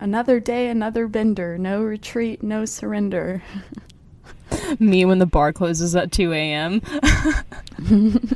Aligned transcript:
Another 0.00 0.40
day, 0.40 0.68
another 0.68 1.08
bender. 1.08 1.58
No 1.58 1.82
retreat, 1.82 2.42
no 2.42 2.64
surrender. 2.64 3.42
Me 4.78 5.04
when 5.04 5.18
the 5.18 5.26
bar 5.26 5.52
closes 5.52 5.94
at 5.96 6.12
2 6.12 6.32
a.m. 6.32 6.80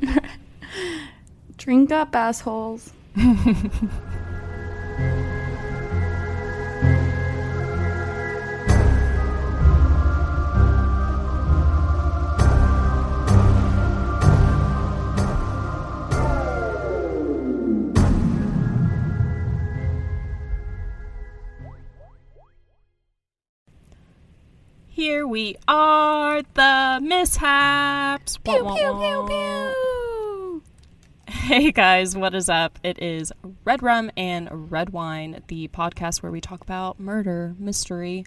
Drink 1.57 1.91
up, 1.91 2.15
assholes. 2.15 2.93
Here 25.19 25.27
we 25.27 25.57
are, 25.67 26.43
the 26.55 27.01
mishaps. 27.03 28.37
Pew, 28.37 28.65
Wah, 28.65 28.77
pew, 28.77 28.85
wah, 28.85 29.27
pew, 29.27 30.63
pew. 30.63 30.63
Hey 31.27 31.73
guys, 31.73 32.17
what 32.17 32.37
is 32.37 32.49
up? 32.49 32.79
It 32.85 33.03
is 33.03 33.33
Red 33.65 33.83
Rum 33.83 34.13
and 34.17 34.71
Red 34.71 34.91
Wine, 34.91 35.43
the 35.49 35.67
podcast 35.67 36.23
where 36.23 36.31
we 36.31 36.41
talk 36.41 36.61
about 36.61 37.01
murder, 37.01 37.57
mystery, 37.59 38.27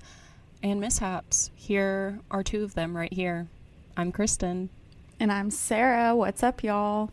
and 0.62 0.82
mishaps. 0.82 1.50
Here 1.56 2.20
are 2.30 2.44
two 2.44 2.62
of 2.62 2.74
them 2.74 2.98
right 2.98 3.14
here. 3.14 3.48
I'm 3.96 4.12
Kristen. 4.12 4.70
And 5.18 5.32
I'm 5.32 5.50
Sarah. 5.50 6.14
What's 6.14 6.44
up, 6.44 6.62
y'all? 6.62 7.10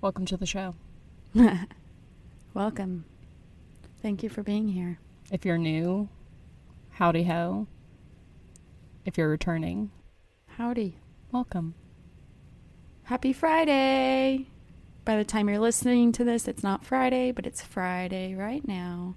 Welcome 0.00 0.26
to 0.26 0.36
the 0.36 0.46
show. 0.46 0.76
Welcome. 2.54 3.04
Thank 4.00 4.22
you 4.22 4.28
for 4.28 4.44
being 4.44 4.68
here. 4.68 5.00
If 5.32 5.44
you're 5.44 5.58
new, 5.58 6.08
howdy 6.92 7.24
ho. 7.24 7.66
If 9.04 9.18
you're 9.18 9.28
returning, 9.28 9.90
Howdy. 10.56 10.96
welcome. 11.32 11.74
Happy 13.04 13.32
Friday. 13.32 14.46
By 15.04 15.16
the 15.16 15.24
time 15.24 15.48
you're 15.48 15.58
listening 15.58 16.12
to 16.12 16.24
this, 16.24 16.48
it's 16.48 16.62
not 16.62 16.84
Friday, 16.84 17.30
but 17.30 17.46
it's 17.46 17.60
Friday 17.62 18.34
right 18.34 18.66
now. 18.66 19.16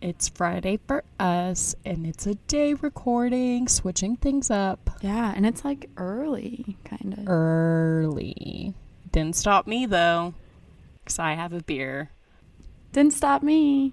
It's 0.00 0.28
Friday 0.28 0.78
for 0.86 1.02
us, 1.18 1.74
and 1.84 2.06
it's 2.06 2.26
a 2.28 2.36
day 2.36 2.74
recording, 2.74 3.66
switching 3.66 4.14
things 4.14 4.48
up 4.48 4.90
Yeah, 5.00 5.32
and 5.34 5.44
it's 5.44 5.64
like 5.64 5.90
early, 5.96 6.76
kind 6.84 7.14
of. 7.18 7.28
early. 7.28 8.74
Didn't 9.10 9.34
stop 9.34 9.66
me 9.66 9.86
though, 9.86 10.34
because 11.02 11.18
I 11.18 11.32
have 11.34 11.52
a 11.52 11.62
beer. 11.64 12.10
Didn't 12.92 13.14
stop 13.14 13.42
me, 13.42 13.92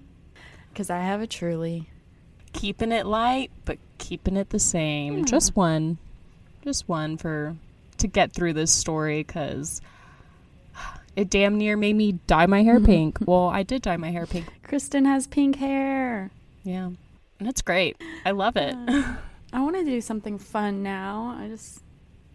because 0.72 0.88
I 0.88 0.98
have 1.00 1.20
a 1.20 1.26
truly. 1.26 1.90
Keeping 2.52 2.92
it 2.92 3.04
light, 3.06 3.50
but 3.64 3.78
keeping 4.06 4.36
it 4.36 4.50
the 4.50 4.58
same. 4.60 5.18
Yeah. 5.18 5.24
Just 5.24 5.56
one. 5.56 5.98
Just 6.62 6.88
one 6.88 7.16
for 7.16 7.56
to 7.98 8.06
get 8.06 8.32
through 8.32 8.52
this 8.52 8.70
story, 8.70 9.24
because 9.24 9.80
it 11.16 11.28
damn 11.28 11.58
near 11.58 11.76
made 11.76 11.96
me 11.96 12.12
dye 12.26 12.46
my 12.46 12.62
hair 12.62 12.76
mm-hmm. 12.76 12.86
pink. 12.86 13.18
well, 13.26 13.48
I 13.48 13.62
did 13.62 13.82
dye 13.82 13.96
my 13.96 14.10
hair 14.10 14.26
pink. 14.26 14.46
Kristen 14.62 15.04
has 15.06 15.26
pink 15.26 15.56
hair. 15.56 16.30
Yeah. 16.62 16.90
And 17.38 17.48
it's 17.48 17.62
great. 17.62 18.00
I 18.24 18.30
love 18.30 18.56
it. 18.56 18.74
I 19.52 19.60
want 19.60 19.76
to 19.76 19.84
do 19.84 20.00
something 20.00 20.38
fun 20.38 20.82
now. 20.82 21.36
I 21.38 21.48
just 21.48 21.80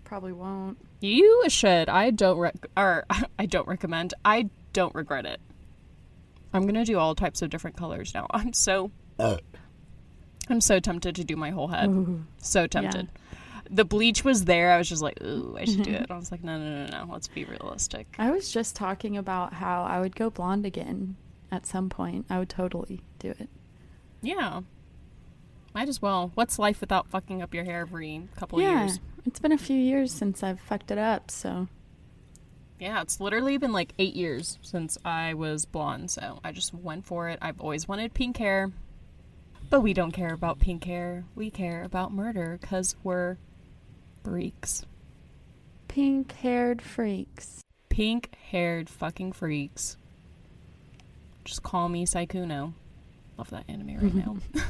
probably 0.03 0.33
won't. 0.33 0.77
You 0.99 1.45
should. 1.47 1.87
I 1.87 2.11
don't 2.11 2.37
rec- 2.37 2.67
or 2.75 3.05
I 3.39 3.45
don't 3.45 3.67
recommend. 3.67 4.13
I 4.25 4.49
don't 4.73 4.93
regret 4.93 5.25
it. 5.25 5.39
I'm 6.53 6.65
gonna 6.65 6.83
do 6.83 6.99
all 6.99 7.15
types 7.15 7.41
of 7.41 7.49
different 7.49 7.77
colors 7.77 8.13
now. 8.13 8.27
I'm 8.31 8.51
so 8.51 8.91
uh. 9.17 9.37
I'm 10.51 10.61
so 10.61 10.79
tempted 10.79 11.15
to 11.15 11.23
do 11.23 11.35
my 11.35 11.49
whole 11.49 11.69
head. 11.69 11.89
Ooh. 11.89 12.23
So 12.37 12.67
tempted. 12.67 13.07
The 13.69 13.85
bleach 13.85 14.23
was 14.25 14.45
there. 14.45 14.73
I 14.73 14.77
was 14.77 14.89
just 14.89 15.01
like, 15.01 15.21
ooh, 15.23 15.55
I 15.57 15.63
should 15.65 15.83
do 15.83 15.91
mm-hmm. 15.91 16.03
it. 16.03 16.11
I 16.11 16.17
was 16.17 16.31
like, 16.31 16.43
no, 16.43 16.59
no, 16.59 16.85
no, 16.85 17.05
no. 17.05 17.13
Let's 17.13 17.29
be 17.29 17.45
realistic. 17.45 18.05
I 18.19 18.29
was 18.29 18.51
just 18.51 18.75
talking 18.75 19.15
about 19.15 19.53
how 19.53 19.83
I 19.83 20.01
would 20.01 20.15
go 20.15 20.29
blonde 20.29 20.65
again 20.65 21.15
at 21.51 21.65
some 21.65 21.89
point. 21.89 22.25
I 22.29 22.37
would 22.37 22.49
totally 22.49 23.01
do 23.19 23.29
it. 23.29 23.49
Yeah. 24.21 24.61
Might 25.73 25.87
as 25.87 26.01
well. 26.01 26.31
What's 26.33 26.59
life 26.59 26.81
without 26.81 27.07
fucking 27.07 27.41
up 27.41 27.53
your 27.53 27.63
hair 27.63 27.79
every 27.81 28.27
couple 28.35 28.61
yeah, 28.61 28.81
years? 28.81 28.99
it's 29.25 29.39
been 29.39 29.53
a 29.53 29.57
few 29.57 29.77
years 29.77 30.11
since 30.11 30.43
I've 30.43 30.59
fucked 30.59 30.91
it 30.91 30.97
up, 30.97 31.31
so 31.31 31.69
Yeah, 32.81 33.01
it's 33.01 33.19
literally 33.21 33.57
been 33.57 33.71
like 33.71 33.93
eight 33.99 34.15
years 34.15 34.57
since 34.63 34.97
I 35.05 35.35
was 35.35 35.65
blonde, 35.65 36.09
so 36.09 36.39
I 36.43 36.51
just 36.51 36.73
went 36.73 37.05
for 37.05 37.29
it. 37.29 37.37
I've 37.39 37.61
always 37.61 37.87
wanted 37.87 38.15
pink 38.15 38.37
hair, 38.37 38.71
but 39.71 39.81
we 39.81 39.93
don't 39.93 40.11
care 40.11 40.33
about 40.33 40.59
pink 40.59 40.83
hair. 40.83 41.23
We 41.33 41.49
care 41.49 41.83
about 41.83 42.11
murder 42.13 42.59
because 42.61 42.95
we're 43.03 43.37
freaks. 44.23 44.85
pink-haired 45.87 46.81
freaks. 46.81 47.63
Pink 47.89 48.35
haired 48.51 48.89
fucking 48.89 49.31
freaks. 49.31 49.97
Just 51.45 51.63
call 51.63 51.89
me 51.89 52.05
Saikuno. 52.05 52.73
Love 53.37 53.49
that 53.49 53.63
anime 53.67 53.97
right 53.99 54.13
now. 54.13 54.37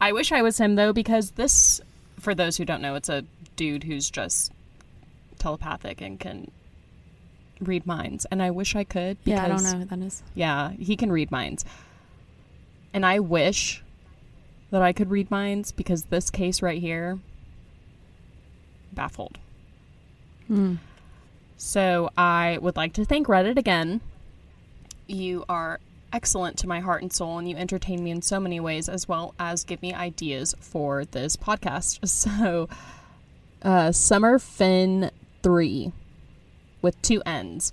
I 0.00 0.12
wish 0.12 0.32
I 0.32 0.42
was 0.42 0.58
him 0.58 0.74
though, 0.74 0.92
because 0.92 1.32
this, 1.32 1.80
for 2.18 2.34
those 2.34 2.56
who 2.56 2.64
don't 2.64 2.82
know, 2.82 2.94
it's 2.94 3.08
a 3.08 3.24
dude 3.56 3.84
who's 3.84 4.10
just 4.10 4.50
telepathic 5.38 6.00
and 6.00 6.18
can 6.18 6.50
read 7.60 7.86
minds. 7.86 8.26
And 8.30 8.42
I 8.42 8.50
wish 8.50 8.74
I 8.74 8.84
could. 8.84 9.18
Because, 9.24 9.38
Yeah, 9.38 9.44
I 9.44 9.48
don't 9.48 9.62
know 9.62 9.78
who 9.78 9.84
that 9.84 9.98
is. 10.00 10.22
Yeah, 10.34 10.72
he 10.72 10.96
can 10.96 11.12
read 11.12 11.30
minds. 11.30 11.64
And 12.94 13.04
I 13.04 13.18
wish 13.18 13.82
that 14.70 14.80
I 14.80 14.92
could 14.92 15.10
read 15.10 15.30
minds 15.30 15.72
because 15.72 16.04
this 16.04 16.30
case 16.30 16.62
right 16.62 16.80
here, 16.80 17.18
baffled. 18.92 19.38
Hmm. 20.46 20.76
So 21.56 22.10
I 22.16 22.58
would 22.62 22.76
like 22.76 22.92
to 22.94 23.04
thank 23.04 23.26
Reddit 23.26 23.58
again. 23.58 24.00
You 25.06 25.44
are 25.48 25.80
excellent 26.12 26.56
to 26.58 26.68
my 26.68 26.80
heart 26.80 27.02
and 27.02 27.12
soul, 27.12 27.38
and 27.38 27.48
you 27.48 27.56
entertain 27.56 28.02
me 28.04 28.12
in 28.12 28.22
so 28.22 28.38
many 28.38 28.60
ways, 28.60 28.88
as 28.88 29.08
well 29.08 29.34
as 29.38 29.64
give 29.64 29.82
me 29.82 29.92
ideas 29.92 30.54
for 30.60 31.04
this 31.04 31.36
podcast. 31.36 31.98
So, 32.08 32.68
uh, 33.62 33.92
Summer 33.92 34.38
Finn 34.38 35.10
3 35.42 35.92
with 36.80 37.00
two 37.02 37.22
N's 37.26 37.72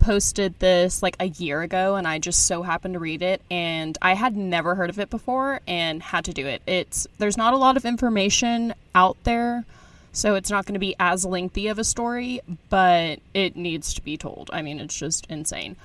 posted 0.00 0.58
this 0.58 1.02
like 1.02 1.16
a 1.20 1.26
year 1.26 1.62
ago, 1.62 1.94
and 1.94 2.08
I 2.08 2.18
just 2.18 2.46
so 2.46 2.62
happened 2.62 2.94
to 2.94 3.00
read 3.00 3.22
it, 3.22 3.42
and 3.50 3.96
I 4.02 4.14
had 4.14 4.36
never 4.36 4.74
heard 4.74 4.90
of 4.90 4.98
it 4.98 5.10
before 5.10 5.60
and 5.68 6.02
had 6.02 6.24
to 6.24 6.32
do 6.32 6.46
it. 6.46 6.62
It's 6.66 7.06
there's 7.18 7.36
not 7.36 7.54
a 7.54 7.58
lot 7.58 7.76
of 7.76 7.84
information 7.84 8.74
out 8.94 9.16
there 9.24 9.64
so 10.12 10.34
it's 10.34 10.50
not 10.50 10.66
going 10.66 10.74
to 10.74 10.80
be 10.80 10.96
as 10.98 11.24
lengthy 11.24 11.68
of 11.68 11.78
a 11.78 11.84
story, 11.84 12.40
but 12.68 13.20
it 13.32 13.56
needs 13.56 13.94
to 13.94 14.02
be 14.02 14.16
told. 14.16 14.50
I 14.52 14.62
mean, 14.62 14.80
it's 14.80 14.96
just 14.96 15.26
insane. 15.26 15.76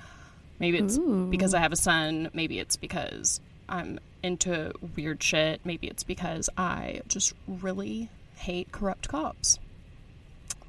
Maybe 0.59 0.78
it's 0.78 0.97
Ooh. 0.97 1.28
because 1.30 1.53
I 1.53 1.59
have 1.59 1.72
a 1.72 1.78
son. 1.78 2.30
Maybe 2.34 2.59
it's 2.59 2.76
because 2.76 3.40
I'm 3.70 4.00
into 4.24 4.74
weird 4.96 5.22
shit. 5.22 5.62
Maybe 5.64 5.88
it's 5.88 6.03
because 6.03 6.50
I 6.58 7.02
just 7.08 7.34
really 7.47 8.09
hate 8.38 8.72
corrupt 8.72 9.09
cops. 9.09 9.59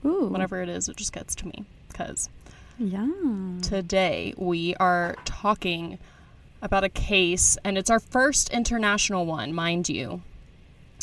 Ooh. 0.05 0.27
Whatever 0.27 0.61
it 0.61 0.69
is, 0.69 0.89
it 0.89 0.97
just 0.97 1.13
gets 1.13 1.35
to 1.37 1.47
me. 1.47 1.65
Because 1.89 2.29
Yeah. 2.79 3.09
today 3.63 4.35
we 4.37 4.75
are 4.77 5.17
talking 5.25 5.99
about 6.61 6.85
a 6.85 6.89
case, 6.89 7.57
and 7.65 7.79
it's 7.79 7.91
our 7.91 8.01
first 8.01 8.51
international 8.51 9.25
one, 9.27 9.53
mind 9.55 9.89
you. 9.89 10.23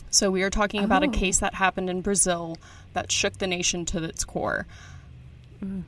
So 0.09 0.29
we 0.29 0.43
are 0.43 0.49
talking 0.49 0.83
about 0.83 1.03
a 1.03 1.07
Oh. 1.07 1.11
case 1.11 1.39
that 1.39 1.55
happened 1.55 1.89
in 1.89 2.01
Brazil 2.01 2.57
that 2.93 3.11
shook 3.11 3.37
the 3.39 3.47
nation 3.47 3.85
to 3.85 4.03
its 4.03 4.23
core. 4.23 4.67
Mm. 5.63 5.83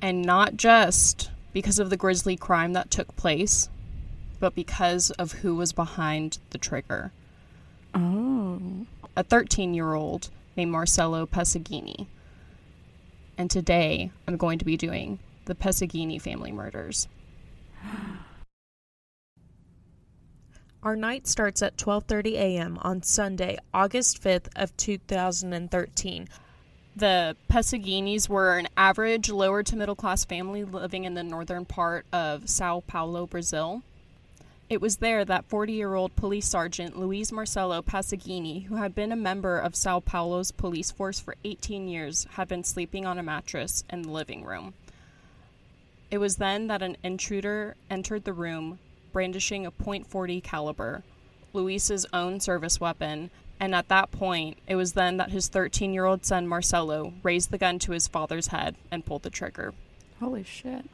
And 0.00 0.22
not 0.22 0.56
just 0.56 1.30
because 1.52 1.78
of 1.78 1.90
the 1.90 1.96
grisly 1.96 2.36
crime 2.36 2.72
that 2.74 2.90
took 2.90 3.14
place, 3.16 3.68
but 4.40 4.54
because 4.54 5.10
of 5.12 5.32
who 5.32 5.54
was 5.54 5.72
behind 5.72 6.38
the 6.50 6.58
trigger. 6.58 7.12
Oh. 7.94 8.86
A 9.16 9.22
13 9.22 9.74
year 9.74 9.94
old 9.94 10.30
named 10.56 10.70
Marcelo 10.72 11.26
Pesseghini. 11.26 12.06
And 13.38 13.50
today 13.50 14.10
I'm 14.26 14.36
going 14.36 14.58
to 14.58 14.64
be 14.64 14.76
doing 14.76 15.18
the 15.44 15.54
Pesseghini 15.54 16.20
family 16.20 16.52
murders. 16.52 17.08
Our 20.82 20.96
night 20.96 21.26
starts 21.26 21.62
at 21.62 21.76
12:30 21.76 22.34
a.m. 22.34 22.78
on 22.80 23.02
Sunday, 23.02 23.58
August 23.74 24.22
5th 24.22 24.48
of 24.54 24.76
2013. 24.76 26.28
The 26.94 27.36
Pesseghinis 27.50 28.28
were 28.28 28.56
an 28.56 28.68
average 28.76 29.28
lower 29.28 29.62
to 29.64 29.76
middle 29.76 29.96
class 29.96 30.24
family 30.24 30.64
living 30.64 31.04
in 31.04 31.14
the 31.14 31.22
northern 31.22 31.64
part 31.64 32.06
of 32.12 32.48
Sao 32.48 32.84
Paulo, 32.86 33.26
Brazil. 33.26 33.82
It 34.68 34.80
was 34.80 34.96
there 34.96 35.24
that 35.24 35.44
40 35.44 35.72
year 35.72 35.94
old 35.94 36.16
police 36.16 36.48
sergeant 36.48 36.98
Luiz 36.98 37.30
Marcelo 37.30 37.82
Pesseghini, 37.82 38.64
who 38.64 38.74
had 38.76 38.96
been 38.96 39.12
a 39.12 39.16
member 39.16 39.58
of 39.58 39.76
Sao 39.76 40.00
Paulo's 40.00 40.50
police 40.50 40.90
force 40.90 41.20
for 41.20 41.36
18 41.44 41.86
years, 41.86 42.26
had 42.32 42.48
been 42.48 42.64
sleeping 42.64 43.06
on 43.06 43.16
a 43.16 43.22
mattress 43.22 43.84
in 43.88 44.02
the 44.02 44.10
living 44.10 44.44
room. 44.44 44.74
It 46.10 46.18
was 46.18 46.36
then 46.36 46.66
that 46.66 46.82
an 46.82 46.96
intruder 47.04 47.76
entered 47.88 48.24
the 48.24 48.32
room, 48.32 48.80
brandishing 49.12 49.66
a 49.66 49.70
.40 49.70 50.42
caliber, 50.42 51.04
Luis's 51.52 52.04
own 52.12 52.40
service 52.40 52.80
weapon, 52.80 53.30
and 53.60 53.72
at 53.72 53.88
that 53.88 54.10
point, 54.10 54.58
it 54.66 54.74
was 54.74 54.94
then 54.94 55.16
that 55.16 55.30
his 55.30 55.48
13-year-old 55.48 56.24
son 56.24 56.46
Marcelo 56.46 57.12
raised 57.22 57.52
the 57.52 57.58
gun 57.58 57.78
to 57.78 57.92
his 57.92 58.08
father's 58.08 58.48
head 58.48 58.74
and 58.90 59.06
pulled 59.06 59.22
the 59.22 59.30
trigger. 59.30 59.74
Holy 60.18 60.42
shit. 60.42 60.84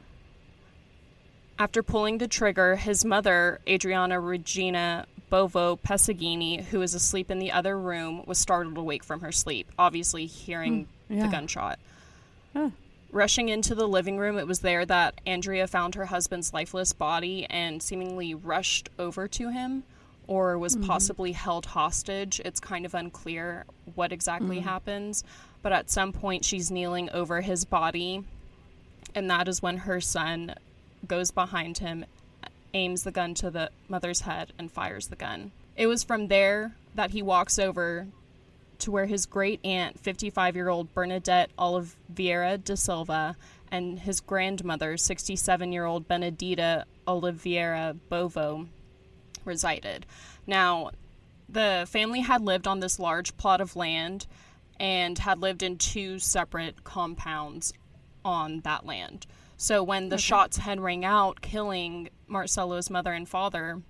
After 1.63 1.81
pulling 1.81 2.17
the 2.17 2.27
trigger, 2.27 2.75
his 2.75 3.05
mother, 3.05 3.61
Adriana 3.65 4.19
Regina 4.19 5.05
Bovo 5.29 5.77
Pesseghini, 5.77 6.61
who 6.65 6.79
was 6.79 6.93
asleep 6.93 7.31
in 7.31 7.39
the 7.39 7.53
other 7.53 7.79
room, 7.79 8.21
was 8.27 8.37
startled 8.37 8.77
awake 8.77 9.01
from 9.01 9.21
her 9.21 9.31
sleep, 9.31 9.71
obviously 9.79 10.25
hearing 10.25 10.87
Hmm, 11.07 11.13
yeah. 11.13 11.21
the 11.25 11.31
gunshot. 11.31 11.79
Huh. 12.51 12.71
Rushing 13.13 13.47
into 13.47 13.75
the 13.75 13.87
living 13.87 14.17
room, 14.17 14.37
it 14.37 14.45
was 14.45 14.59
there 14.59 14.85
that 14.87 15.21
Andrea 15.25 15.65
found 15.67 15.95
her 15.95 16.07
husband's 16.07 16.53
lifeless 16.53 16.91
body 16.91 17.45
and 17.49 17.81
seemingly 17.81 18.35
rushed 18.35 18.89
over 18.99 19.29
to 19.29 19.47
him 19.49 19.83
or 20.27 20.57
was 20.57 20.75
Mm-hmm. 20.75 20.87
possibly 20.87 21.31
held 21.31 21.67
hostage. 21.67 22.41
It's 22.43 22.59
kind 22.59 22.85
of 22.85 22.93
unclear 22.93 23.63
what 23.95 24.11
exactly 24.11 24.57
Mm. 24.57 24.63
happens, 24.63 25.23
but 25.61 25.71
at 25.71 25.89
some 25.89 26.11
point 26.11 26.43
she's 26.43 26.69
kneeling 26.69 27.09
over 27.11 27.39
his 27.39 27.63
body, 27.63 28.25
and 29.15 29.29
that 29.29 29.47
is 29.47 29.61
when 29.61 29.77
her 29.77 30.01
son 30.01 30.55
goes 31.07 31.31
behind 31.31 31.79
him, 31.79 32.05
aims 32.73 33.03
the 33.03 33.11
gun 33.11 33.33
to 33.35 33.51
the 33.51 33.69
mother's 33.87 34.21
head, 34.21 34.53
and 34.57 34.71
fires 34.71 35.07
the 35.07 35.15
gun. 35.15 35.51
It 35.75 35.87
was 35.87 36.03
from 36.03 36.27
there 36.27 36.75
that 36.95 37.11
he 37.11 37.21
walks 37.21 37.57
over 37.57 38.07
to 38.79 38.91
where 38.91 39.05
his 39.05 39.25
great 39.25 39.59
aunt, 39.63 39.99
55 39.99 40.55
year 40.55 40.69
old 40.69 40.93
Bernadette 40.93 41.49
Oliveira 41.57 42.57
de 42.57 42.75
Silva, 42.75 43.35
and 43.71 43.99
his 43.99 44.19
grandmother, 44.19 44.97
67 44.97 45.71
year 45.71 45.85
old 45.85 46.07
Benedita 46.07 46.85
Oliveira 47.07 47.95
Bovo, 48.09 48.67
resided. 49.45 50.05
Now, 50.45 50.91
the 51.49 51.87
family 51.89 52.21
had 52.21 52.41
lived 52.41 52.67
on 52.67 52.79
this 52.79 52.99
large 52.99 53.35
plot 53.37 53.61
of 53.61 53.75
land 53.75 54.25
and 54.79 55.19
had 55.19 55.39
lived 55.39 55.63
in 55.63 55.77
two 55.77 56.19
separate 56.19 56.83
compounds 56.83 57.73
on 58.25 58.61
that 58.61 58.85
land. 58.85 59.25
So 59.63 59.81
when 59.81 60.09
the 60.09 60.17
shots 60.17 60.57
had 60.57 60.81
rang 60.81 61.05
out, 61.05 61.39
killing 61.39 62.09
Marcello's 62.27 62.89
mother 62.89 63.13
and 63.13 63.25
father, 63.29 63.81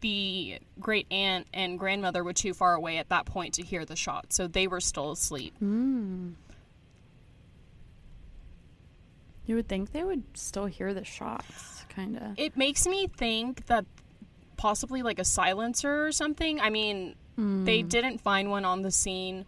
the 0.00 0.60
great 0.78 1.08
aunt 1.10 1.48
and 1.52 1.80
grandmother 1.80 2.22
were 2.22 2.32
too 2.32 2.54
far 2.54 2.74
away 2.74 2.98
at 2.98 3.08
that 3.08 3.26
point 3.26 3.54
to 3.54 3.64
hear 3.64 3.84
the 3.84 3.96
shots, 3.96 4.36
so 4.36 4.46
they 4.46 4.68
were 4.68 4.80
still 4.80 5.10
asleep. 5.10 5.52
You 5.60 6.36
would 9.48 9.66
think 9.66 9.90
they 9.90 10.04
would 10.04 10.22
still 10.38 10.66
hear 10.66 10.94
the 10.94 11.02
shots, 11.04 11.84
kind 11.88 12.16
of. 12.18 12.22
It 12.36 12.56
makes 12.56 12.86
me 12.86 13.08
think 13.08 13.66
that 13.66 13.84
possibly 14.56 15.02
like 15.02 15.18
a 15.18 15.24
silencer 15.24 16.06
or 16.06 16.12
something. 16.12 16.60
I 16.60 16.70
mean, 16.70 17.16
they 17.36 17.80
Hmm. 17.80 17.88
didn't 17.88 18.20
find 18.20 18.48
one 18.48 18.64
on 18.64 18.82
the 18.82 18.92
scene. 18.92 19.44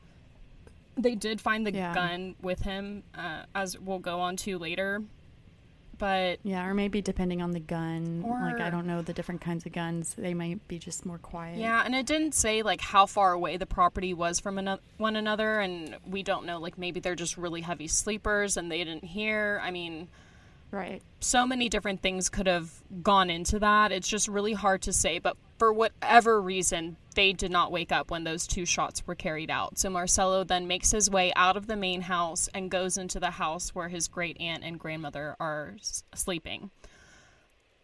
They 0.96 1.14
did 1.14 1.40
find 1.40 1.64
the 1.64 1.72
Yeah. 1.72 1.94
gun 1.94 2.34
with 2.42 2.62
him, 2.62 3.04
uh, 3.14 3.44
as 3.54 3.78
we'll 3.78 4.00
go 4.00 4.18
on 4.18 4.36
to 4.38 4.58
later. 4.58 5.04
But 5.98 6.38
Yeah, 6.44 6.64
or 6.66 6.74
maybe 6.74 7.02
depending 7.02 7.42
on 7.42 7.50
the 7.50 7.60
gun. 7.60 8.22
like, 8.22 8.60
I 8.60 8.70
don't 8.70 8.86
know 8.86 9.02
the 9.02 9.12
different 9.12 9.40
kinds 9.40 9.66
of 9.66 9.72
guns. 9.72 10.14
They 10.16 10.32
might 10.34 10.66
be 10.68 10.78
just 10.78 11.04
more 11.04 11.18
quiet. 11.18 11.58
Yeah, 11.58 11.82
and 11.84 11.94
it 11.94 12.06
didn't 12.06 12.34
say 12.34 12.62
like 12.62 12.80
how 12.80 13.06
far 13.06 13.32
away 13.32 13.56
the 13.56 13.66
property 13.66 14.14
was 14.14 14.38
from 14.40 14.58
ano- 14.58 14.78
one 14.96 15.16
another, 15.16 15.60
and 15.60 15.96
we 16.06 16.22
don't 16.22 16.46
know. 16.46 16.58
Like 16.58 16.78
maybe 16.78 17.00
they're 17.00 17.14
just 17.16 17.36
really 17.36 17.62
heavy 17.62 17.88
sleepers 17.88 18.56
and 18.56 18.70
they 18.70 18.78
didn't 18.78 19.04
hear. 19.04 19.60
I 19.62 19.70
mean, 19.70 20.08
Right. 20.70 21.02
so 21.20 21.46
many 21.46 21.68
different 21.70 22.02
things 22.02 22.28
could 22.28 22.46
have 22.46 22.70
gone 23.02 23.30
into 23.30 23.58
that. 23.58 23.90
It's 23.90 24.06
just 24.06 24.28
really 24.28 24.52
hard 24.52 24.82
to 24.82 24.92
say. 24.92 25.18
But 25.18 25.36
for 25.58 25.72
whatever 25.72 26.40
reason, 26.42 26.96
they 27.14 27.32
did 27.32 27.50
not 27.50 27.72
wake 27.72 27.90
up 27.90 28.10
when 28.10 28.24
those 28.24 28.46
two 28.46 28.66
shots 28.66 29.04
were 29.06 29.14
carried 29.14 29.50
out. 29.50 29.78
So 29.78 29.88
Marcelo 29.90 30.44
then 30.44 30.66
makes 30.68 30.90
his 30.90 31.08
way 31.10 31.32
out 31.34 31.56
of 31.56 31.66
the 31.68 31.74
main 31.76 32.02
house 32.02 32.48
and 32.54 32.70
goes 32.70 32.98
into 32.98 33.18
the 33.18 33.30
house 33.32 33.74
where 33.74 33.88
his 33.88 34.08
great 34.08 34.38
aunt 34.40 34.62
and 34.62 34.78
grandmother 34.78 35.36
are 35.40 35.74
s- 35.80 36.04
sleeping. 36.14 36.70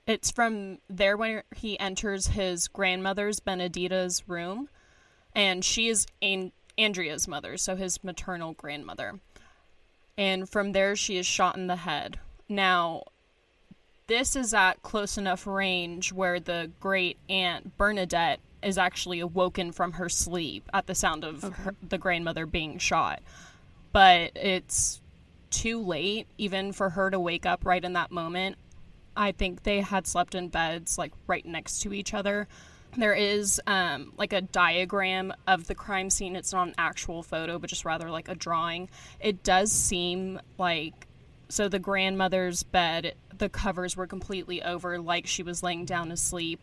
It's 0.07 0.31
from 0.31 0.79
there 0.91 1.17
where 1.17 1.45
he 1.57 1.81
enters 1.81 2.29
his 2.29 2.69
grandmother's 2.69 3.41
Benedita's 3.41 4.29
room, 4.29 4.69
and 5.35 5.65
she 5.65 5.89
is 5.89 6.07
An- 6.21 6.53
Andrea's 6.77 7.27
mother, 7.27 7.57
so 7.57 7.75
his 7.77 8.05
maternal 8.05 8.53
grandmother. 8.53 9.21
And 10.19 10.49
from 10.49 10.73
there, 10.73 10.95
she 10.95 11.17
is 11.17 11.27
shot 11.27 11.57
in 11.57 11.67
the 11.67 11.77
head. 11.77 12.19
Now, 12.49 13.05
this 14.07 14.37
is 14.37 14.53
at 14.53 14.83
close 14.83 15.17
enough 15.17 15.47
range 15.47 16.13
where 16.13 16.39
the 16.41 16.71
great 16.81 17.17
aunt 17.29 17.77
Bernadette 17.79 18.41
is 18.63 18.79
actually 18.79 19.21
awoken 19.21 19.73
from 19.73 19.93
her 19.93 20.09
sleep 20.09 20.69
at 20.73 20.87
the 20.87 20.95
sound 20.95 21.25
of 21.25 21.43
her, 21.43 21.75
the 21.87 21.99
grandmother 21.99 22.47
being 22.47 22.79
shot. 22.79 23.23
But 23.93 24.33
it's 24.35 25.01
too 25.51 25.81
late 25.81 26.27
even 26.37 26.73
for 26.73 26.91
her 26.91 27.11
to 27.11 27.21
wake 27.21 27.47
up 27.47 27.65
right 27.65 27.85
in 27.85 27.93
that 27.93 28.11
moment. 28.11 28.57
I 29.17 29.33
think 29.33 29.63
they 29.63 29.81
had 29.81 30.07
slept 30.07 30.35
in 30.35 30.49
beds 30.49 30.99
like 30.99 31.13
right 31.27 31.45
next 31.47 31.81
to 31.83 31.93
each 31.93 32.13
other. 32.13 32.49
There 32.97 33.15
is 33.15 33.61
um, 33.67 34.13
like 34.17 34.33
a 34.33 34.41
diagram 34.41 35.33
of 35.47 35.67
the 35.67 35.75
crime 35.75 36.11
scene. 36.11 36.37
It's 36.37 36.53
not 36.53 36.69
an 36.69 36.75
actual 36.79 37.23
photo, 37.23 37.59
but 37.59 37.71
just 37.71 37.85
rather 37.85 38.11
like 38.11 38.29
a 38.29 38.35
drawing. 38.35 38.89
It 39.21 39.43
does 39.43 39.73
seem 39.73 40.41
like 40.59 41.07
so 41.55 41.69
the 41.69 41.79
grandmother's 41.79 42.65
bed, 42.65 43.15
the 43.39 43.49
covers 43.49 43.97
were 43.97 44.09
completely 44.09 44.61
over, 44.63 44.99
like 44.99 45.27
she 45.27 45.43
was 45.45 45.63
laying 45.63 45.85
down 45.85 46.11
asleep. 46.11 46.61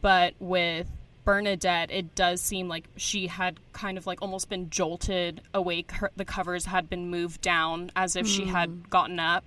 But 0.00 0.32
with 0.40 0.86
Bernadette, 1.26 1.90
it 1.90 2.14
does 2.14 2.40
seem 2.40 2.66
like 2.66 2.86
she 2.96 3.26
had 3.26 3.60
kind 3.72 3.98
of 3.98 4.06
like 4.06 4.22
almost 4.22 4.48
been 4.48 4.70
jolted 4.70 5.42
awake. 5.52 5.90
Her, 5.92 6.10
the 6.16 6.24
covers 6.24 6.64
had 6.64 6.88
been 6.88 7.10
moved 7.10 7.42
down 7.42 7.90
as 7.94 8.16
if 8.16 8.26
she 8.26 8.46
had 8.46 8.88
gotten 8.88 9.20
up. 9.20 9.44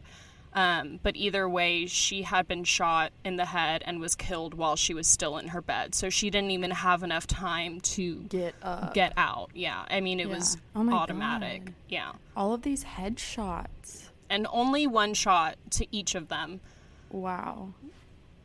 Um, 0.55 0.99
but 1.01 1.15
either 1.15 1.49
way, 1.49 1.87
she 1.87 2.21
had 2.21 2.47
been 2.47 2.63
shot 2.63 3.11
in 3.25 3.37
the 3.37 3.45
head 3.45 3.81
and 3.87 3.99
was 3.99 4.13
killed 4.13 4.53
while 4.53 4.75
she 4.75 4.93
was 4.93 5.07
still 5.07 5.39
in 5.39 5.47
her 5.47 5.61
bed. 5.63 5.95
So 5.95 6.11
she 6.11 6.29
didn't 6.29 6.51
even 6.51 6.69
have 6.69 7.01
enough 7.01 7.25
time 7.25 7.81
to 7.81 8.17
Get 8.29 8.53
up. 8.61 8.93
get 8.93 9.13
out. 9.17 9.49
Yeah. 9.55 9.83
I 9.89 9.99
mean, 10.01 10.19
it 10.19 10.29
was 10.29 10.57
Oh 10.75 10.87
automatic. 10.93 11.65
God. 11.65 11.73
Yeah. 11.89 12.11
All 12.37 12.53
of 12.53 12.61
these 12.61 12.83
headshots. 12.83 14.02
And 14.33 14.47
only 14.51 14.87
one 14.87 15.13
shot 15.13 15.57
to 15.71 15.85
each 15.95 16.15
of 16.15 16.27
them. 16.27 16.59
Wow. 17.11 17.69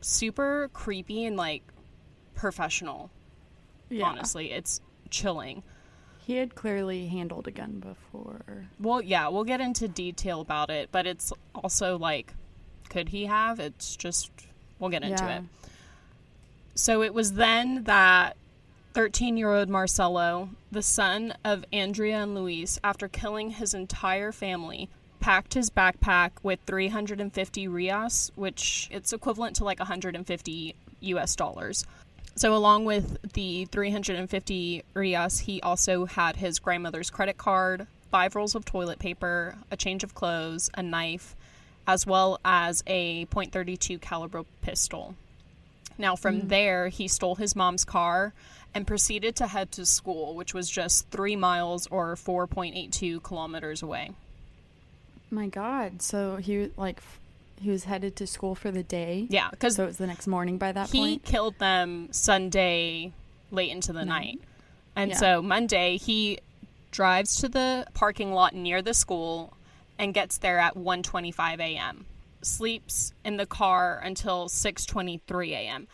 Super 0.01 0.69
creepy 0.71 1.25
and 1.25 1.35
like 1.35 1.63
professional. 2.35 3.09
Yeah. 3.89 4.05
Honestly, 4.05 4.51
it's 4.51 4.81
chilling. 5.09 5.63
He 6.19 6.35
had 6.35 6.53
clearly 6.53 7.07
handled 7.07 7.47
a 7.47 7.51
gun 7.51 7.79
before. 7.79 8.67
Well, 8.79 9.01
yeah, 9.01 9.29
we'll 9.29 9.45
get 9.45 9.61
into 9.61 9.87
detail 9.87 10.41
about 10.41 10.69
it, 10.69 10.89
but 10.91 11.07
it's 11.07 11.33
also 11.55 11.97
like, 11.97 12.35
could 12.89 13.09
he 13.09 13.25
have? 13.25 13.59
It's 13.59 13.95
just, 13.95 14.29
we'll 14.77 14.91
get 14.91 15.01
into 15.01 15.23
Yeah. 15.23 15.37
it. 15.39 15.43
So 16.75 17.01
it 17.01 17.15
was 17.15 17.33
then 17.33 17.85
that 17.85 18.37
13 18.93 19.37
year 19.37 19.51
old 19.51 19.69
Marcelo, 19.69 20.49
the 20.71 20.83
son 20.83 21.33
of 21.43 21.65
Andrea 21.73 22.21
and 22.21 22.35
Luis, 22.35 22.79
after 22.83 23.07
killing 23.07 23.49
his 23.49 23.73
entire 23.73 24.31
family, 24.31 24.87
packed 25.19 25.53
his 25.53 25.69
backpack 25.69 26.31
with 26.43 26.59
350 26.65 27.67
rias, 27.67 28.31
which 28.35 28.87
it's 28.91 29.13
equivalent 29.13 29.55
to 29.57 29.63
like 29.63 29.79
150 29.79 30.75
US 31.01 31.35
dollars. 31.35 31.85
So, 32.35 32.55
along 32.55 32.85
with 32.85 33.17
the 33.33 33.65
350 33.65 34.83
rias, 34.93 35.39
he 35.39 35.61
also 35.61 36.05
had 36.05 36.37
his 36.37 36.59
grandmother's 36.59 37.09
credit 37.09 37.37
card, 37.37 37.87
five 38.11 38.35
rolls 38.35 38.55
of 38.55 38.65
toilet 38.65 38.99
paper, 38.99 39.55
a 39.71 39.75
change 39.75 40.03
of 40.03 40.15
clothes, 40.15 40.69
a 40.73 40.81
knife, 40.81 41.35
as 41.85 42.05
well 42.07 42.39
as 42.45 42.83
a 42.87 43.25
.32 43.25 43.99
caliber 43.99 44.43
pistol. 44.61 45.15
Now, 45.97 46.15
from 46.15 46.43
mm. 46.43 46.49
there, 46.49 46.87
he 46.87 47.07
stole 47.09 47.35
his 47.35 47.55
mom's 47.55 47.83
car 47.83 48.33
and 48.73 48.87
proceeded 48.87 49.35
to 49.37 49.47
head 49.47 49.71
to 49.73 49.85
school, 49.85 50.35
which 50.35 50.53
was 50.53 50.69
just 50.69 51.09
three 51.09 51.35
miles 51.35 51.87
or 51.87 52.15
4.82 52.15 53.21
kilometers 53.21 53.81
away. 53.81 54.11
My 55.31 55.47
God. 55.47 56.01
So 56.01 56.37
he 56.37 56.71
like 56.77 57.01
he 57.61 57.69
was 57.69 57.83
headed 57.83 58.15
to 58.17 58.27
school 58.27 58.55
for 58.55 58.71
the 58.71 58.83
day. 58.83 59.27
Yeah, 59.29 59.49
because 59.51 59.75
So 59.75 59.83
it 59.83 59.87
was 59.87 59.97
the 59.97 60.07
next 60.07 60.27
morning 60.27 60.57
by 60.57 60.71
that 60.71 60.89
he 60.91 60.97
point. 60.99 61.23
killed 61.23 61.59
them 61.59 62.07
Sunday 62.11 63.11
late 63.51 63.71
into 63.71 63.91
the 63.93 64.05
Night. 64.05 64.37
night. 64.37 64.41
And 64.95 65.11
Yeah. 65.11 65.17
so 65.17 65.41
Monday, 65.41 65.97
he 65.97 66.39
drives 66.91 67.35
to 67.41 67.49
the 67.49 67.85
parking 67.93 68.33
lot 68.33 68.55
near 68.55 68.81
the 68.81 68.93
school 68.93 69.53
and 69.97 70.13
gets 70.13 70.37
there 70.37 70.59
at 70.59 70.75
1:25 70.75 71.59
a.m. 71.59 72.05
Sleeps 72.41 73.13
in 73.25 73.37
the 73.37 73.45
car 73.45 73.99
until 74.03 74.47
6:23 74.47 75.51
a.m. 75.51 75.87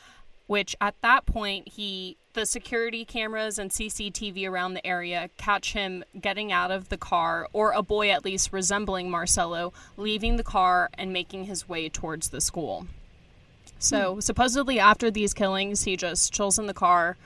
Which 0.48 0.76
at 0.80 0.96
that 1.02 1.26
point 1.26 1.70
he 1.70 2.18
the 2.36 2.46
security 2.46 3.04
cameras 3.04 3.58
and 3.58 3.72
CCTV 3.72 4.48
around 4.48 4.76
the 4.76 4.86
area 4.86 5.30
catch 5.38 5.74
him 5.74 6.04
getting 6.22 6.52
out 6.52 6.70
of 6.70 6.90
the 6.90 6.98
car 6.98 7.48
or 7.54 7.72
a 7.72 7.82
boy 7.82 8.12
at 8.12 8.24
least 8.24 8.54
resembling 8.54 9.10
Marcelo 9.10 9.74
leaving 9.98 10.36
the 10.36 10.44
car 10.44 10.90
and 10.98 11.12
making 11.12 11.46
his 11.46 11.68
way 11.68 11.90
towards 11.90 12.30
the 12.30 12.42
school. 12.42 12.86
So 13.80 14.16
hmm. 14.16 14.20
supposedly 14.20 14.80
after 14.80 15.10
these 15.10 15.34
killings, 15.34 15.84
he 15.84 15.98
just 15.98 16.32
chills 16.32 16.60
in 16.60 16.68
the 16.68 16.74
car 16.74 17.18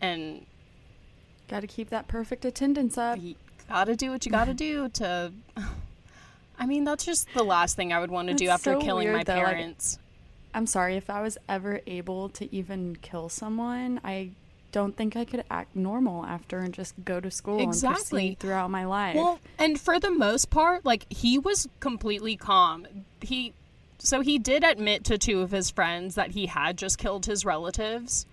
and 0.00 0.46
Got 1.48 1.60
to 1.60 1.66
keep 1.66 1.90
that 1.90 2.06
perfect 2.06 2.44
attendance 2.44 2.96
up. 2.96 3.18
you 3.20 3.34
gotta 3.68 3.96
do 3.96 4.10
what 4.12 4.24
you 4.24 4.30
gotta 4.30 4.54
do 4.54 4.88
to. 4.90 5.32
I 6.58 6.66
mean, 6.66 6.84
that's 6.84 7.04
just 7.04 7.32
the 7.34 7.42
last 7.42 7.74
thing 7.74 7.92
I 7.92 7.98
would 7.98 8.10
want 8.10 8.28
to 8.28 8.34
do 8.34 8.48
after 8.48 8.74
so 8.74 8.80
killing 8.80 9.08
weird, 9.08 9.16
my 9.16 9.24
though, 9.24 9.34
parents. 9.34 9.98
I'm 10.54 10.66
sorry 10.66 10.96
if 10.96 11.08
I 11.10 11.22
was 11.22 11.38
ever 11.48 11.80
able 11.86 12.28
to 12.30 12.54
even 12.54 12.96
kill 12.96 13.28
someone. 13.28 14.00
I 14.04 14.30
don't 14.72 14.96
think 14.96 15.16
I 15.16 15.24
could 15.24 15.44
act 15.50 15.74
normal 15.74 16.24
after 16.24 16.60
and 16.60 16.72
just 16.72 16.94
go 17.04 17.18
to 17.20 17.30
school 17.30 17.58
and 17.58 17.68
Exactly. 17.68 18.36
throughout 18.38 18.70
my 18.70 18.84
life. 18.84 19.16
Well, 19.16 19.40
and 19.58 19.80
for 19.80 19.98
the 19.98 20.10
most 20.12 20.50
part, 20.50 20.84
like 20.84 21.06
he 21.12 21.38
was 21.38 21.68
completely 21.80 22.36
calm. 22.36 22.86
He 23.20 23.52
so 23.98 24.20
he 24.22 24.38
did 24.38 24.64
admit 24.64 25.04
to 25.04 25.18
two 25.18 25.40
of 25.40 25.50
his 25.50 25.70
friends 25.70 26.14
that 26.14 26.30
he 26.30 26.46
had 26.46 26.78
just 26.78 26.98
killed 26.98 27.26
his 27.26 27.44
relatives, 27.44 28.24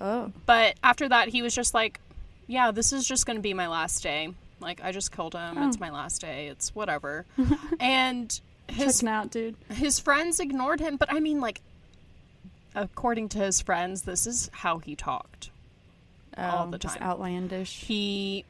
oh, 0.00 0.32
but 0.46 0.74
after 0.82 1.08
that 1.08 1.28
he 1.28 1.42
was 1.42 1.54
just 1.54 1.72
like, 1.74 2.00
"Yeah, 2.46 2.70
this 2.72 2.92
is 2.92 3.06
just 3.06 3.24
going 3.24 3.36
to 3.38 3.42
be 3.42 3.54
my 3.54 3.68
last 3.68 4.02
day. 4.02 4.28
Like 4.60 4.80
I 4.82 4.90
just 4.92 5.12
killed 5.12 5.34
him. 5.34 5.56
It's 5.58 5.76
Oh. 5.76 5.80
my 5.80 5.90
last 5.90 6.20
day. 6.20 6.48
It's 6.48 6.74
whatever." 6.74 7.24
and 7.80 8.38
his 8.68 8.96
checking 8.98 9.08
out, 9.08 9.30
dude. 9.30 9.56
his 9.70 9.98
friends 9.98 10.40
ignored 10.40 10.80
him, 10.80 10.96
but 10.96 11.12
I 11.12 11.20
mean 11.20 11.40
like 11.40 11.60
according 12.74 13.28
to 13.30 13.38
his 13.38 13.60
friends, 13.60 14.02
this 14.02 14.26
is 14.26 14.50
how 14.52 14.78
he 14.78 14.94
talked. 14.94 15.50
all 16.36 16.66
Oh, 16.66 16.70
the 16.70 16.78
just 16.78 16.96
time. 16.98 17.08
outlandish. 17.08 17.80
he 17.84 18.44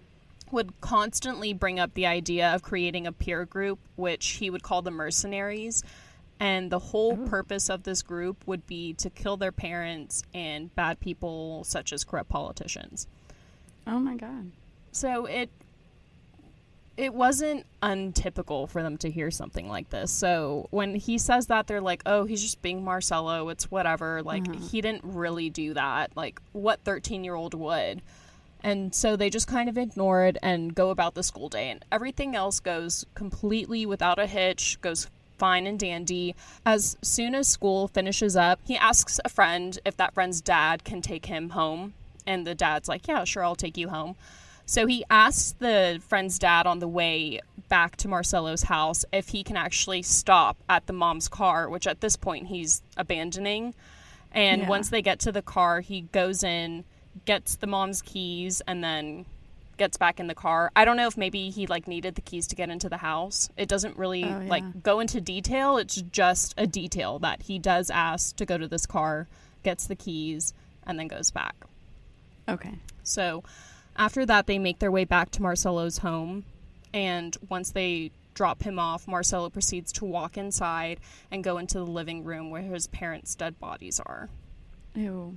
would 0.51 0.73
constantly 0.81 1.53
bring 1.53 1.79
up 1.79 1.95
the 1.95 2.07
idea 2.07 2.55
of 2.55 2.63
creating 2.63 3.07
a 3.07 3.13
peer 3.13 3.45
group, 3.45 3.79
which 3.97 4.27
he 4.27 4.51
would 4.51 4.63
call 4.63 4.83
the 4.83 4.91
mercenaries. 4.91 5.83
And 6.41 6.71
the 6.71 6.79
whole 6.79 7.19
oh. 7.21 7.29
purpose 7.29 7.69
of 7.69 7.83
this 7.83 8.01
group 8.03 8.47
would 8.47 8.67
be 8.67 8.93
to 8.95 9.11
kill 9.11 9.37
their 9.37 9.53
parents 9.53 10.23
and 10.33 10.75
bad 10.75 11.01
people, 11.01 11.65
such 11.65 11.93
as 11.93 12.05
corrupt 12.05 12.29
politicians. 12.31 13.07
oh 13.87 13.99
my 13.99 14.15
god. 14.17 14.53
So 14.93 15.27
it 15.27 15.51
it 16.99 17.15
wasn't 17.15 17.65
untypical 17.81 18.67
for 18.67 18.83
them 18.83 18.99
to 18.99 19.09
hear 19.09 19.31
something 19.31 19.69
like 19.69 19.89
this. 19.91 20.11
So 20.11 20.67
when 20.71 20.97
he 20.97 21.17
says 21.17 21.47
that, 21.47 21.69
they're 21.69 21.81
like, 21.81 22.03
"Oh, 22.05 22.25
he's 22.25 22.43
just 22.43 22.61
being 22.61 22.85
Marcello. 22.85 23.49
It's 23.51 23.71
whatever." 23.71 24.21
Like 24.23 24.49
uh-huh. 24.49 24.59
he 24.59 24.81
didn't 24.81 25.05
really 25.05 25.49
do 25.49 25.75
that. 25.75 26.11
Like 26.17 26.41
what 26.53 26.81
thirteen 26.81 27.23
year 27.23 27.37
old 27.37 27.55
would. 27.55 28.03
And 28.65 28.93
so 28.93 29.15
they 29.15 29.31
just 29.31 29.47
kind 29.47 29.69
of 29.69 29.79
ignore 29.79 30.25
it 30.25 30.37
and 30.43 30.75
go 30.75 30.91
about 30.91 31.15
the 31.15 31.23
school 31.23 31.49
day, 31.49 31.71
and 31.71 31.85
everything 31.93 32.35
else 32.35 32.59
goes 32.59 33.07
completely 33.15 33.87
without 33.87 34.19
a 34.19 34.27
hitch. 34.27 34.81
Goes 34.81 35.09
fine 35.39 35.69
and 35.69 35.79
dandy. 35.79 36.35
As 36.67 36.97
soon 37.01 37.37
as 37.37 37.47
school 37.47 37.87
finishes 37.87 38.35
up, 38.35 38.59
he 38.65 38.77
asks 38.77 39.21
a 39.25 39.29
friend 39.29 39.79
if 39.85 39.97
that 39.99 40.15
friend's 40.15 40.41
dad 40.41 40.83
can 40.83 41.01
take 41.01 41.27
him 41.27 41.51
home, 41.51 41.95
and 42.27 42.45
the 42.45 42.57
dad's 42.57 42.89
like, 42.89 43.07
"Yeah, 43.07 43.23
sure, 43.23 43.45
I'll 43.45 43.55
take 43.55 43.77
you 43.77 43.89
home." 43.89 44.17
So 44.69 44.87
he 44.87 45.03
asks 45.09 45.53
the 45.59 45.99
friend's 46.07 46.39
dad 46.39 46.67
on 46.67 46.79
the 46.79 46.87
way 46.87 47.41
back 47.71 47.97
to 47.97 48.09
Marcelo's 48.09 48.65
house 48.65 49.03
if 49.15 49.31
he 49.31 49.43
can 49.43 49.57
actually 49.57 50.03
stop 50.03 50.59
at 50.69 50.87
the 50.87 50.93
mom's 50.93 51.27
car, 51.27 51.71
which 51.71 51.87
at 51.87 52.03
this 52.03 52.17
point 52.17 52.49
he's 52.49 52.83
abandoning. 52.99 53.73
And 54.31 54.63
Yeah. 54.63 54.69
once 54.69 54.91
they 54.91 55.01
get 55.01 55.21
to 55.21 55.33
the 55.33 55.41
car, 55.41 55.81
he 55.81 56.03
goes 56.13 56.43
in, 56.45 56.85
gets 57.25 57.57
the 57.57 57.67
mom's 57.67 58.03
keys, 58.03 58.61
and 58.67 58.85
then 58.85 59.25
gets 59.79 59.97
back 59.97 60.21
in 60.21 60.27
the 60.27 60.35
car. 60.35 60.71
I 60.77 60.85
don't 60.85 60.99
know 60.99 61.07
if 61.07 61.17
maybe 61.17 61.49
he 61.49 61.67
like 61.67 61.89
needed 61.89 62.15
the 62.15 62.21
keys 62.21 62.47
to 62.49 62.55
get 62.55 62.69
into 62.69 62.91
the 62.91 62.99
house. 62.99 63.49
It 63.57 63.71
doesn't 63.71 63.97
really 63.97 64.25
Oh, 64.25 64.41
yeah. 64.41 64.51
like 64.51 64.83
go 64.83 65.01
into 65.01 65.19
detail. 65.19 65.79
It's 65.79 66.03
just 66.03 66.53
a 66.59 66.67
detail 66.67 67.19
that 67.21 67.41
he 67.43 67.59
does 67.59 67.89
ask 67.89 68.37
to 68.37 68.45
go 68.45 68.59
to 68.59 68.69
this 68.69 68.85
car, 68.85 69.29
gets 69.63 69.87
the 69.87 69.97
keys, 69.97 70.53
and 70.87 70.99
then 70.99 71.09
goes 71.09 71.31
back. 71.31 71.55
Okay. 72.47 72.75
So 73.03 73.45
after 73.99 74.25
that, 74.25 74.47
they 74.47 74.59
make 74.59 74.79
their 74.79 74.93
way 74.93 75.05
back 75.05 75.31
to 75.33 75.43
Marcelo's 75.43 75.99
home. 75.99 76.45
And 76.95 77.37
once 77.49 77.71
they 77.71 78.13
drop 78.35 78.63
him 78.63 78.79
off, 78.79 79.09
Marcelo 79.09 79.51
proceeds 79.51 79.93
to 79.93 80.05
walk 80.05 80.39
inside 80.39 81.01
and 81.31 81.45
go 81.45 81.59
into 81.59 81.79
the 81.79 81.87
living 81.87 82.25
room 82.25 82.51
where 82.51 82.63
his 82.63 82.87
parents' 82.87 83.35
dead 83.35 83.59
bodies 83.59 84.01
are. 84.01 84.29
Ew. 84.95 85.37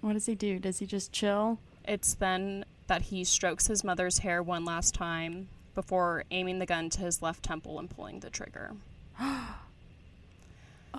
What 0.00 0.14
does 0.14 0.26
he 0.26 0.34
do? 0.34 0.58
Does 0.58 0.78
he 0.78 0.86
just 0.86 1.12
chill? 1.12 1.58
It's 1.84 2.14
then 2.14 2.64
that 2.86 3.02
he 3.02 3.22
strokes 3.22 3.66
his 3.66 3.84
mother's 3.84 4.18
hair 4.18 4.42
one 4.42 4.64
last 4.64 4.94
time 4.94 5.48
before 5.74 6.24
aiming 6.30 6.58
the 6.58 6.66
gun 6.66 6.90
to 6.90 7.00
his 7.00 7.22
left 7.22 7.42
temple 7.42 7.78
and 7.78 7.88
pulling 7.88 8.20
the 8.20 8.30
trigger. 8.30 8.72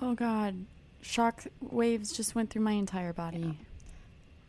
Oh 0.00 0.14
god. 0.14 0.64
Shock 1.02 1.44
waves 1.60 2.12
just 2.12 2.34
went 2.34 2.48
through 2.48 2.62
my 2.62 2.72
entire 2.72 3.12
body. 3.12 3.58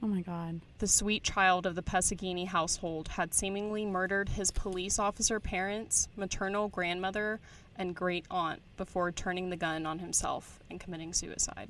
Oh 0.04 0.08
my 0.08 0.20
god. 0.22 0.60
The 0.80 0.88
sweet 0.88 1.24
child 1.24 1.66
of 1.66 1.76
the 1.76 1.82
Pesseghini 1.82 2.46
household 2.46 3.08
had 3.08 3.34
seemingly 3.34 3.86
murdered 3.86 4.28
his 4.28 4.52
police 4.52 5.00
officer 5.00 5.40
parents, 5.40 6.10
maternal 6.18 6.68
grandmother, 6.68 7.40
and 7.78 7.96
great 7.96 8.26
aunt 8.30 8.62
before 8.76 9.14
turning 9.14 9.50
the 9.50 9.56
gun 9.56 9.86
on 9.86 10.00
himself 10.00 10.60
and 10.70 10.78
committing 10.78 11.14
suicide. 11.14 11.70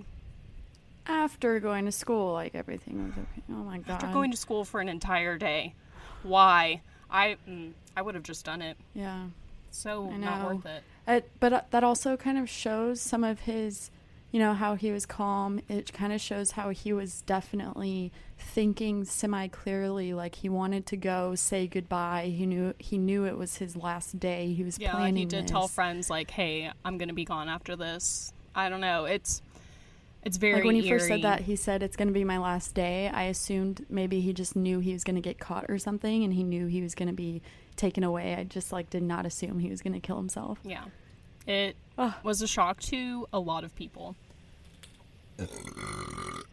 After 1.06 1.60
going 1.60 1.86
to 1.86 1.92
school, 1.92 2.34
like 2.34 2.56
everything 2.56 3.04
was 3.04 3.14
okay. 3.14 3.44
Oh 3.52 3.64
my 3.64 3.78
god. 3.78 4.04
After 4.04 4.08
going 4.08 4.32
to 4.32 4.38
school 4.38 4.66
for 4.66 4.82
an 4.82 4.90
entire 4.90 5.38
day. 5.38 5.76
Why? 6.24 6.82
I 7.12 7.38
mm, 7.48 7.74
I 7.96 8.02
would 8.02 8.16
have 8.16 8.24
just 8.24 8.46
done 8.46 8.64
it. 8.64 8.78
yeah. 8.96 9.28
So 9.70 10.10
not 10.10 10.46
worth 10.46 10.66
it. 10.66 10.84
It, 11.08 11.32
but 11.40 11.54
uh, 11.54 11.62
that 11.72 11.84
also 11.84 12.16
kind 12.16 12.38
of 12.38 12.48
shows 12.50 13.02
some 13.02 13.24
of 13.24 13.42
his, 13.42 13.90
you 14.34 14.40
know, 14.40 14.54
how 14.56 14.74
he 14.74 14.92
was 14.92 15.06
calm. 15.06 15.62
It 15.70 15.94
kind 15.94 16.12
of 16.12 16.20
shows 16.20 16.52
how 16.52 16.72
he 16.72 16.92
was 16.92 17.22
definitely 17.22 18.12
thinking 18.38 19.06
semi 19.06 19.48
clearly. 19.48 20.14
Like 20.14 20.34
he 20.36 20.50
wanted 20.50 20.88
to 20.88 20.98
go 20.98 21.36
say 21.36 21.68
goodbye. 21.68 22.34
He 22.36 22.46
knew 22.48 22.74
he 22.80 22.98
knew 22.98 23.26
it 23.26 23.38
was 23.38 23.58
his 23.58 23.76
last 23.78 24.20
day. 24.20 24.52
He 24.54 24.64
was 24.64 24.80
Yeah, 24.80 24.88
like 24.90 24.96
planning. 24.98 25.16
he 25.18 25.26
did 25.26 25.48
tell 25.48 25.68
friends 25.68 26.10
like, 26.10 26.32
"Hey, 26.32 26.72
I'm 26.84 26.98
gonna 26.98 27.14
be 27.14 27.26
gone 27.26 27.48
after 27.48 27.76
this." 27.76 28.34
I 28.56 28.70
don't 28.70 28.82
know. 28.82 29.06
It's 29.06 29.44
it's 30.24 30.38
very 30.38 30.56
Like 30.56 30.64
when 30.66 30.76
he 30.76 30.90
first 30.90 31.08
said 31.08 31.22
that, 31.22 31.42
he 31.42 31.56
said 31.56 31.84
it's 31.84 31.96
going 31.98 32.08
to 32.08 32.14
be 32.14 32.24
my 32.24 32.38
last 32.38 32.74
day. 32.74 33.10
I 33.10 33.24
assumed 33.24 33.86
maybe 33.90 34.22
he 34.22 34.32
just 34.32 34.56
knew 34.56 34.80
he 34.80 34.94
was 34.94 35.04
going 35.04 35.16
to 35.18 35.22
get 35.22 35.38
caught 35.38 35.66
or 35.68 35.78
something, 35.78 36.24
and 36.24 36.34
he 36.34 36.44
knew 36.44 36.68
he 36.68 36.82
was 36.82 36.96
going 36.96 37.10
to 37.10 37.14
be 37.14 37.42
taken 37.76 38.04
away. 38.06 38.34
I 38.36 38.46
just 38.46 38.72
like 38.72 38.90
did 38.90 39.04
not 39.04 39.26
assume 39.26 39.60
he 39.60 39.70
was 39.70 39.82
going 39.82 39.94
to 39.94 40.00
kill 40.00 40.16
himself. 40.16 40.60
Yeah, 40.64 40.86
it 41.46 41.76
Ugh. 41.98 42.14
was 42.24 42.42
a 42.42 42.48
shock 42.48 42.80
to 42.84 43.28
a 43.34 43.40
lot 43.40 43.66
of 43.66 43.76
people. 43.76 44.16
Good 45.38 45.50
one. 45.60 46.44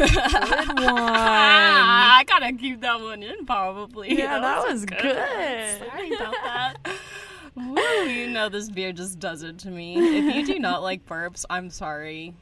Ah, 0.00 2.18
I 2.18 2.24
gotta 2.24 2.52
keep 2.52 2.80
that 2.80 3.00
one 3.00 3.22
in, 3.22 3.46
probably. 3.46 4.16
Yeah, 4.16 4.40
that 4.40 4.66
was 4.66 4.84
good. 4.84 4.98
good. 4.98 5.78
Sorry 5.78 6.14
about 6.14 6.34
that. 6.44 6.74
Woo, 7.56 7.80
you 8.04 8.28
know 8.28 8.48
this 8.48 8.70
beer 8.70 8.92
just 8.92 9.18
does 9.18 9.42
it 9.42 9.58
to 9.60 9.70
me. 9.70 9.96
If 9.96 10.34
you 10.34 10.46
do 10.46 10.58
not 10.60 10.82
like 10.82 11.04
burps, 11.06 11.44
I'm 11.50 11.70
sorry, 11.70 12.34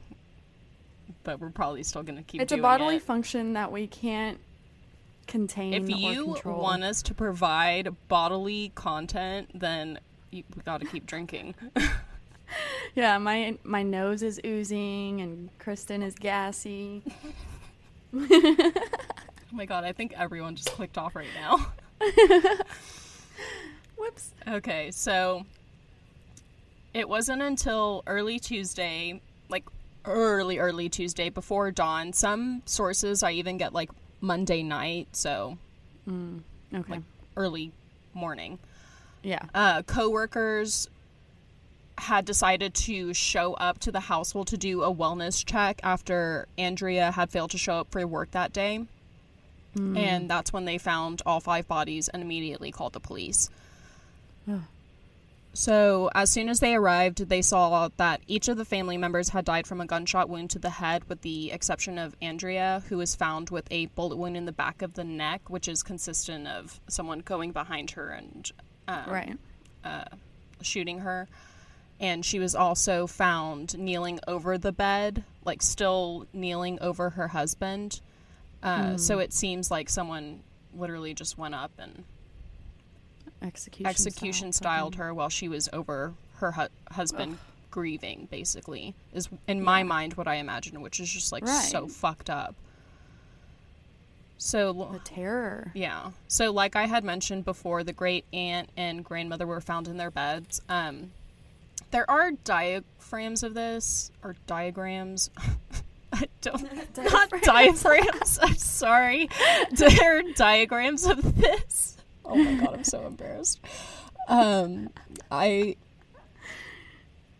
but 1.24 1.40
we're 1.40 1.50
probably 1.50 1.82
still 1.82 2.02
gonna 2.02 2.22
keep. 2.22 2.42
It's 2.42 2.52
a 2.52 2.58
bodily 2.58 2.96
it. 2.96 3.02
function 3.02 3.54
that 3.54 3.72
we 3.72 3.86
can't 3.86 4.38
contain 5.26 5.74
If 5.74 5.88
you 5.88 6.36
want 6.44 6.84
us 6.84 7.02
to 7.02 7.14
provide 7.14 7.94
bodily 8.08 8.72
content, 8.74 9.50
then 9.54 9.98
you, 10.30 10.44
we 10.54 10.62
gotta 10.62 10.86
keep 10.86 11.06
drinking. 11.06 11.54
yeah, 12.94 13.18
my 13.18 13.56
my 13.64 13.82
nose 13.82 14.22
is 14.22 14.40
oozing 14.44 15.20
and 15.20 15.48
Kristen 15.58 16.02
is 16.02 16.14
gassy. 16.14 17.02
Oh 19.48 19.54
my 19.56 19.64
god, 19.66 19.84
I 19.84 19.92
think 19.92 20.12
everyone 20.18 20.56
just 20.56 20.70
clicked 20.72 20.98
off 20.98 21.14
right 21.14 21.28
now. 21.40 21.66
Whoops. 23.96 24.32
Okay, 24.48 24.90
so 24.90 25.44
it 26.92 27.08
wasn't 27.08 27.42
until 27.42 28.02
early 28.06 28.38
Tuesday, 28.38 29.20
like 29.48 29.64
early, 30.04 30.58
early 30.58 30.88
Tuesday 30.88 31.28
before 31.30 31.70
dawn. 31.70 32.12
Some 32.12 32.62
sources 32.66 33.22
I 33.22 33.32
even 33.32 33.56
get 33.56 33.72
like 33.72 33.90
Monday 34.20 34.62
night, 34.62 35.08
so 35.12 35.56
Okay. 36.08 36.42
like 36.92 37.02
early 37.36 37.72
morning. 38.14 38.58
yeah. 39.22 39.42
Uh, 39.54 39.82
coworkers 39.82 40.88
had 41.98 42.24
decided 42.24 42.74
to 42.74 43.14
show 43.14 43.54
up 43.54 43.78
to 43.80 43.90
the 43.92 44.00
household 44.00 44.48
to 44.48 44.56
do 44.56 44.82
a 44.82 44.94
wellness 44.94 45.44
check 45.44 45.80
after 45.82 46.46
Andrea 46.58 47.10
had 47.10 47.30
failed 47.30 47.50
to 47.52 47.58
show 47.58 47.74
up 47.80 47.90
for 47.90 48.06
work 48.06 48.30
that 48.32 48.52
day. 48.52 48.84
And 49.76 50.30
that's 50.30 50.54
when 50.54 50.64
they 50.64 50.78
found 50.78 51.20
all 51.26 51.38
five 51.40 51.68
bodies 51.68 52.08
and 52.08 52.22
immediately 52.22 52.72
called 52.72 52.94
the 52.94 53.00
police. 53.00 53.50
So, 55.52 56.10
as 56.14 56.30
soon 56.30 56.50
as 56.50 56.60
they 56.60 56.74
arrived, 56.74 57.28
they 57.30 57.40
saw 57.40 57.88
that 57.96 58.20
each 58.26 58.48
of 58.48 58.58
the 58.58 58.64
family 58.66 58.98
members 58.98 59.30
had 59.30 59.46
died 59.46 59.66
from 59.66 59.80
a 59.80 59.86
gunshot 59.86 60.28
wound 60.28 60.50
to 60.50 60.58
the 60.58 60.68
head, 60.68 61.04
with 61.08 61.22
the 61.22 61.50
exception 61.50 61.96
of 61.98 62.14
Andrea, 62.20 62.82
who 62.90 62.98
was 62.98 63.14
found 63.14 63.48
with 63.48 63.66
a 63.70 63.86
bullet 63.86 64.16
wound 64.16 64.36
in 64.36 64.44
the 64.44 64.52
back 64.52 64.82
of 64.82 64.94
the 64.94 65.04
neck, 65.04 65.48
which 65.48 65.66
is 65.66 65.82
consistent 65.82 66.46
of 66.46 66.78
someone 66.88 67.20
going 67.20 67.52
behind 67.52 67.92
her 67.92 68.10
and 68.10 68.52
um, 68.86 69.04
Right. 69.10 69.38
shooting 70.60 70.98
her. 71.00 71.26
And 72.00 72.24
she 72.24 72.38
was 72.38 72.54
also 72.54 73.06
found 73.06 73.76
kneeling 73.78 74.20
over 74.28 74.58
the 74.58 74.72
bed, 74.72 75.24
like 75.44 75.62
still 75.62 76.26
kneeling 76.32 76.78
over 76.80 77.10
her 77.10 77.28
husband. 77.28 78.00
Uh, 78.62 78.90
Hmm. 78.92 78.96
So 78.98 79.18
it 79.18 79.32
seems 79.32 79.70
like 79.70 79.88
someone 79.88 80.40
literally 80.74 81.14
just 81.14 81.38
went 81.38 81.54
up 81.54 81.70
and 81.78 82.04
Execution. 83.42 83.86
execution 83.86 84.52
style, 84.52 84.76
styled 84.90 84.94
fucking- 84.94 85.04
her 85.06 85.14
while 85.14 85.28
she 85.28 85.48
was 85.48 85.68
over 85.72 86.14
her 86.36 86.52
hu- 86.52 86.68
husband 86.94 87.38
grieving. 87.70 88.26
Basically, 88.30 88.94
is 89.12 89.28
in 89.46 89.62
my 89.62 89.78
Yeah. 89.78 89.84
mind 89.84 90.14
what 90.14 90.26
I 90.26 90.36
imagine, 90.36 90.80
which 90.80 90.98
is 91.00 91.10
just 91.10 91.32
like 91.32 91.46
so 91.46 91.86
fucked 91.88 92.30
up. 92.30 92.54
So 94.38 94.72
The 94.92 94.98
terror. 95.00 95.70
yeah. 95.74 96.10
So, 96.28 96.52
like 96.52 96.76
I 96.76 96.86
had 96.86 97.04
mentioned 97.04 97.44
before, 97.44 97.82
the 97.82 97.92
great 97.92 98.24
aunt 98.32 98.68
and 98.76 99.02
grandmother 99.04 99.46
were 99.46 99.60
found 99.62 99.88
in 99.88 99.96
their 99.96 100.10
beds. 100.10 100.60
Um, 100.68 101.12
there 101.90 102.08
are 102.10 102.32
diagrams 102.32 103.42
of 103.42 103.54
this, 103.54 104.10
or 104.22 104.36
diagrams. 104.46 105.30
I 106.12 106.26
don't. 106.40 106.96
Not 106.96 107.30
diaphragms. 107.42 108.38
I'm 108.40 108.54
sorry. 108.56 109.28
There 109.72 110.18
are 110.18 110.22
diagrams 110.34 111.06
of 111.06 111.36
this. 111.36 111.96
Oh 112.24 112.36
my 112.36 112.54
god, 112.54 112.74
I'm 112.74 112.84
so 112.84 113.06
embarrassed. 113.06 113.60
Um, 114.28 114.90
I. 115.30 115.76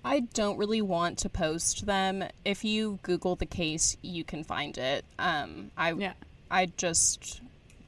I 0.05 0.21
don't 0.21 0.57
really 0.57 0.83
want 0.83 1.19
to 1.19 1.29
post 1.29 1.85
them. 1.87 2.23
If 2.45 2.65
you 2.65 3.01
Google 3.03 3.35
the 3.35 3.47
case, 3.47 3.97
you 4.03 4.23
can 4.23 4.45
find 4.45 4.79
it. 4.79 5.05
Um, 5.19 5.73
I 5.77 5.93
Yeah. 5.93 6.13
I 6.49 6.67
just 6.67 7.41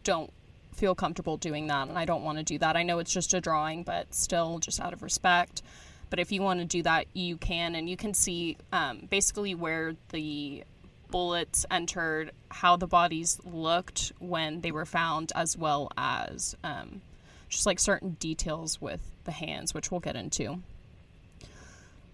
don't 0.02 0.32
feel 0.74 0.94
comfortable 0.96 1.36
doing 1.36 1.68
that, 1.68 1.88
and 1.88 1.96
I 1.96 2.04
don't 2.04 2.24
want 2.24 2.38
to 2.38 2.44
do 2.44 2.58
that. 2.58 2.76
I 2.76 2.82
know 2.82 2.98
it's 2.98 3.12
just 3.12 3.34
a 3.34 3.40
drawing, 3.40 3.84
but 3.84 4.12
still, 4.14 4.58
just 4.58 4.80
out 4.80 4.92
of 4.92 5.02
respect. 5.02 5.62
But 6.10 6.18
if 6.18 6.32
you 6.32 6.42
want 6.42 6.60
to 6.60 6.66
do 6.66 6.82
that, 6.82 7.06
you 7.12 7.36
can, 7.36 7.74
and 7.74 7.88
you 7.88 7.96
can 7.96 8.14
see 8.14 8.56
um, 8.72 9.06
basically 9.10 9.54
where 9.54 9.94
the 10.10 10.64
bullets 11.10 11.66
entered, 11.70 12.32
how 12.50 12.76
the 12.76 12.86
bodies 12.86 13.40
looked 13.44 14.12
when 14.18 14.60
they 14.60 14.72
were 14.72 14.84
found, 14.84 15.32
as 15.34 15.56
well 15.56 15.90
as 15.96 16.56
um, 16.64 17.00
just 17.48 17.66
like 17.66 17.78
certain 17.78 18.10
details 18.20 18.80
with 18.80 19.00
the 19.24 19.32
hands, 19.32 19.74
which 19.74 19.90
we'll 19.90 20.00
get 20.00 20.16
into. 20.16 20.60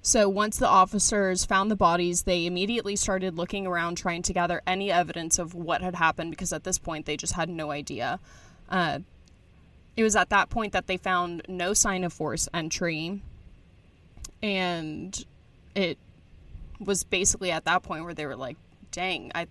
So 0.02 0.28
once 0.28 0.58
the 0.58 0.68
officers 0.68 1.46
found 1.46 1.70
the 1.70 1.76
bodies, 1.76 2.22
they 2.22 2.44
immediately 2.44 2.94
started 2.94 3.38
looking 3.38 3.66
around 3.66 3.96
trying 3.96 4.20
to 4.24 4.34
gather 4.34 4.60
any 4.66 4.92
evidence 4.92 5.38
of 5.38 5.54
what 5.54 5.80
had 5.80 5.94
happened 5.94 6.30
because 6.30 6.52
at 6.52 6.62
this 6.62 6.76
point 6.76 7.06
they 7.06 7.16
just 7.16 7.32
had 7.32 7.48
no 7.48 7.70
idea. 7.70 8.20
Uh, 8.68 8.98
it 9.96 10.02
was 10.02 10.14
at 10.14 10.28
that 10.28 10.50
point 10.50 10.72
that 10.74 10.88
they 10.88 10.98
found 10.98 11.42
no 11.48 11.72
sign 11.72 12.04
of 12.04 12.12
force 12.12 12.48
entry, 12.52 13.22
and 14.44 15.24
it 15.74 15.96
was 16.78 17.02
basically 17.02 17.50
at 17.50 17.64
that 17.64 17.82
point 17.82 18.04
where 18.04 18.12
they 18.14 18.26
were 18.26 18.36
like, 18.36 18.58
"Dang, 18.92 19.32
I 19.34 19.46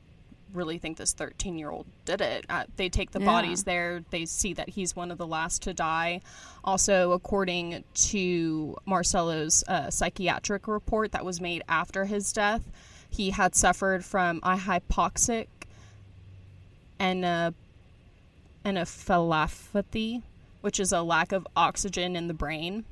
really 0.54 0.78
think 0.78 0.98
this 0.98 1.14
13 1.14 1.58
year 1.58 1.72
old 1.72 1.88
did 2.06 2.22
it." 2.22 2.46
Uh, 2.48 2.66
they 2.76 2.90
take 2.90 3.10
the 3.12 3.20
Yeah. 3.20 3.26
bodies 3.26 3.64
there. 3.64 4.04
They 4.12 4.26
see 4.26 4.54
that 4.54 4.70
he's 4.70 4.96
one 4.96 5.10
of 5.10 5.18
the 5.18 5.26
last 5.26 5.64
to 5.64 5.74
die. 5.74 6.22
Also, 6.64 7.12
according 7.12 7.84
to 7.96 8.78
Marcelo's 8.86 9.64
uh, 9.68 9.90
psychiatric 9.90 10.68
report 10.68 11.12
that 11.12 11.26
was 11.26 11.42
made 11.42 11.64
after 11.68 12.06
his 12.06 12.32
death, 12.32 12.62
he 13.10 13.32
had 13.32 13.56
suffered 13.56 14.06
from 14.06 14.38
a 14.44 14.56
hypoxic 14.56 15.48
and 17.00 17.26
a 17.26 17.54
encephalopathy, 18.64 20.22
which 20.62 20.80
is 20.80 20.92
a 20.92 21.02
lack 21.02 21.32
of 21.32 21.48
oxygen 21.56 22.16
in 22.16 22.28
the 22.28 22.34
brain, 22.34 22.86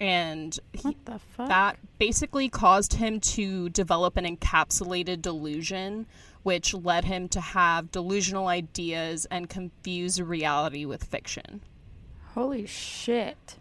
and 0.00 0.58
he, 0.72 0.96
the 1.04 1.18
fuck? 1.18 1.48
that 1.48 1.78
basically 1.98 2.48
caused 2.48 2.94
him 2.94 3.20
to 3.20 3.68
develop 3.68 4.16
an 4.16 4.24
encapsulated 4.24 5.20
delusion, 5.20 6.06
which 6.42 6.72
led 6.72 7.04
him 7.04 7.28
to 7.28 7.40
have 7.40 7.92
delusional 7.92 8.48
ideas 8.48 9.26
and 9.30 9.48
confuse 9.50 10.20
reality 10.20 10.84
with 10.86 11.04
fiction. 11.04 11.60
Holy 12.34 12.66
shit. 12.66 13.56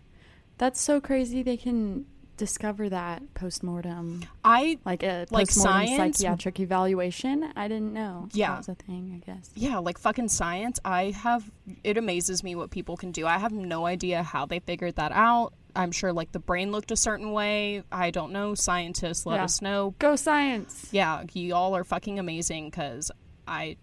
That's 0.57 0.79
so 0.79 1.01
crazy 1.01 1.43
they 1.43 1.57
can 1.57 2.05
discover 2.39 2.89
that 2.89 3.21
post 3.35 3.61
mortem. 3.61 4.23
I 4.43 4.79
Like 4.85 5.03
a 5.03 5.27
Like 5.29 5.51
science? 5.51 6.17
psychiatric 6.17 6.59
evaluation. 6.59 7.51
I 7.55 7.67
didn't 7.67 7.93
know. 7.93 8.29
Yeah. 8.33 8.49
That 8.51 8.57
was 8.57 8.69
a 8.69 8.75
thing, 8.75 9.21
I 9.21 9.31
guess. 9.31 9.51
yeah, 9.55 9.77
like 9.77 9.99
fucking 9.99 10.29
science. 10.29 10.79
I 10.83 11.11
have 11.11 11.51
it 11.83 11.97
amazes 11.97 12.43
me 12.43 12.55
what 12.55 12.71
people 12.71 12.97
can 12.97 13.11
do. 13.11 13.27
I 13.27 13.37
have 13.37 13.51
no 13.51 13.85
idea 13.85 14.23
how 14.23 14.45
they 14.47 14.59
figured 14.59 14.95
that 14.95 15.11
out. 15.11 15.53
I'm 15.75 15.91
sure 15.91 16.11
like 16.11 16.31
the 16.31 16.39
brain 16.39 16.71
looked 16.71 16.89
a 16.91 16.95
certain 16.95 17.31
way. 17.31 17.83
I 17.91 18.09
don't 18.09 18.31
know. 18.31 18.55
Scientists 18.55 19.25
let 19.27 19.35
Yeah. 19.35 19.43
us 19.43 19.61
know. 19.61 19.93
Go 19.99 20.15
science. 20.15 20.87
Yeah, 20.91 21.23
you 21.33 21.53
all 21.53 21.75
are 21.75 21.83
fucking 21.83 22.17
amazing 22.17 22.69
because 22.71 23.11
I 23.47 23.77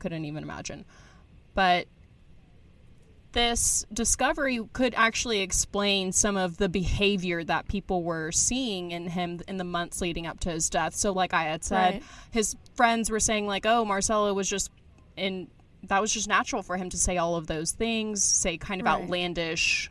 couldn't 0.00 0.24
even 0.24 0.42
imagine. 0.42 0.84
But 1.54 1.86
this 3.32 3.84
discovery 3.92 4.60
could 4.72 4.94
actually 4.96 5.40
explain 5.40 6.12
some 6.12 6.36
of 6.36 6.56
the 6.56 6.68
behavior 6.68 7.44
that 7.44 7.68
people 7.68 8.02
were 8.02 8.32
seeing 8.32 8.90
in 8.90 9.06
him 9.08 9.40
in 9.46 9.58
the 9.58 9.64
months 9.64 10.00
leading 10.00 10.26
up 10.26 10.40
to 10.40 10.50
his 10.50 10.70
death. 10.70 10.94
So, 10.94 11.12
like 11.12 11.34
I 11.34 11.42
had 11.44 11.62
said, 11.64 11.94
Right. 11.94 12.02
his 12.30 12.56
friends 12.74 13.10
were 13.10 13.20
saying, 13.20 13.46
like, 13.46 13.66
oh, 13.66 13.84
Marcelo 13.84 14.32
was 14.34 14.48
just 14.48 14.70
in. 15.16 15.48
That 15.84 16.00
was 16.00 16.12
just 16.12 16.26
natural 16.28 16.62
for 16.62 16.76
him 16.76 16.90
to 16.90 16.96
say 16.98 17.18
all 17.18 17.36
of 17.36 17.46
those 17.46 17.70
things, 17.72 18.24
say 18.24 18.56
kind 18.58 18.80
of 18.80 18.86
Right. 18.86 19.02
outlandish, 19.02 19.90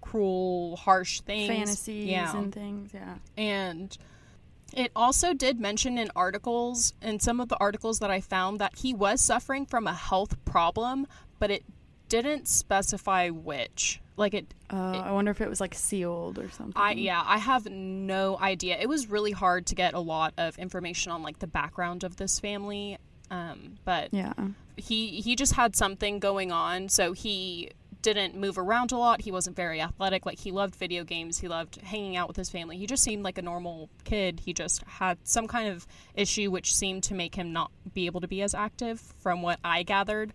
cruel, 0.00 0.76
harsh 0.76 1.20
things. 1.20 1.48
Fantasies 1.48 2.06
Yeah. 2.06 2.36
and 2.36 2.52
things, 2.52 2.90
yeah. 2.92 3.14
And 3.36 3.96
it 4.72 4.90
also 4.96 5.32
did 5.34 5.60
mention 5.60 5.98
in 5.98 6.10
articles, 6.16 6.94
in 7.00 7.20
some 7.20 7.40
of 7.40 7.48
the 7.48 7.56
articles 7.58 8.00
that 8.00 8.10
I 8.10 8.20
found, 8.20 8.58
that 8.60 8.78
he 8.78 8.92
was 8.92 9.20
suffering 9.20 9.66
from 9.66 9.86
a 9.86 9.94
health 9.94 10.42
problem, 10.44 11.06
but 11.38 11.50
it 11.50 11.64
didn't 12.10 12.46
specify 12.48 13.30
which. 13.30 14.00
Like 14.18 14.34
it, 14.34 14.52
Uh, 14.70 15.00
I 15.06 15.12
wonder 15.12 15.30
if 15.30 15.40
it 15.40 15.48
was 15.48 15.60
like 15.62 15.74
sealed 15.74 16.38
or 16.38 16.50
something. 16.50 16.74
I 16.76 16.92
yeah, 16.92 17.22
I 17.24 17.38
have 17.38 17.64
no 17.70 18.38
idea. 18.38 18.76
It 18.78 18.88
was 18.88 19.08
really 19.08 19.32
hard 19.32 19.66
to 19.68 19.74
get 19.74 19.94
a 19.94 20.00
lot 20.00 20.34
of 20.36 20.58
information 20.58 21.10
on 21.12 21.22
like 21.22 21.38
the 21.38 21.46
background 21.46 22.04
of 22.04 22.16
this 22.16 22.38
family, 22.38 22.98
um, 23.30 23.78
but 23.86 24.12
Yeah. 24.12 24.34
he 24.76 25.22
he 25.22 25.36
just 25.36 25.54
had 25.54 25.74
something 25.74 26.18
going 26.18 26.52
on 26.52 26.88
so 26.90 27.12
he 27.14 27.70
didn't 28.02 28.34
move 28.34 28.56
around 28.56 28.92
a 28.92 28.96
lot 28.96 29.20
he 29.20 29.30
wasn't 29.30 29.54
very 29.54 29.78
athletic 29.78 30.24
like 30.24 30.38
he 30.38 30.50
loved 30.50 30.74
video 30.74 31.04
games 31.04 31.38
he 31.40 31.48
loved 31.48 31.76
hanging 31.82 32.16
out 32.16 32.26
with 32.28 32.36
his 32.38 32.48
family 32.48 32.78
he 32.78 32.86
just 32.86 33.02
seemed 33.02 33.22
like 33.22 33.36
a 33.36 33.42
normal 33.42 33.90
kid 34.04 34.40
he 34.46 34.54
just 34.54 34.82
had 34.84 35.18
some 35.24 35.46
kind 35.46 35.68
of 35.68 35.86
issue 36.14 36.50
which 36.50 36.74
seemed 36.74 37.02
to 37.02 37.12
make 37.12 37.34
him 37.34 37.52
not 37.52 37.70
be 37.92 38.06
able 38.06 38.18
to 38.22 38.26
be 38.26 38.40
as 38.40 38.54
active 38.54 38.98
from 39.18 39.42
what 39.42 39.58
i 39.62 39.82
gathered 39.82 40.32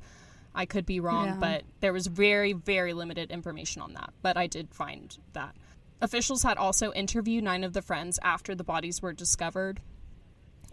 i 0.55 0.65
could 0.65 0.85
be 0.85 0.99
wrong 0.99 1.25
Yeah. 1.27 1.37
but 1.39 1.63
there 1.81 1.93
was 1.93 2.07
very 2.07 2.53
very 2.53 2.93
limited 2.93 3.29
information 3.31 3.81
on 3.81 3.93
that 3.93 4.11
but 4.21 4.37
i 4.37 4.47
did 4.47 4.73
find 4.73 5.17
that 5.33 5.55
officials 6.01 6.43
had 6.43 6.57
also 6.57 6.91
interviewed 6.93 7.43
nine 7.43 7.63
of 7.63 7.73
the 7.73 7.81
friends 7.81 8.19
after 8.23 8.55
the 8.55 8.63
bodies 8.63 9.01
were 9.01 9.13
discovered 9.13 9.81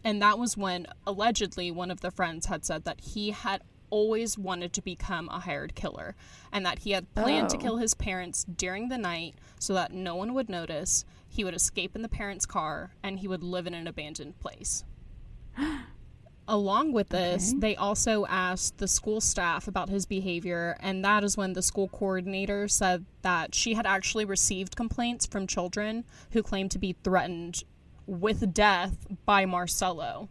and 0.05 0.21
that 0.23 0.39
was 0.39 0.57
when 0.57 0.87
allegedly 1.07 1.71
one 1.71 1.91
of 1.91 2.01
the 2.01 2.11
friends 2.11 2.47
had 2.47 2.65
said 2.65 2.85
that 2.85 3.01
he 3.01 3.31
had 3.31 3.63
always 3.91 4.39
wanted 4.39 4.73
to 4.73 4.81
become 4.83 5.29
a 5.29 5.39
hired 5.41 5.75
killer 5.75 6.17
and 6.51 6.65
that 6.65 6.81
he 6.81 6.93
had 6.93 7.15
planned 7.15 7.51
to 7.51 7.57
Oh. 7.59 7.61
kill 7.61 7.77
his 7.77 7.93
parents 7.95 8.45
during 8.45 8.89
the 8.89 8.97
night 8.99 9.35
so 9.59 9.75
that 9.75 9.93
no 9.93 10.15
one 10.17 10.33
would 10.33 10.49
notice. 10.49 11.05
He 11.29 11.45
would 11.45 11.53
escape 11.55 11.95
in 11.95 12.01
the 12.01 12.09
parents' 12.09 12.47
car 12.47 12.95
and 13.03 13.19
he 13.19 13.29
would 13.29 13.43
live 13.45 13.67
in 13.67 13.75
an 13.75 13.87
abandoned 13.87 14.41
place. 14.41 14.83
Along 16.49 16.93
with 16.93 17.11
this, 17.11 17.51
Okay. 17.51 17.61
they 17.61 17.77
also 17.77 18.27
asked 18.27 18.79
the 18.79 18.89
school 18.89 19.21
staff 19.21 19.69
about 19.69 19.89
his 19.89 20.07
behavior, 20.07 20.77
and 20.81 21.05
that 21.05 21.23
is 21.23 21.37
when 21.37 21.53
the 21.53 21.63
school 21.63 21.89
coordinator 21.89 22.67
said 22.67 23.05
that 23.23 23.55
she 23.55 23.75
had 23.75 23.87
actually 23.87 24.25
received 24.25 24.75
complaints 24.75 25.25
from 25.25 25.47
children 25.47 26.05
who 26.33 26.43
claimed 26.43 26.73
to 26.73 26.79
be 26.81 26.95
threatened 27.05 27.63
with 28.07 28.53
death 28.53 29.07
by 29.25 29.47
Marcelo. 29.47 30.29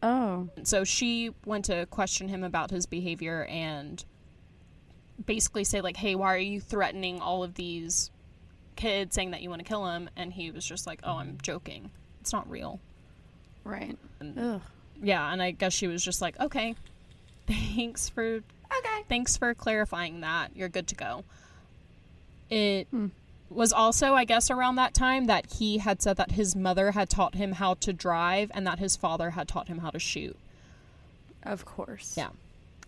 Oh. 0.00 0.48
So 0.62 0.84
she 0.84 1.30
went 1.44 1.64
to 1.66 1.86
question 1.86 2.28
him 2.28 2.44
about 2.44 2.70
his 2.70 2.86
behavior 2.86 3.44
and 3.46 4.04
basically 5.26 5.64
say 5.64 5.80
like, 5.80 5.96
"Hey, 5.96 6.14
why 6.14 6.34
are 6.34 6.38
you 6.38 6.60
threatening 6.60 7.20
all 7.20 7.42
of 7.42 7.54
these 7.54 8.10
kids 8.76 9.14
saying 9.14 9.32
that 9.32 9.42
you 9.42 9.50
want 9.50 9.60
to 9.60 9.68
kill 9.68 9.86
him?" 9.86 10.08
And 10.16 10.32
he 10.32 10.50
was 10.52 10.64
just 10.64 10.86
like, 10.86 11.00
"Oh, 11.02 11.16
I'm 11.16 11.38
joking. 11.42 11.90
It's 12.20 12.32
not 12.32 12.48
real." 12.48 12.80
Right. 13.64 13.98
And- 14.20 14.38
Ugh. 14.38 14.62
Yeah, 15.00 15.32
and 15.32 15.40
I 15.42 15.52
guess 15.52 15.72
she 15.72 15.86
was 15.86 16.04
just 16.04 16.20
like, 16.20 16.38
"Okay. 16.40 16.74
Thanks 17.46 18.08
for 18.08 18.36
Okay. 18.78 19.02
thanks 19.08 19.36
for 19.36 19.52
clarifying 19.54 20.20
that. 20.22 20.56
You're 20.56 20.68
good 20.68 20.86
to 20.88 20.94
go." 20.94 21.24
It 22.50 22.86
Hmm. 22.90 23.08
was 23.50 23.72
also, 23.72 24.14
I 24.14 24.24
guess, 24.24 24.50
around 24.50 24.76
that 24.76 24.94
time 24.94 25.26
that 25.26 25.54
he 25.54 25.78
had 25.78 26.00
said 26.02 26.16
that 26.16 26.32
his 26.32 26.54
mother 26.56 26.92
had 26.92 27.10
taught 27.10 27.34
him 27.34 27.52
how 27.52 27.74
to 27.74 27.92
drive 27.92 28.50
and 28.54 28.66
that 28.66 28.78
his 28.78 28.96
father 28.96 29.30
had 29.30 29.48
taught 29.48 29.68
him 29.68 29.78
how 29.78 29.90
to 29.90 29.98
shoot. 29.98 30.36
Of 31.42 31.64
course. 31.64 32.14
Yeah. 32.16 32.30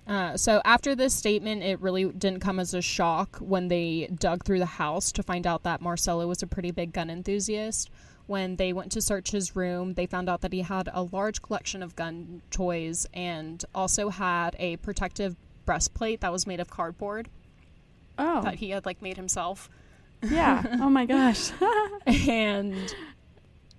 Uh, 0.07 0.37
so 0.37 0.61
after 0.65 0.95
this 0.95 1.15
statement, 1.15 1.63
it 1.63 1.81
really 1.81 2.05
didn't 2.05 2.41
come 2.41 2.61
as 2.61 2.75
a 2.75 2.83
shock 2.83 3.37
when 3.39 3.69
they 3.69 4.07
dug 4.19 4.45
through 4.45 4.59
the 4.59 4.67
house 4.67 5.11
to 5.13 5.23
find 5.23 5.47
out 5.47 5.63
that 5.63 5.81
Marcelo 5.81 6.27
was 6.29 6.43
a 6.43 6.47
pretty 6.47 6.71
big 6.71 6.93
gun 6.93 7.09
enthusiast. 7.11 7.91
When 8.27 8.57
they 8.57 8.73
went 8.73 8.91
to 8.93 9.03
search 9.03 9.31
his 9.33 9.55
room, 9.55 9.95
they 9.95 10.07
found 10.07 10.29
out 10.31 10.41
that 10.41 10.53
he 10.53 10.63
had 10.63 10.89
a 10.93 11.03
large 11.03 11.43
collection 11.43 11.83
of 11.83 11.95
gun 11.95 12.41
toys 12.51 13.07
and 13.13 13.63
also 13.75 14.09
had 14.09 14.57
a 14.59 14.77
protective 14.79 15.37
breastplate 15.67 16.21
that 16.23 16.33
was 16.33 16.47
made 16.47 16.61
of 16.61 16.71
cardboard 16.71 17.29
Oh, 18.19 18.43
that 18.43 18.55
he 18.57 18.71
had 18.71 18.87
like 18.87 19.03
made 19.03 19.17
himself. 19.17 19.69
yeah. 20.23 20.63
Oh 20.81 20.89
my 20.89 21.05
gosh. 21.07 21.51
And 22.07 22.95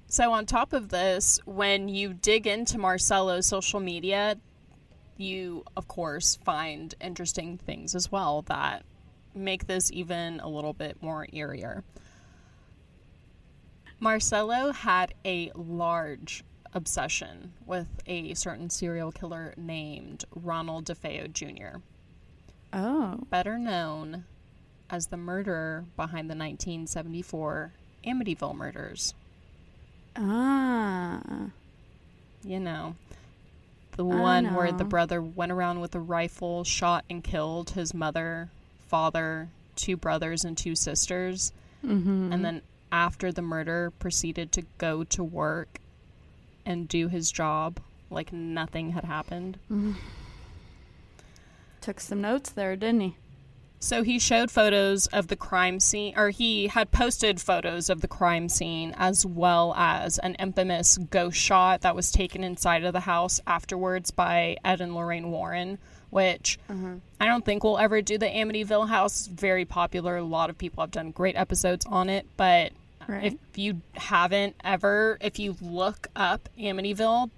so, 0.08 0.32
on 0.32 0.46
top 0.46 0.74
of 0.74 0.90
this, 0.90 1.40
when 1.46 1.88
you 1.88 2.14
dig 2.14 2.46
into 2.48 2.78
Marcelo's 2.78 3.48
social 3.48 3.80
media, 3.80 4.38
you, 5.18 5.64
of 5.76 5.88
course, 5.88 6.38
find 6.44 6.94
interesting 7.02 7.58
things 7.58 7.96
as 7.96 8.12
well 8.12 8.44
that 8.44 8.84
make 9.34 9.68
this 9.68 9.92
even 9.92 10.40
a 10.42 10.48
little 10.48 10.74
bit 10.74 11.02
more 11.02 11.26
eerier. 11.34 11.84
Marcelo 14.06 14.72
had 14.72 15.16
a 15.26 15.52
large 15.56 16.44
obsession 16.76 17.54
with 17.66 17.88
a 18.06 18.36
certain 18.36 18.70
serial 18.70 19.12
killer 19.12 19.56
named 19.58 20.26
Ronald 20.36 20.86
DeFeo 20.86 21.34
Jr., 21.34 21.80
oh. 22.72 23.22
better 23.32 23.58
known 23.58 24.26
as 24.92 25.08
the 25.08 25.18
murderer 25.18 25.86
behind 25.96 26.30
the 26.30 26.36
1974 26.36 27.72
Amityville 28.06 28.56
murders. 28.56 29.16
Ah. 30.16 31.20
You 32.44 32.60
know, 32.60 32.96
the 33.98 34.06
one 34.06 34.54
where 34.54 34.72
the 34.72 34.84
brother 34.84 35.20
went 35.20 35.52
around 35.52 35.82
with 35.82 35.96
a 35.96 36.00
rifle, 36.00 36.64
shot 36.64 37.06
and 37.10 37.24
killed 37.24 37.72
his 37.72 37.92
mother, 37.96 38.52
father, 38.88 39.50
two 39.76 39.98
brothers, 39.98 40.46
and 40.46 40.56
two 40.56 40.76
sisters, 40.76 41.52
Mm-hmm. 41.84 42.34
and 42.34 42.44
then 42.44 42.62
after 42.92 43.32
the 43.32 43.42
murder 43.42 43.92
proceeded 44.00 44.52
to 44.54 44.64
go 44.78 45.04
to 45.04 45.24
work 45.24 45.80
and 46.66 46.88
do 46.88 47.08
his 47.08 47.32
job 47.32 47.80
like 48.10 48.32
nothing 48.32 48.92
had 48.92 49.04
happened. 49.04 49.58
took 51.82 52.00
some 52.00 52.22
notes 52.22 52.52
there, 52.52 52.76
didn't 52.76 53.02
he? 53.02 53.18
So 53.80 54.02
he 54.02 54.18
showed 54.18 54.50
photos 54.50 55.06
of 55.08 55.28
the 55.28 55.36
crime 55.36 55.80
scene, 55.80 56.14
or 56.18 56.32
he 56.32 56.68
had 56.68 56.92
posted 56.92 57.40
photos 57.40 57.90
of 57.90 58.02
the 58.02 58.08
crime 58.08 58.50
scene, 58.50 58.96
as 58.98 59.26
well 59.26 59.76
as 59.76 60.18
an 60.18 60.34
infamous 60.36 60.98
ghost 60.98 61.38
shot 61.38 61.82
that 61.82 61.96
was 61.96 62.12
taken 62.12 62.44
inside 62.44 62.84
of 62.84 62.94
the 62.94 63.02
house 63.02 63.40
afterwards 63.46 64.10
by 64.10 64.58
Ed 64.66 64.82
and 64.82 64.96
Lorraine 64.96 65.30
Warren, 65.30 65.78
which 66.10 66.60
mm-hmm. 66.70 66.98
I 67.20 67.26
don't 67.28 67.46
think 67.46 67.64
we'll 67.64 67.78
ever 67.78 68.02
do 68.02 68.18
the 68.18 68.28
Amityville 68.28 68.90
house. 68.90 69.28
Very 69.28 69.66
popular. 69.66 70.18
A 70.18 70.24
lot 70.24 70.50
of 70.50 70.58
people 70.58 70.82
have 70.82 70.92
done 70.92 71.12
great 71.12 71.36
episodes 71.36 71.86
on 71.86 72.10
it, 72.10 72.26
but 72.38 72.72
Right. 73.08 73.34
if 73.34 73.58
you 73.58 73.82
haven't 73.94 74.56
ever, 74.64 75.18
if 75.22 75.38
you 75.38 75.56
look 75.62 76.08
up 76.16 76.50
Amityville 76.58 77.30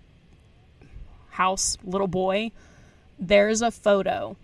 house, 1.32 1.78
little 1.84 2.08
boy, 2.08 2.52
there's 3.20 3.62
a 3.62 3.72
photo 3.72 4.38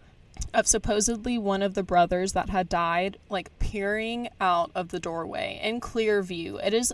of 0.53 0.67
supposedly 0.67 1.38
one 1.38 1.62
of 1.62 1.75
the 1.75 1.83
brothers 1.83 2.33
that 2.33 2.49
had 2.49 2.67
died, 2.67 3.17
like 3.29 3.57
peering 3.59 4.29
out 4.41 4.71
of 4.75 4.89
the 4.89 4.99
doorway 4.99 5.59
in 5.63 5.79
clear 5.79 6.21
view. 6.21 6.59
It 6.59 6.73
is 6.73 6.93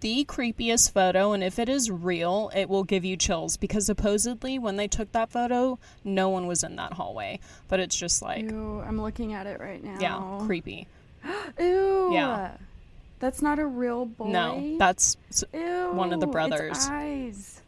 the 0.00 0.24
creepiest 0.24 0.92
photo, 0.92 1.32
and 1.32 1.42
if 1.42 1.58
it 1.58 1.68
is 1.68 1.90
real, 1.90 2.50
it 2.54 2.68
will 2.68 2.84
give 2.84 3.04
you 3.04 3.16
chills 3.16 3.56
because 3.56 3.86
supposedly 3.86 4.58
when 4.58 4.76
they 4.76 4.88
took 4.88 5.12
that 5.12 5.30
photo, 5.30 5.78
no 6.04 6.28
one 6.28 6.46
was 6.46 6.62
in 6.64 6.76
that 6.76 6.92
hallway. 6.94 7.40
But 7.68 7.80
it's 7.80 7.96
just 7.96 8.22
like, 8.22 8.50
Ew, 8.50 8.80
I'm 8.86 9.00
looking 9.00 9.32
at 9.34 9.46
it 9.46 9.60
right 9.60 9.82
now. 9.82 9.98
yeah, 10.00 10.46
creepy. 10.46 10.86
Ew. 11.58 12.10
Yeah. 12.12 12.52
That's 13.20 13.42
not 13.42 13.58
a 13.58 13.66
real 13.66 14.04
boy. 14.06 14.28
No, 14.28 14.76
that's 14.78 15.16
Ew, 15.52 15.90
one 15.92 16.12
of 16.12 16.20
the 16.20 16.26
brothers. 16.28 16.86
eyes. 16.88 17.60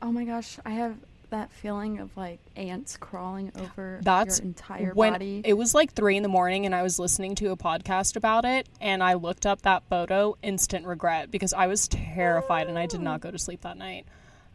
Oh 0.00 0.10
my 0.10 0.24
gosh, 0.24 0.58
I 0.64 0.70
have 0.70 0.96
that 1.32 1.52
feeling 1.52 1.98
of 1.98 2.16
like 2.16 2.40
ants 2.56 2.96
crawling 2.96 3.52
over 3.58 4.00
That's 4.02 4.38
your 4.38 4.46
entire 4.46 4.94
when 4.94 5.12
body. 5.12 5.42
it 5.44 5.54
was 5.54 5.74
like 5.74 5.92
three 5.92 6.16
in 6.16 6.22
the 6.22 6.28
morning 6.28 6.64
and 6.64 6.74
I 6.74 6.82
was 6.82 6.98
listening 6.98 7.34
to 7.36 7.50
a 7.50 7.56
podcast 7.56 8.16
about 8.16 8.44
it 8.44 8.68
and 8.80 9.02
I 9.02 9.14
looked 9.14 9.44
up 9.44 9.62
that 9.62 9.82
photo, 9.90 10.36
instant 10.42 10.86
regret 10.86 11.30
because 11.30 11.52
I 11.52 11.66
was 11.66 11.88
terrified 11.88 12.68
and 12.68 12.78
I 12.78 12.86
did 12.86 13.00
not 13.00 13.20
go 13.20 13.30
to 13.30 13.38
sleep 13.38 13.62
that 13.62 13.76
night. 13.76 14.06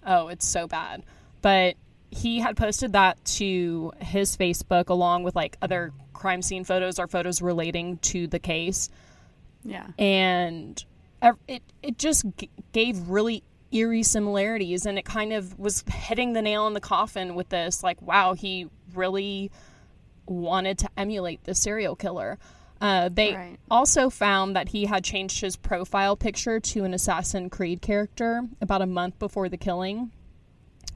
Oh, 0.05 0.29
it's 0.29 0.47
so 0.47 0.67
bad. 0.67 1.03
But 1.41 1.75
he 2.09 2.39
had 2.39 2.55
posted 2.55 2.93
that 2.93 3.23
to 3.25 3.91
his 3.99 4.37
Facebook 4.37 4.89
along 4.89 5.23
with 5.23 5.35
like 5.35 5.57
other 5.61 5.91
crime 6.13 6.41
scene 6.41 6.63
photos 6.63 6.99
or 6.99 7.07
photos 7.07 7.41
relating 7.41 7.97
to 7.97 8.27
the 8.27 8.39
case 8.39 8.89
yeah. 9.63 9.87
and 9.99 10.83
it 11.47 11.61
it 11.83 11.97
just 11.97 12.25
g- 12.37 12.49
gave 12.71 13.09
really 13.09 13.43
eerie 13.71 14.03
similarities 14.03 14.85
and 14.85 14.97
it 14.97 15.05
kind 15.05 15.33
of 15.33 15.57
was 15.59 15.83
hitting 15.91 16.33
the 16.33 16.41
nail 16.41 16.67
in 16.67 16.73
the 16.73 16.79
coffin 16.79 17.35
with 17.35 17.49
this 17.49 17.83
like 17.83 18.01
wow 18.01 18.33
he 18.33 18.67
really 18.93 19.51
wanted 20.25 20.77
to 20.77 20.89
emulate 20.97 21.43
the 21.43 21.53
serial 21.55 21.95
killer 21.95 22.37
uh, 22.79 23.09
they 23.09 23.33
Right. 23.33 23.57
also 23.71 24.09
found 24.09 24.55
that 24.55 24.69
he 24.69 24.85
had 24.85 25.03
changed 25.03 25.41
his 25.41 25.55
profile 25.55 26.15
picture 26.15 26.59
to 26.59 26.83
an 26.83 26.93
Assassin 26.93 27.49
Creed 27.49 27.81
character 27.81 28.43
about 28.61 28.83
a 28.83 28.85
month 28.85 29.17
before 29.17 29.49
the 29.49 29.57
killing, 29.57 30.11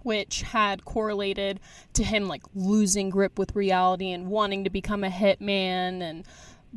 which 0.03 0.43
had 0.43 0.85
correlated 0.85 1.59
to 1.93 2.03
him 2.03 2.27
like 2.27 2.43
losing 2.53 3.09
grip 3.09 3.39
with 3.39 3.55
reality 3.55 4.11
and 4.11 4.27
wanting 4.27 4.63
to 4.63 4.69
become 4.69 5.03
a 5.03 5.09
hitman 5.09 6.01
and 6.03 6.23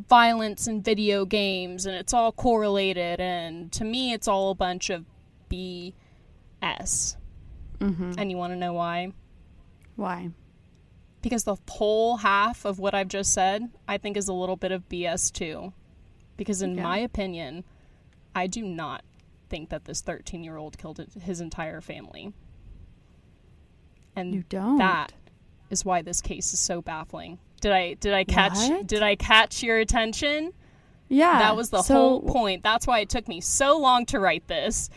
violence 0.08 0.66
in 0.66 0.80
video 0.82 1.26
games 1.26 1.84
and 1.86 1.94
it's 1.94 2.14
all 2.14 2.32
correlated 2.32 3.20
and 3.20 3.70
to 3.72 3.84
me 3.84 4.12
it's 4.12 4.26
all 4.26 4.50
a 4.50 4.54
bunch 4.54 4.88
of 4.90 5.04
BS. 5.50 7.16
Mm-hmm. 7.80 8.12
And 8.18 8.30
you 8.30 8.36
want 8.36 8.52
to 8.52 8.56
know 8.58 8.72
why? 8.72 9.12
Why? 9.96 10.30
Because 11.22 11.44
the 11.44 11.56
whole 11.68 12.18
half 12.18 12.64
of 12.64 12.78
what 12.78 12.94
I've 12.94 13.08
just 13.08 13.32
said, 13.32 13.70
I 13.88 13.98
think 13.98 14.16
is 14.16 14.28
a 14.28 14.32
little 14.32 14.56
bit 14.56 14.72
of 14.72 14.88
BS 14.88 15.32
too. 15.32 15.72
Because 16.36 16.62
in 16.62 16.74
Yeah. 16.76 16.82
my 16.82 16.98
opinion, 16.98 17.64
I 18.34 18.46
do 18.46 18.62
not 18.62 19.02
think 19.48 19.68
that 19.70 19.84
this 19.84 20.02
13-year-old 20.02 20.78
killed 20.78 20.98
his 21.22 21.40
entire 21.40 21.80
family. 21.80 22.32
And 24.16 24.34
You 24.34 24.44
don't. 24.48 24.78
that 24.78 25.12
is 25.70 25.84
why 25.84 26.02
this 26.02 26.20
case 26.20 26.52
is 26.52 26.60
so 26.60 26.80
baffling. 26.82 27.38
Did 27.60 27.72
I 27.72 27.94
did 27.94 28.12
I 28.12 28.24
catch 28.24 28.56
What? 28.56 28.86
did 28.86 29.02
I 29.02 29.16
catch 29.16 29.62
your 29.62 29.78
attention? 29.78 30.52
Yeah. 31.08 31.38
that 31.38 31.56
was 31.56 31.70
the 31.70 31.82
so, 31.82 31.94
whole 31.94 32.20
point. 32.22 32.62
That's 32.62 32.86
why 32.86 33.00
it 33.00 33.08
took 33.10 33.28
me 33.28 33.40
so 33.40 33.78
long 33.78 34.06
to 34.06 34.18
write 34.20 34.46
this. 34.48 34.90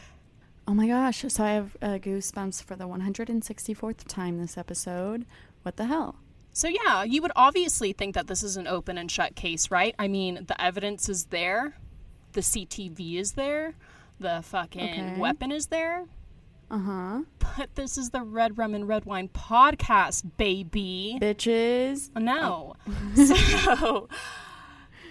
Oh 0.68 0.74
my 0.74 0.88
gosh. 0.88 1.24
So 1.28 1.44
I 1.44 1.52
have 1.52 1.78
uh, 1.82 1.88
goosebumps 1.98 2.64
for 2.64 2.76
the 2.76 2.88
164th 2.88 4.06
time 4.08 4.38
this 4.38 4.58
episode. 4.58 5.26
What 5.64 5.78
the 5.78 5.86
hell? 5.86 6.16
So 6.52 6.68
yeah, 6.68 7.04
you 7.04 7.22
would 7.22 7.32
obviously 7.36 7.94
think 7.94 8.16
that 8.16 8.28
this 8.28 8.44
is 8.44 8.58
an 8.58 8.68
open 8.68 8.98
and 8.98 9.10
shut 9.10 9.36
case, 9.36 9.70
right? 9.72 9.96
I 10.00 10.08
mean, 10.08 10.46
the 10.48 10.60
evidence 10.62 11.08
is 11.08 11.26
there, 11.26 11.78
the 12.34 12.42
CTV 12.42 13.18
is 13.18 13.34
there, 13.34 13.76
the 14.20 14.42
fucking 14.44 14.82
Okay. 14.82 15.20
weapon 15.20 15.52
is 15.52 15.68
there. 15.68 16.06
Uh 16.70 16.80
huh. 16.80 17.22
But 17.40 17.76
this 17.76 17.98
is 17.98 18.10
the 18.10 18.22
Red 18.24 18.58
Rum 18.58 18.74
and 18.76 18.88
Red 18.88 19.06
Wine 19.06 19.30
podcast, 19.30 20.32
baby. 20.38 21.18
Bitches. 21.22 22.10
No. 22.20 22.76
so, 23.16 24.10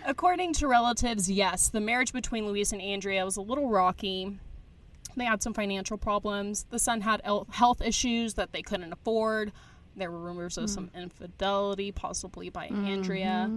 according 0.04 0.52
to 0.54 0.68
relatives, 0.68 1.30
yes, 1.30 1.68
the 1.70 1.80
marriage 1.80 2.12
between 2.12 2.46
Luis 2.46 2.72
and 2.72 2.82
Andrea 2.82 3.24
was 3.24 3.36
a 3.36 3.40
little 3.40 3.70
rocky. 3.70 4.38
They 5.16 5.24
had 5.24 5.42
some 5.42 5.54
financial 5.54 5.96
problems. 5.96 6.66
The 6.70 6.78
son 6.78 7.00
had 7.00 7.22
health 7.50 7.80
issues 7.80 8.34
that 8.34 8.52
they 8.52 8.62
couldn't 8.62 8.92
afford. 8.92 9.52
There 9.96 10.10
were 10.10 10.20
rumors 10.20 10.58
of 10.58 10.68
some 10.68 10.88
mm. 10.88 11.02
infidelity, 11.02 11.90
possibly 11.90 12.50
by 12.50 12.66
mm-hmm. 12.66 12.84
Andrea. 12.84 13.50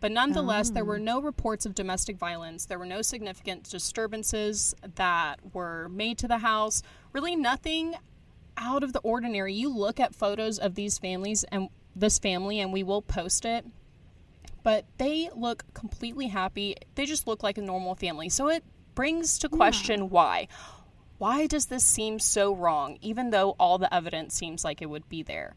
But 0.00 0.12
nonetheless, 0.12 0.70
there 0.70 0.84
were 0.84 0.96
oh. 0.96 1.02
no 1.02 1.22
reports 1.22 1.64
of 1.64 1.74
domestic 1.74 2.18
violence. 2.18 2.66
There 2.66 2.78
were 2.78 2.84
no 2.84 3.00
significant 3.00 3.70
disturbances 3.70 4.74
that 4.96 5.38
were 5.54 5.88
made 5.88 6.18
to 6.18 6.28
the 6.28 6.38
house. 6.38 6.82
Really, 7.12 7.36
nothing 7.36 7.94
out 8.56 8.82
of 8.82 8.92
the 8.92 8.98
ordinary. 9.00 9.54
You 9.54 9.74
look 9.74 10.00
at 10.00 10.14
photos 10.14 10.58
of 10.58 10.74
these 10.74 10.98
families 10.98 11.44
and 11.44 11.68
this 11.96 12.18
family, 12.18 12.60
and 12.60 12.72
we 12.72 12.82
will 12.82 13.02
post 13.02 13.44
it. 13.44 13.64
But 14.62 14.84
they 14.98 15.30
look 15.34 15.64
completely 15.74 16.26
happy. 16.26 16.76
They 16.96 17.06
just 17.06 17.26
look 17.26 17.42
like 17.42 17.56
a 17.56 17.62
normal 17.62 17.94
family. 17.94 18.28
So 18.28 18.48
it 18.48 18.64
brings 18.94 19.38
to 19.38 19.48
question 19.48 20.10
why. 20.10 20.48
Why 21.18 21.46
does 21.46 21.66
this 21.66 21.84
seem 21.84 22.18
so 22.18 22.54
wrong, 22.54 22.98
even 23.00 23.30
though 23.30 23.50
all 23.58 23.78
the 23.78 23.92
evidence 23.92 24.34
seems 24.34 24.64
like 24.64 24.82
it 24.82 24.90
would 24.90 25.08
be 25.08 25.22
there? 25.22 25.54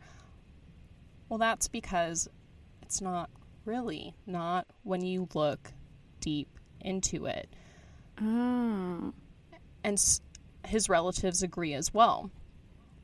Well, 1.30 1.40
that's 1.40 1.68
because 1.68 2.30
it's 2.82 3.02
not 3.02 3.30
really 3.66 4.16
not 4.26 4.66
when 4.84 5.04
you 5.04 5.28
look 5.34 5.74
deep 6.22 6.48
into 6.80 7.26
it. 7.26 7.50
Oh. 8.22 9.14
And 9.84 9.94
s- 9.94 10.22
his 10.66 10.90
relatives 10.90 11.44
agree 11.44 11.74
as 11.74 11.94
well. 11.94 12.32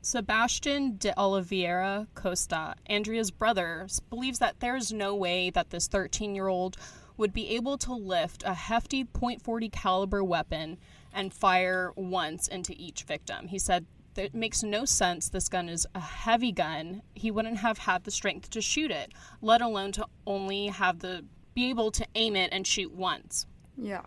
Sebastian 0.00 0.96
de 0.98 1.18
Oliveira 1.18 2.06
Costa, 2.14 2.74
Andrea's 2.86 3.30
brother, 3.30 3.88
believes 4.10 4.38
that 4.38 4.60
there's 4.60 4.92
no 4.92 5.14
way 5.14 5.50
that 5.50 5.70
this 5.70 5.88
13 5.88 6.34
year 6.34 6.48
old 6.48 6.76
would 7.16 7.32
be 7.32 7.50
able 7.50 7.78
to 7.78 7.94
lift 7.94 8.42
a 8.44 8.54
hefty 8.54 9.04
.40 9.04 9.70
caliber 9.72 10.22
weapon 10.22 10.78
and 11.14 11.32
fire 11.32 11.92
once 11.96 12.48
into 12.48 12.74
each 12.76 13.04
victim. 13.04 13.48
He 13.48 13.58
said 13.58 13.86
it 14.16 14.34
makes 14.34 14.62
no 14.62 14.84
sense. 14.84 15.28
This 15.28 15.48
gun 15.48 15.68
is 15.68 15.86
a 15.94 16.00
heavy 16.00 16.52
gun. 16.52 17.02
He 17.14 17.30
wouldn't 17.30 17.58
have 17.58 17.78
had 17.78 18.04
the 18.04 18.10
strength 18.10 18.50
to 18.50 18.60
shoot 18.60 18.90
it, 18.90 19.12
let 19.42 19.60
alone 19.60 19.92
to 19.92 20.06
only 20.26 20.68
have 20.68 21.00
the 21.00 21.24
be 21.54 21.70
able 21.70 21.90
to 21.92 22.06
aim 22.14 22.36
it 22.36 22.50
and 22.52 22.66
shoot 22.66 22.92
once. 22.92 23.46
Yeah. 23.76 24.02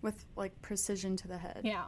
With 0.00 0.24
like 0.36 0.60
precision 0.62 1.16
to 1.16 1.28
the 1.28 1.38
head. 1.38 1.60
Yeah. 1.64 1.86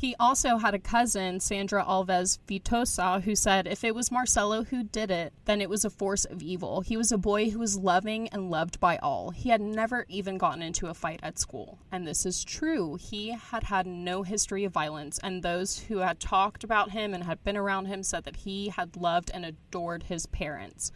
He 0.00 0.16
also 0.18 0.56
had 0.56 0.72
a 0.72 0.78
cousin, 0.78 1.40
Sandra 1.40 1.84
Alves 1.84 2.38
Vitosa, 2.48 3.22
who 3.22 3.36
said 3.36 3.66
if 3.66 3.84
it 3.84 3.94
was 3.94 4.10
Marcelo 4.10 4.64
who 4.64 4.82
did 4.82 5.10
it, 5.10 5.34
then 5.44 5.60
it 5.60 5.68
was 5.68 5.84
a 5.84 5.90
force 5.90 6.24
of 6.24 6.42
evil. 6.42 6.80
He 6.80 6.96
was 6.96 7.12
a 7.12 7.18
boy 7.18 7.50
who 7.50 7.58
was 7.58 7.76
loving 7.76 8.26
and 8.28 8.50
loved 8.50 8.80
by 8.80 8.96
all. 8.96 9.28
He 9.28 9.50
had 9.50 9.60
never 9.60 10.06
even 10.08 10.38
gotten 10.38 10.62
into 10.62 10.86
a 10.86 10.94
fight 10.94 11.20
at 11.22 11.38
school. 11.38 11.80
And 11.92 12.06
this 12.06 12.24
is 12.24 12.44
true. 12.44 12.94
He 12.94 13.32
had 13.32 13.64
had 13.64 13.86
no 13.86 14.22
history 14.22 14.64
of 14.64 14.72
violence, 14.72 15.20
and 15.22 15.42
those 15.42 15.80
who 15.80 15.98
had 15.98 16.18
talked 16.18 16.64
about 16.64 16.92
him 16.92 17.12
and 17.12 17.24
had 17.24 17.44
been 17.44 17.58
around 17.58 17.84
him 17.84 18.02
said 18.02 18.24
that 18.24 18.36
he 18.36 18.70
had 18.70 18.96
loved 18.96 19.30
and 19.34 19.44
adored 19.44 20.04
his 20.04 20.24
parents. 20.24 20.92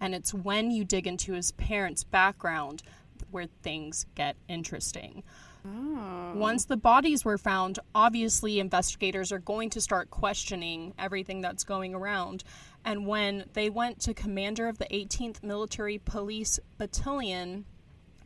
And 0.00 0.14
it's 0.14 0.32
when 0.32 0.70
you 0.70 0.84
dig 0.84 1.08
into 1.08 1.32
his 1.32 1.50
parents' 1.50 2.04
background 2.04 2.84
where 3.32 3.48
things 3.64 4.06
get 4.14 4.36
interesting. 4.46 5.24
Oh. 5.66 6.32
Once 6.34 6.66
the 6.66 6.76
bodies 6.76 7.24
were 7.24 7.38
found, 7.38 7.78
obviously 7.94 8.60
investigators 8.60 9.32
are 9.32 9.38
going 9.38 9.70
to 9.70 9.80
start 9.80 10.10
questioning 10.10 10.92
everything 10.98 11.40
that's 11.40 11.64
going 11.64 11.94
around. 11.94 12.44
And 12.84 13.06
when 13.06 13.44
they 13.54 13.70
went 13.70 14.00
to 14.00 14.12
commander 14.14 14.68
of 14.68 14.78
the 14.78 14.86
18th 14.86 15.42
Military 15.42 15.98
Police 15.98 16.60
Battalion, 16.76 17.64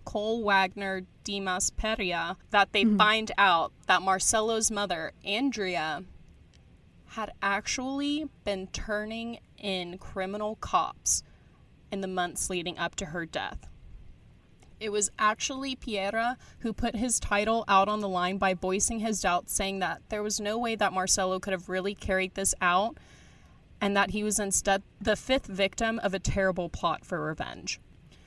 Cole 0.05 0.42
Wagner 0.42 1.03
Dimas 1.22 1.70
Peria, 1.70 2.37
that 2.51 2.72
they 2.72 2.85
mm-hmm. 2.85 2.96
find 2.96 3.31
out 3.38 3.72
that 3.87 4.03
Marcelo's 4.03 4.70
mother, 4.70 5.12
Andrea, 5.24 6.03
had 7.09 7.31
actually 7.40 8.27
been 8.44 8.66
turning 8.68 9.38
in 9.59 9.98
criminal 9.98 10.57
cops 10.57 11.22
in 11.92 12.01
the 12.01 12.09
months 12.09 12.51
leading 12.51 12.79
up 12.79 12.96
to 12.96 13.07
her 13.07 13.27
death. 13.27 13.67
It 14.81 14.91
was 14.91 15.11
actually 15.19 15.77
Piera 15.77 16.37
who 16.61 16.73
put 16.73 16.97
his 16.97 17.19
title 17.19 17.64
out 17.69 17.88
on 17.88 18.01
the 18.01 18.09
line 18.09 18.38
by 18.38 18.55
voicing 18.55 19.01
his 19.01 19.21
doubts, 19.21 19.53
saying 19.53 19.81
that 19.81 20.03
there 20.09 20.23
was 20.23 20.41
no 20.41 20.59
way 20.59 20.77
that 20.77 20.93
Marcelo 20.93 21.41
could 21.41 21.53
have 21.53 21.69
really 21.69 21.95
carried 21.95 22.35
this 22.35 22.55
out 22.61 22.97
and 23.81 23.97
that 23.97 24.11
he 24.11 24.23
was 24.23 24.38
instead 24.38 24.83
the 25.01 25.17
fifth 25.17 25.47
victim 25.47 25.99
of 26.01 26.14
a 26.14 26.19
terrible 26.19 26.69
plot 26.69 27.05
for 27.05 27.21
revenge. 27.21 27.81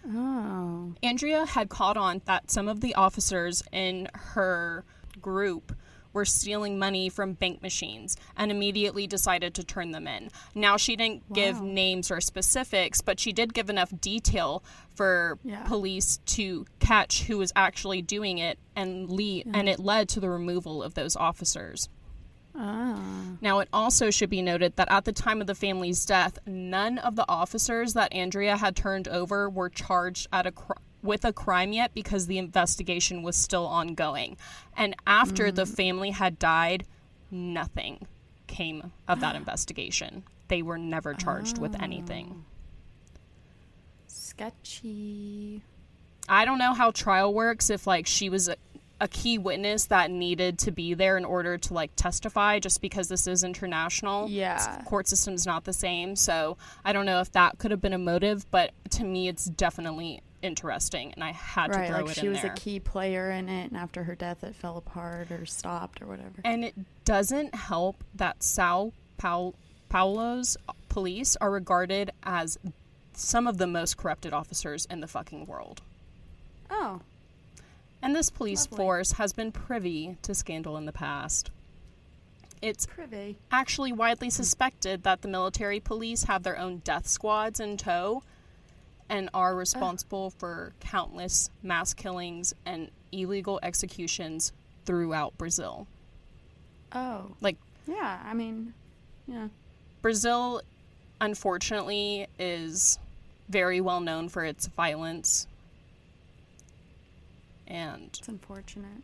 Oh. 0.07 0.93
Andrea 1.03 1.45
had 1.45 1.69
caught 1.69 1.97
on 1.97 2.21
that 2.25 2.49
some 2.49 2.67
of 2.67 2.81
the 2.81 2.95
officers 2.95 3.63
in 3.71 4.09
her 4.13 4.83
group 5.21 5.75
were 6.13 6.25
stealing 6.25 6.77
money 6.79 7.09
from 7.09 7.33
bank 7.33 7.61
machines 7.61 8.15
and 8.35 8.51
immediately 8.51 9.07
decided 9.07 9.53
to 9.55 9.63
turn 9.63 9.91
them 9.91 10.07
in. 10.07 10.29
Now, 10.55 10.77
she 10.77 10.95
didn't 10.95 11.31
give 11.33 11.59
Wow. 11.59 11.65
names 11.65 12.11
or 12.11 12.21
specifics, 12.21 13.01
but 13.01 13.19
she 13.19 13.31
did 13.31 13.53
give 13.53 13.69
enough 13.69 13.91
detail 14.01 14.63
for 14.93 15.39
Yeah. 15.43 15.63
police 15.63 16.17
to 16.27 16.65
catch 16.79 17.23
who 17.23 17.37
was 17.37 17.51
actually 17.55 18.01
doing 18.01 18.37
it 18.37 18.59
and 18.75 19.09
lead, 19.09 19.47
and 19.53 19.67
it 19.69 19.79
led 19.79 20.09
to 20.09 20.19
the 20.19 20.29
removal 20.29 20.83
of 20.83 20.93
those 20.93 21.15
officers. 21.15 21.89
Ah. 22.53 22.99
Now, 23.39 23.59
it 23.59 23.69
also 23.71 24.09
should 24.11 24.29
be 24.29 24.41
noted 24.41 24.75
that 24.75 24.91
at 24.91 25.05
the 25.05 25.13
time 25.13 25.39
of 25.39 25.47
the 25.47 25.55
family's 25.55 26.05
death, 26.05 26.37
none 26.45 26.97
of 26.97 27.15
the 27.15 27.25
officers 27.29 27.93
that 27.93 28.11
Andrea 28.13 28.57
had 28.57 28.75
turned 28.75 29.07
over 29.07 29.49
were 29.49 29.69
charged 29.69 30.27
at 30.33 30.45
a 30.45 30.51
cr- 30.51 30.73
with 31.03 31.25
a 31.25 31.33
crime 31.33 31.73
yet 31.73 31.93
because 31.93 32.27
the 32.27 32.37
investigation 32.37 33.23
was 33.23 33.35
still 33.35 33.65
ongoing. 33.65 34.37
And 34.77 34.95
after 35.07 35.51
the 35.51 35.63
mm. 35.63 35.75
family 35.75 36.11
had 36.11 36.39
died, 36.39 36.85
nothing 37.29 38.07
came 38.47 38.91
of 39.07 39.19
that 39.21 39.35
investigation. 39.41 40.23
They 40.47 40.61
were 40.61 40.77
never 40.77 41.13
charged 41.13 41.57
with 41.59 41.81
anything. 41.81 42.43
Oh. 42.43 42.45
Sketchy. 44.07 45.61
I 46.27 46.45
don't 46.45 46.59
know 46.59 46.73
how 46.73 46.91
trial 46.91 47.33
works 47.33 47.69
if 47.69 47.87
like 47.87 48.07
she 48.07 48.29
was 48.29 48.47
a, 48.47 48.55
a 48.99 49.07
key 49.07 49.37
witness 49.37 49.85
that 49.85 50.11
needed 50.11 50.59
to 50.59 50.71
be 50.71 50.93
there 50.93 51.17
in 51.17 51.25
order 51.25 51.57
to 51.57 51.73
like 51.73 51.91
testify 51.95 52.59
just 52.59 52.81
because 52.81 53.07
this 53.07 53.27
is 53.27 53.43
international. 53.43 54.29
Yeah. 54.29 54.81
Court 54.85 55.07
system's 55.07 55.45
not 55.45 55.63
the 55.63 55.73
same, 55.73 56.15
so 56.15 56.57
I 56.85 56.93
don't 56.93 57.05
know 57.05 57.19
if 57.19 57.31
that 57.31 57.57
could 57.57 57.71
have 57.71 57.81
been 57.81 57.93
a 57.93 57.97
motive, 57.97 58.49
but 58.51 58.71
to 58.91 59.03
me 59.03 59.27
it's 59.27 59.45
definitely 59.45 60.21
interesting 60.41 61.13
and 61.13 61.23
I 61.23 61.31
had 61.31 61.71
Right, 61.71 61.87
to 61.87 61.93
throw 61.93 62.01
like 62.05 62.11
it 62.17 62.19
she 62.19 62.25
in 62.27 62.33
was 62.33 62.41
there. 62.41 62.51
a 62.51 62.55
key 62.55 62.79
player 62.79 63.31
in 63.31 63.49
it, 63.49 63.69
and 63.71 63.77
after 63.77 64.03
her 64.03 64.15
death, 64.15 64.43
it 64.43 64.55
fell 64.55 64.77
apart 64.77 65.31
or 65.31 65.45
stopped 65.45 66.01
or 66.01 66.07
whatever. 66.07 66.41
And 66.43 66.63
it 66.65 66.75
doesn't 67.05 67.53
help 67.55 68.03
that 68.15 68.43
Sao 68.43 68.91
Paul- 69.17 69.55
Paulo's 69.89 70.57
police 70.89 71.35
are 71.37 71.51
regarded 71.51 72.11
as 72.23 72.57
some 73.13 73.45
of 73.47 73.57
the 73.57 73.67
most 73.67 73.97
corrupted 73.97 74.33
officers 74.33 74.85
in 74.89 74.99
the 75.01 75.07
fucking 75.07 75.45
world. 75.45 75.81
Oh, 76.69 77.01
And 78.01 78.15
this 78.15 78.29
police 78.31 78.65
Lovely. 78.65 78.77
force 78.77 79.11
has 79.13 79.31
been 79.33 79.51
privy 79.51 80.17
to 80.23 80.33
scandal 80.33 80.75
in 80.77 80.85
the 80.85 80.91
past. 80.91 81.51
It's 82.61 82.85
privy. 82.85 83.37
actually 83.51 83.91
widely 83.91 84.29
suspected 84.29 85.03
that 85.03 85.21
the 85.21 85.27
military 85.27 85.79
police 85.79 86.23
have 86.23 86.43
their 86.43 86.57
own 86.57 86.77
death 86.79 87.07
squads 87.07 87.59
in 87.59 87.77
tow 87.77 88.23
and 89.11 89.29
are 89.33 89.53
ah. 89.53 89.57
responsible 89.57 90.31
for 90.31 90.73
countless 90.79 91.51
mass 91.61 91.93
killings 91.93 92.55
and 92.65 92.89
illegal 93.11 93.59
executions 93.61 94.53
throughout 94.85 95.37
Brazil. 95.37 95.85
Oh, 96.93 97.35
Like, 97.41 97.57
yeah. 97.85 98.21
I 98.25 98.33
mean, 98.33 98.73
yeah. 99.27 99.49
Brazil, 100.01 100.61
unfortunately, 101.19 102.27
is 102.39 102.97
very 103.49 103.81
well 103.81 103.99
known 103.99 104.29
for 104.29 104.43
its 104.43 104.67
violence. 104.67 105.45
And 107.67 108.09
It's 108.17 108.27
unfortunate. 108.27 109.03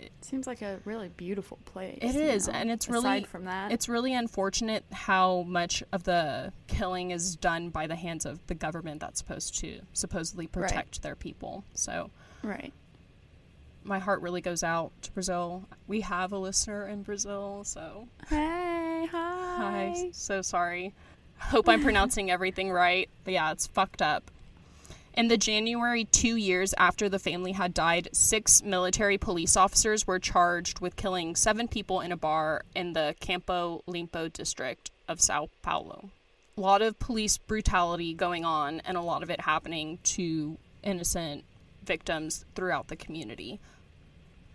It 0.00 0.12
seems 0.22 0.46
like 0.46 0.62
a 0.62 0.80
really 0.84 1.08
beautiful 1.08 1.58
place. 1.64 1.98
It 2.00 2.14
is, 2.14 2.46
know, 2.48 2.54
and 2.54 2.70
it's 2.70 2.88
aside 2.88 3.04
really 3.04 3.24
from 3.24 3.44
that. 3.44 3.72
It's 3.72 3.88
really 3.88 4.14
unfortunate 4.14 4.84
how 4.92 5.42
much 5.42 5.82
of 5.92 6.04
the 6.04 6.52
killing 6.66 7.10
is 7.10 7.36
done 7.36 7.70
by 7.70 7.86
the 7.86 7.96
hands 7.96 8.24
of 8.24 8.46
the 8.46 8.54
government 8.54 9.00
that's 9.00 9.18
supposed 9.18 9.58
to 9.58 9.80
supposedly 9.92 10.46
protect 10.46 11.02
their 11.02 11.16
people. 11.16 11.64
So 11.74 12.10
right. 12.42 12.72
my 13.84 13.98
heart 13.98 14.22
really 14.22 14.40
goes 14.40 14.62
out 14.62 14.92
to 15.02 15.12
Brazil. 15.12 15.66
We 15.86 16.02
have 16.02 16.32
a 16.32 16.38
listener 16.38 16.86
in 16.86 17.02
Brazil, 17.02 17.62
so 17.64 18.08
Hey, 18.28 19.06
hi. 19.10 19.56
hi. 19.56 20.10
So 20.12 20.42
sorry. 20.42 20.94
Hope 21.38 21.68
I'm 21.68 21.82
pronouncing 21.82 22.30
everything 22.32 22.70
right. 22.70 23.08
But 23.24 23.34
yeah, 23.34 23.52
it's 23.52 23.66
fucked 23.66 24.02
up. 24.02 24.30
In 25.18 25.26
the 25.26 25.36
January 25.36 26.04
two 26.04 26.36
years 26.36 26.74
after 26.78 27.08
the 27.08 27.18
family 27.18 27.50
had 27.50 27.74
died, 27.74 28.08
six 28.12 28.62
military 28.62 29.18
police 29.18 29.56
officers 29.56 30.06
were 30.06 30.20
charged 30.20 30.78
with 30.78 30.94
killing 30.94 31.34
seven 31.34 31.66
people 31.66 32.00
in 32.00 32.12
a 32.12 32.16
bar 32.16 32.62
in 32.76 32.92
the 32.92 33.16
Campo 33.18 33.82
Limpo 33.88 34.28
district 34.28 34.92
of 35.08 35.20
Sao 35.20 35.50
Paulo. 35.60 36.10
A 36.56 36.60
lot 36.60 36.82
of 36.82 37.00
police 37.00 37.36
brutality 37.36 38.14
going 38.14 38.44
on, 38.44 38.80
and 38.84 38.96
a 38.96 39.02
lot 39.02 39.24
of 39.24 39.28
it 39.28 39.40
happening 39.40 39.98
to 40.04 40.56
innocent 40.84 41.42
victims 41.82 42.44
throughout 42.54 42.86
the 42.86 42.94
community. 42.94 43.58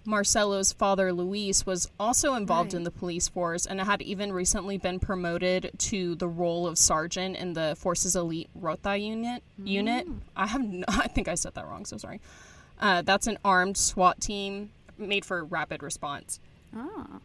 Marcelo's 0.05 0.73
father, 0.73 1.13
Luis, 1.13 1.65
was 1.65 1.89
also 1.99 2.33
involved 2.33 2.73
in 2.73 2.83
the 2.83 2.91
police 2.91 3.29
force 3.29 3.65
and 3.65 3.79
had 3.79 4.01
even 4.01 4.33
recently 4.33 4.77
been 4.77 4.99
promoted 4.99 5.71
to 5.77 6.15
the 6.15 6.27
role 6.27 6.67
of 6.67 6.77
sergeant 6.77 7.37
in 7.37 7.53
the 7.53 7.75
Forces 7.77 8.15
Elite 8.15 8.49
Rota 8.53 8.97
unit. 8.97 9.43
Unit. 9.63 10.07
I 10.35 10.47
have, 10.47 10.63
no, 10.63 10.83
I 10.87 11.07
think 11.07 11.27
I 11.27 11.35
said 11.35 11.53
that 11.55 11.67
wrong. 11.67 11.85
So 11.85 11.97
sorry. 11.97 12.19
Uh, 12.81 13.01
that's 13.01 13.27
an 13.27 13.37
armed 13.45 13.77
SWAT 13.77 14.19
team 14.19 14.71
made 14.97 15.23
for 15.23 15.43
rapid 15.43 15.81
response. 15.81 16.39
Oh. 16.75 17.21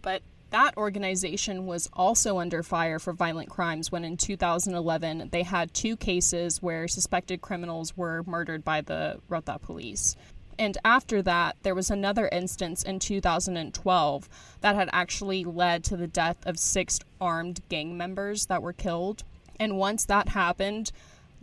But 0.00 0.22
that 0.50 0.76
organization 0.76 1.66
was 1.66 1.88
also 1.92 2.38
under 2.38 2.62
fire 2.64 2.98
for 2.98 3.12
violent 3.12 3.48
crimes 3.48 3.92
when 3.92 4.04
in 4.04 4.16
2011 4.16 5.28
they 5.30 5.44
had 5.44 5.72
two 5.72 5.96
cases 5.96 6.60
where 6.60 6.88
suspected 6.88 7.40
criminals 7.40 7.96
were 7.96 8.24
murdered 8.26 8.64
by 8.64 8.80
the 8.80 9.20
Rota 9.28 9.58
police. 9.60 10.16
And 10.60 10.76
after 10.84 11.22
that, 11.22 11.56
there 11.62 11.74
was 11.74 11.90
another 11.90 12.28
instance 12.30 12.82
in 12.82 12.98
2012 12.98 14.28
that 14.60 14.74
had 14.76 14.90
actually 14.92 15.42
led 15.42 15.82
to 15.84 15.96
the 15.96 16.06
death 16.06 16.36
of 16.46 16.58
six 16.58 17.00
armed 17.20 17.60
gang 17.70 17.96
members 17.96 18.46
that 18.46 18.62
were 18.62 18.74
killed. 18.74 19.24
And 19.58 19.78
once 19.78 20.04
that 20.04 20.28
happened, 20.28 20.92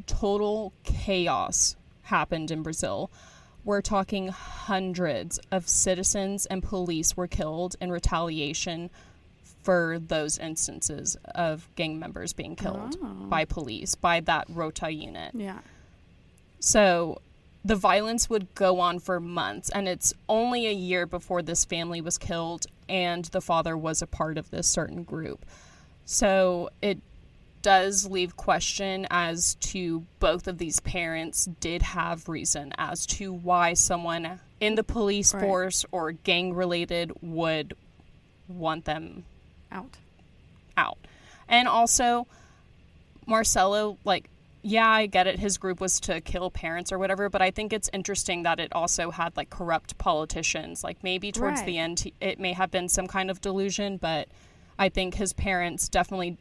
total 0.06 0.72
chaos 0.84 1.76
happened 2.04 2.52
in 2.52 2.62
Brazil. 2.62 3.10
We're 3.66 3.82
talking 3.82 4.28
hundreds 4.28 5.40
of 5.52 5.68
citizens 5.68 6.46
and 6.46 6.62
police 6.62 7.18
were 7.18 7.28
killed 7.28 7.76
in 7.82 7.92
retaliation 7.92 8.92
for 9.64 9.98
those 10.00 10.38
instances 10.38 11.18
of 11.36 11.68
gang 11.76 11.98
members 12.00 12.34
being 12.34 12.56
killed 12.56 12.96
Oh. 13.02 13.08
by 13.28 13.46
police, 13.46 13.96
by 13.96 14.20
that 14.22 14.46
Rota 14.48 14.90
unit. 14.92 15.34
Yeah. 15.36 15.60
So 16.60 17.20
the 17.68 17.76
violence 17.76 18.30
would 18.30 18.54
go 18.56 18.80
on 18.80 18.98
for 18.98 19.20
months, 19.20 19.70
and 19.70 19.90
it's 19.90 20.14
only 20.30 20.68
a 20.68 20.72
year 20.72 21.06
before 21.06 21.42
this 21.42 21.66
family 21.66 22.00
was 22.00 22.18
killed 22.18 22.66
and 22.88 23.26
the 23.26 23.42
father 23.42 23.78
was 23.78 24.02
a 24.02 24.08
part 24.08 24.38
of 24.38 24.50
this 24.52 24.66
certain 24.68 25.04
group. 25.04 25.46
So 26.06 26.70
it 26.82 27.00
does 27.62 28.08
leave 28.08 28.38
question 28.38 29.06
as 29.12 29.56
to 29.56 30.06
both 30.20 30.48
of 30.48 30.58
these 30.58 30.80
parents 30.80 31.50
did 31.60 31.82
have 31.82 32.30
reason 32.30 32.72
as 32.78 33.06
to 33.08 33.34
why 33.34 33.74
someone 33.74 34.40
in 34.62 34.76
the 34.76 34.84
police 34.84 35.34
Right. 35.34 35.42
force 35.44 35.86
or 35.92 36.14
gang 36.14 36.54
related 36.54 37.12
would 37.22 37.76
want 38.48 38.86
them 38.86 39.26
Out. 39.74 39.98
out. 40.78 40.98
And 41.50 41.68
also, 41.68 42.28
Marcelo, 43.26 43.98
like, 44.06 44.30
yeah, 44.62 44.90
I 44.90 45.06
get 45.06 45.28
it. 45.28 45.40
His 45.40 45.58
group 45.58 45.80
was 45.80 46.00
to 46.02 46.20
kill 46.22 46.50
parents 46.50 46.92
or 46.92 47.00
whatever, 47.00 47.30
but 47.30 47.42
I 47.42 47.52
think 47.52 47.72
it's 47.72 47.90
interesting 47.94 48.44
that 48.44 48.60
it 48.60 48.74
also 48.74 49.12
had 49.12 49.38
like 49.38 49.50
corrupt 49.50 49.98
politicians. 49.98 50.84
Like, 50.84 51.04
maybe 51.04 51.32
towards 51.32 51.64
the 51.64 51.78
end, 51.78 52.12
it 52.20 52.40
may 52.40 52.54
have 52.54 52.72
been 52.72 52.90
some 52.90 53.08
kind 53.08 53.30
of 53.30 53.40
delusion, 53.40 53.98
but 53.98 54.28
I 54.78 54.90
think 54.90 55.16
his 55.16 55.34
parents 55.34 55.88
definitely 55.90 56.38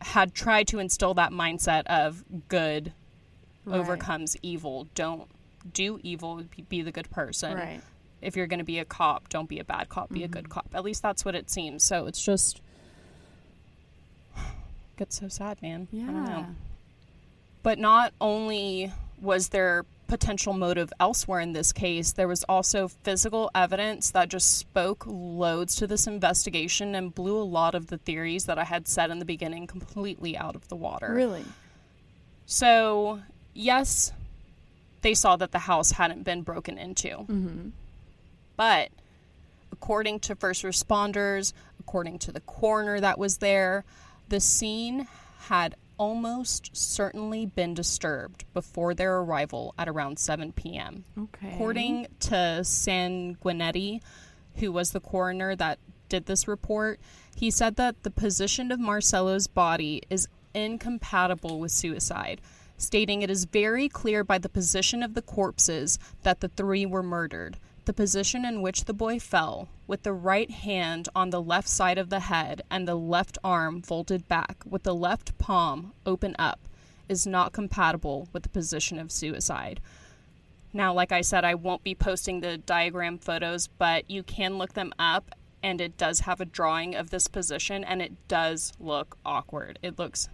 had 0.00 0.34
tried 0.34 0.68
to 0.68 0.78
instill 0.78 1.14
that 1.14 1.32
mindset 1.32 1.84
of 1.86 2.24
good 2.48 2.92
Right. 3.64 3.80
overcomes 3.80 4.36
evil. 4.40 4.86
Don't 4.94 5.28
do 5.74 6.00
evil, 6.02 6.42
be- 6.68 6.82
the 6.82 6.92
good 6.92 7.10
person 7.10 7.54
Right. 7.54 7.80
if 8.22 8.34
you're 8.34 8.46
going 8.46 8.60
to 8.60 8.64
be 8.64 8.78
a 8.78 8.84
cop, 8.84 9.28
don't 9.28 9.48
be 9.48 9.58
a 9.58 9.64
bad 9.64 9.88
cop, 9.88 10.10
be 10.10 10.24
a 10.24 10.28
good 10.28 10.44
mm-hmm. 10.44 10.52
cop. 10.52 10.68
At 10.74 10.84
least 10.84 11.02
that's 11.02 11.24
what 11.24 11.34
it 11.34 11.50
seems. 11.50 11.84
So 11.84 12.06
it's 12.06 12.24
just 12.24 12.62
gets 14.96 15.18
so 15.20 15.28
sad, 15.28 15.60
man. 15.60 15.88
I 15.92 15.96
don't 15.96 16.24
know. 16.24 16.30
Yeah. 16.30 16.46
But 17.68 17.78
not 17.78 18.14
only 18.18 18.90
was 19.20 19.50
there 19.50 19.84
potential 20.06 20.54
motive 20.54 20.90
elsewhere 20.98 21.40
in 21.40 21.52
this 21.52 21.70
case, 21.70 22.12
there 22.12 22.26
was 22.26 22.42
also 22.44 22.88
physical 22.88 23.50
evidence 23.54 24.10
that 24.12 24.30
just 24.30 24.56
spoke 24.56 25.04
loads 25.06 25.76
to 25.76 25.86
this 25.86 26.06
investigation 26.06 26.94
and 26.94 27.14
blew 27.14 27.36
a 27.36 27.44
lot 27.44 27.74
of 27.74 27.88
the 27.88 27.98
theories 27.98 28.46
that 28.46 28.58
I 28.58 28.64
had 28.64 28.88
said 28.88 29.10
in 29.10 29.18
the 29.18 29.26
beginning 29.26 29.66
completely 29.66 30.34
out 30.34 30.56
of 30.56 30.66
the 30.68 30.76
water. 30.76 31.12
Really? 31.12 31.44
So, 32.46 33.20
yes, 33.52 34.12
they 35.02 35.12
saw 35.12 35.36
that 35.36 35.52
the 35.52 35.58
house 35.58 35.90
hadn't 35.90 36.22
been 36.22 36.40
broken 36.40 36.78
into. 36.78 37.08
Mm-hmm. 37.08 37.68
But 38.56 38.88
according 39.72 40.20
to 40.20 40.34
first 40.34 40.62
responders, 40.62 41.52
according 41.78 42.20
to 42.20 42.32
the 42.32 42.40
coroner 42.40 42.98
that 42.98 43.18
was 43.18 43.36
there, 43.36 43.84
the 44.30 44.40
scene 44.40 45.06
had 45.48 45.76
almost 45.98 46.76
certainly 46.76 47.44
been 47.44 47.74
disturbed 47.74 48.44
before 48.54 48.94
their 48.94 49.18
arrival 49.18 49.74
at 49.78 49.88
around 49.88 50.18
7 50.18 50.52
p.m. 50.52 51.04
Okay. 51.18 51.54
According 51.54 52.06
to 52.20 52.60
Sanguinetti, 52.62 54.00
who 54.56 54.72
was 54.72 54.92
the 54.92 55.00
coroner 55.00 55.54
that 55.56 55.78
did 56.08 56.26
this 56.26 56.48
report, 56.48 56.98
he 57.36 57.50
said 57.50 57.76
that 57.76 58.02
the 58.02 58.10
position 58.10 58.72
of 58.72 58.80
Marcelo's 58.80 59.46
body 59.46 60.02
is 60.08 60.28
incompatible 60.54 61.60
with 61.60 61.70
suicide, 61.70 62.40
stating 62.76 63.22
it 63.22 63.30
is 63.30 63.44
very 63.44 63.88
clear 63.88 64.24
by 64.24 64.38
the 64.38 64.48
position 64.48 65.02
of 65.02 65.14
the 65.14 65.22
corpses 65.22 65.98
that 66.22 66.40
the 66.40 66.48
three 66.48 66.86
were 66.86 67.02
murdered. 67.02 67.58
The 67.88 67.94
position 67.94 68.44
in 68.44 68.60
which 68.60 68.84
the 68.84 68.92
boy 68.92 69.18
fell, 69.18 69.70
with 69.86 70.02
the 70.02 70.12
right 70.12 70.50
hand 70.50 71.08
on 71.16 71.30
the 71.30 71.40
left 71.40 71.70
side 71.70 71.96
of 71.96 72.10
the 72.10 72.20
head 72.20 72.60
and 72.70 72.86
the 72.86 72.94
left 72.94 73.38
arm 73.42 73.80
folded 73.80 74.28
back, 74.28 74.62
with 74.66 74.82
the 74.82 74.94
left 74.94 75.38
palm 75.38 75.94
open 76.04 76.36
up, 76.38 76.60
is 77.08 77.26
not 77.26 77.54
compatible 77.54 78.28
with 78.30 78.42
the 78.42 78.50
position 78.50 78.98
of 78.98 79.10
suicide. 79.10 79.80
Now, 80.74 80.92
like 80.92 81.12
I 81.12 81.22
said, 81.22 81.46
I 81.46 81.54
won't 81.54 81.82
be 81.82 81.94
posting 81.94 82.40
the 82.40 82.58
diagram 82.58 83.16
photos, 83.16 83.68
but 83.68 84.10
you 84.10 84.22
can 84.22 84.58
look 84.58 84.74
them 84.74 84.92
up, 84.98 85.34
and 85.62 85.80
it 85.80 85.96
does 85.96 86.20
have 86.20 86.42
a 86.42 86.44
drawing 86.44 86.94
of 86.94 87.08
this 87.08 87.26
position, 87.26 87.84
and 87.84 88.02
it 88.02 88.28
does 88.28 88.74
look 88.78 89.16
awkward. 89.24 89.78
It 89.82 89.98
looks 89.98 90.28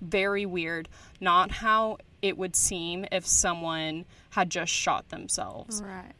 very 0.00 0.46
weird, 0.46 0.88
not 1.20 1.50
how 1.50 1.98
it 2.22 2.38
would 2.38 2.56
seem 2.56 3.04
if 3.12 3.26
someone 3.26 4.06
had 4.30 4.48
just 4.48 4.72
shot 4.72 5.10
themselves. 5.10 5.82
Right. 5.84 6.14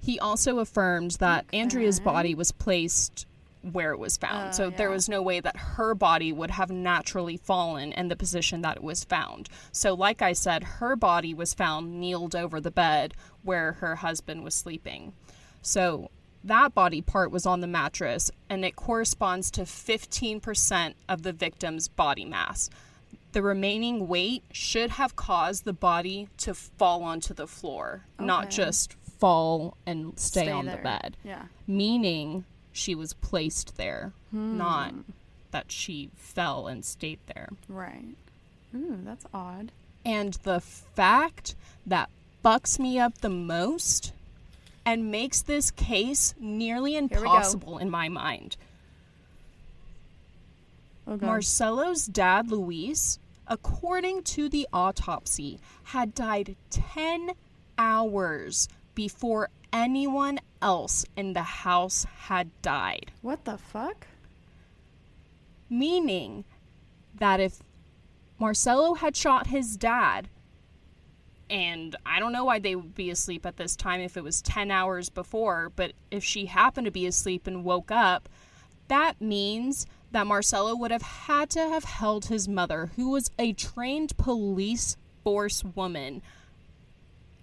He 0.00 0.18
also 0.18 0.58
affirmed 0.58 1.12
that 1.12 1.46
Andrea's 1.52 2.00
body 2.00 2.34
was 2.34 2.52
placed 2.52 3.26
where 3.72 3.92
it 3.92 3.98
was 3.98 4.16
found. 4.16 4.48
Oh, 4.48 4.52
so 4.52 4.70
there 4.70 4.90
was 4.90 5.08
no 5.08 5.20
way 5.22 5.40
that 5.40 5.56
her 5.56 5.94
body 5.94 6.32
would 6.32 6.50
have 6.52 6.70
naturally 6.70 7.36
fallen 7.36 7.92
in 7.92 8.08
the 8.08 8.16
position 8.16 8.62
that 8.62 8.76
it 8.76 8.82
was 8.82 9.04
found. 9.04 9.48
So, 9.72 9.94
like 9.94 10.22
I 10.22 10.32
said, 10.32 10.62
her 10.64 10.96
body 10.96 11.34
was 11.34 11.54
found 11.54 12.00
kneeled 12.00 12.34
over 12.34 12.60
the 12.60 12.70
bed 12.70 13.14
where 13.42 13.72
her 13.72 13.96
husband 13.96 14.44
was 14.44 14.54
sleeping. 14.54 15.12
So 15.62 16.10
that 16.44 16.74
body 16.74 17.02
part 17.02 17.30
was 17.30 17.46
on 17.46 17.60
the 17.60 17.66
mattress 17.66 18.30
and 18.48 18.64
it 18.64 18.76
corresponds 18.76 19.50
to 19.52 19.62
15% 19.62 20.94
of 21.08 21.22
the 21.22 21.32
victim's 21.32 21.88
body 21.88 22.24
mass. 22.24 22.70
The 23.32 23.42
remaining 23.42 24.08
weight 24.08 24.44
should 24.52 24.90
have 24.90 25.16
caused 25.16 25.64
the 25.64 25.72
body 25.72 26.28
to 26.38 26.54
fall 26.54 27.02
onto 27.02 27.34
the 27.34 27.46
floor, 27.46 28.06
not 28.18 28.48
just 28.48 28.96
fall 29.18 29.76
and 29.86 30.18
stay, 30.18 30.50
on 30.50 30.66
the 30.66 30.76
bed 30.76 31.16
Yeah. 31.24 31.44
meaning 31.66 32.44
she 32.72 32.94
was 32.94 33.14
placed 33.14 33.76
there, 33.76 34.12
hmm. 34.30 34.56
not 34.56 34.94
that 35.50 35.72
she 35.72 36.10
fell 36.14 36.66
and 36.66 36.84
stayed 36.84 37.18
there. 37.26 37.48
Right. 37.68 38.14
Ooh, 38.74 38.98
that's 39.02 39.26
odd. 39.32 39.72
And 40.04 40.34
the 40.44 40.60
fact 40.60 41.54
that 41.86 42.10
bucks 42.42 42.78
me 42.78 42.98
up 42.98 43.18
the 43.18 43.28
most 43.30 44.12
and 44.84 45.10
makes 45.10 45.42
this 45.42 45.70
case 45.70 46.34
nearly 46.38 46.96
impossible 46.96 47.78
in 47.78 47.90
my 47.90 48.08
mind. 48.08 48.56
Oh 51.06 51.16
god. 51.16 51.26
Marcelo's 51.26 52.06
dad, 52.06 52.50
Luis, 52.50 53.18
according 53.46 54.22
to 54.24 54.48
the 54.48 54.68
autopsy, 54.72 55.58
had 55.84 56.14
died 56.14 56.56
10 56.70 57.32
hours 57.78 58.68
before 58.98 59.48
anyone 59.72 60.40
else 60.60 61.06
in 61.16 61.32
the 61.32 61.44
house 61.44 62.04
had 62.22 62.50
died. 62.62 63.12
what 63.22 63.44
the 63.44 63.56
fuck? 63.56 64.08
meaning 65.70 66.44
that 67.14 67.38
if 67.38 67.62
Marcelo 68.40 68.94
had 68.94 69.14
shot 69.14 69.46
his 69.46 69.76
dad, 69.76 70.28
and 71.48 71.94
I 72.04 72.18
don't 72.18 72.32
know 72.32 72.44
why 72.44 72.58
they 72.58 72.74
would 72.74 72.96
be 72.96 73.08
asleep 73.08 73.46
at 73.46 73.56
this 73.56 73.76
time 73.76 74.00
if 74.00 74.16
it 74.16 74.24
was 74.24 74.42
10 74.42 74.72
hours 74.72 75.10
before, 75.10 75.70
but 75.76 75.92
if 76.10 76.24
she 76.24 76.46
happened 76.46 76.86
to 76.86 76.90
be 76.90 77.06
asleep 77.06 77.46
and 77.46 77.62
woke 77.62 77.92
up, 77.92 78.28
that 78.88 79.20
means 79.20 79.86
that 80.10 80.26
Marcelo 80.26 80.74
would 80.74 80.90
have 80.90 81.02
had 81.02 81.50
to 81.50 81.60
have 81.60 81.84
held 81.84 82.24
his 82.24 82.48
mother, 82.48 82.90
who 82.96 83.10
was 83.10 83.30
a 83.38 83.52
trained 83.52 84.16
police 84.16 84.96
force 85.22 85.62
woman, 85.62 86.20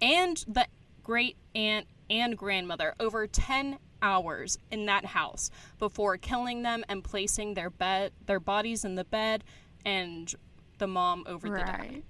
and 0.01 0.43
the 0.49 0.67
great 1.05 1.37
aunt 1.53 1.87
and 2.09 2.37
grandmother 2.37 2.93
over 2.99 3.25
10 3.27 3.77
hours 4.01 4.57
in 4.71 4.85
that 4.87 5.05
house 5.05 5.49
before 5.79 6.17
killing 6.17 6.61
them 6.63 6.83
and 6.89 7.03
placing 7.03 7.53
their 7.53 7.69
bed 7.69 8.11
their 8.25 8.39
bodies 8.39 8.83
in 8.83 8.95
the 8.95 9.03
bed 9.05 9.43
and 9.85 10.35
the 10.79 10.87
mom 10.87 11.23
over 11.27 11.47
the 11.49 11.57
dad. 11.59 11.79
Right. 11.79 12.03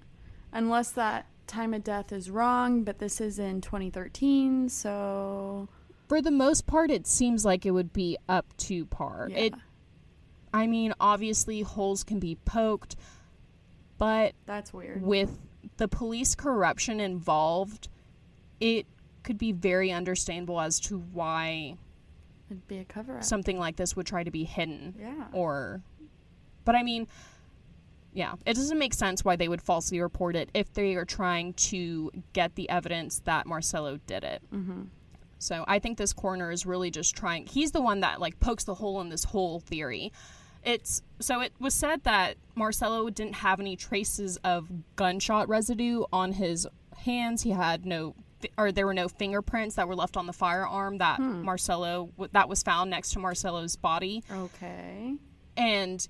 Unless 0.52 0.90
that 0.92 1.26
time 1.46 1.72
of 1.74 1.84
death 1.84 2.10
is 2.12 2.28
wrong, 2.30 2.82
but 2.82 2.98
this 2.98 3.20
is 3.20 3.38
in 3.38 3.60
2013, 3.60 4.68
so 4.68 5.68
For 6.08 6.20
the 6.20 6.30
most 6.32 6.66
part 6.66 6.90
it 6.90 7.06
seems 7.06 7.44
like 7.44 7.64
it 7.64 7.70
would 7.70 7.92
be 7.92 8.16
up 8.28 8.56
to 8.58 8.86
par. 8.86 9.28
yeah. 9.30 9.36
It 9.38 9.54
I 10.52 10.66
mean 10.66 10.94
obviously 10.98 11.60
holes 11.60 12.02
can 12.02 12.18
be 12.18 12.36
poked, 12.44 12.96
but 13.98 14.32
that's 14.46 14.72
weird. 14.72 15.02
with 15.02 15.38
the 15.76 15.88
police 15.88 16.34
corruption 16.34 16.98
involved, 17.00 17.88
it 18.60 18.86
could 19.22 19.38
be 19.38 19.52
very 19.52 19.90
understandable 19.90 20.60
as 20.60 20.78
to 20.80 20.98
why 21.12 21.76
It'd 22.50 22.66
be 22.68 22.78
a 22.78 22.84
cover 22.84 23.16
up. 23.18 23.24
something 23.24 23.58
like 23.58 23.76
this 23.76 23.96
would 23.96 24.06
try 24.06 24.22
to 24.22 24.30
be 24.30 24.44
hidden 24.44 24.94
yeah. 24.98 25.26
or 25.32 25.82
but 26.64 26.74
i 26.76 26.82
mean 26.82 27.08
yeah 28.14 28.34
it 28.46 28.54
doesn't 28.54 28.78
make 28.78 28.94
sense 28.94 29.24
why 29.24 29.36
they 29.36 29.48
would 29.48 29.60
falsely 29.60 30.00
report 30.00 30.36
it 30.36 30.48
if 30.54 30.72
they 30.72 30.94
are 30.94 31.04
trying 31.04 31.52
to 31.54 32.10
get 32.32 32.54
the 32.54 32.68
evidence 32.70 33.20
that 33.24 33.46
marcelo 33.46 33.98
did 34.06 34.22
it 34.24 34.42
Mm-hmm. 34.54 34.82
so 35.38 35.64
i 35.66 35.78
think 35.80 35.98
this 35.98 36.12
coroner 36.12 36.50
is 36.52 36.64
really 36.64 36.90
just 36.90 37.16
trying 37.16 37.46
he's 37.46 37.72
the 37.72 37.80
one 37.80 38.00
that 38.00 38.20
like 38.20 38.38
pokes 38.40 38.64
the 38.64 38.74
hole 38.74 39.00
in 39.00 39.08
this 39.08 39.24
whole 39.24 39.58
theory 39.60 40.12
it's 40.64 41.02
so 41.20 41.40
it 41.40 41.52
was 41.58 41.74
said 41.74 42.04
that 42.04 42.36
marcelo 42.54 43.10
didn't 43.10 43.34
have 43.36 43.58
any 43.60 43.74
traces 43.76 44.36
of 44.44 44.68
gunshot 44.94 45.48
residue 45.48 46.04
on 46.12 46.32
his 46.32 46.66
hands 46.98 47.42
he 47.42 47.50
had 47.50 47.84
no 47.84 48.14
or 48.56 48.72
there 48.72 48.86
were 48.86 48.94
no 48.94 49.08
fingerprints 49.08 49.76
that 49.76 49.88
were 49.88 49.96
left 49.96 50.16
on 50.16 50.26
the 50.26 50.32
firearm 50.32 50.98
that 50.98 51.16
hmm. 51.16 51.42
Marcelo 51.42 52.10
that 52.32 52.48
was 52.48 52.62
found 52.62 52.90
next 52.90 53.12
to 53.12 53.18
Marcelo's 53.18 53.76
body. 53.76 54.22
Okay. 54.30 55.14
And 55.56 56.06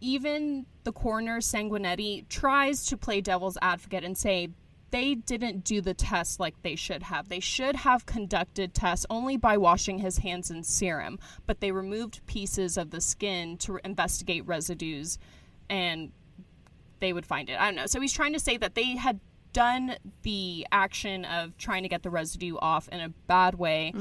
even 0.00 0.66
the 0.84 0.92
coroner 0.92 1.40
Sanguinetti 1.40 2.28
tries 2.28 2.86
to 2.86 2.96
play 2.96 3.20
devil's 3.20 3.56
advocate 3.62 4.04
and 4.04 4.16
say 4.16 4.50
they 4.90 5.14
didn't 5.14 5.64
do 5.64 5.80
the 5.80 5.94
test 5.94 6.38
like 6.38 6.54
they 6.62 6.76
should 6.76 7.02
have. 7.02 7.28
They 7.28 7.40
should 7.40 7.74
have 7.74 8.06
conducted 8.06 8.74
tests 8.74 9.06
only 9.10 9.36
by 9.36 9.56
washing 9.56 9.98
his 9.98 10.18
hands 10.18 10.50
in 10.50 10.62
serum, 10.62 11.18
but 11.46 11.60
they 11.60 11.72
removed 11.72 12.24
pieces 12.26 12.76
of 12.76 12.90
the 12.90 13.00
skin 13.00 13.56
to 13.58 13.80
investigate 13.84 14.46
residues 14.46 15.18
and 15.68 16.12
they 17.00 17.12
would 17.12 17.26
find 17.26 17.50
it. 17.50 17.58
I 17.58 17.66
don't 17.66 17.74
know. 17.74 17.86
So 17.86 18.00
he's 18.00 18.12
trying 18.12 18.34
to 18.34 18.38
say 18.38 18.56
that 18.56 18.74
they 18.74 18.96
had 18.96 19.18
done 19.54 19.94
the 20.22 20.66
action 20.70 21.24
of 21.24 21.56
trying 21.56 21.82
to 21.84 21.88
get 21.88 22.02
the 22.02 22.10
residue 22.10 22.56
off 22.58 22.86
in 22.88 23.00
a 23.00 23.08
bad 23.08 23.54
way. 23.54 23.94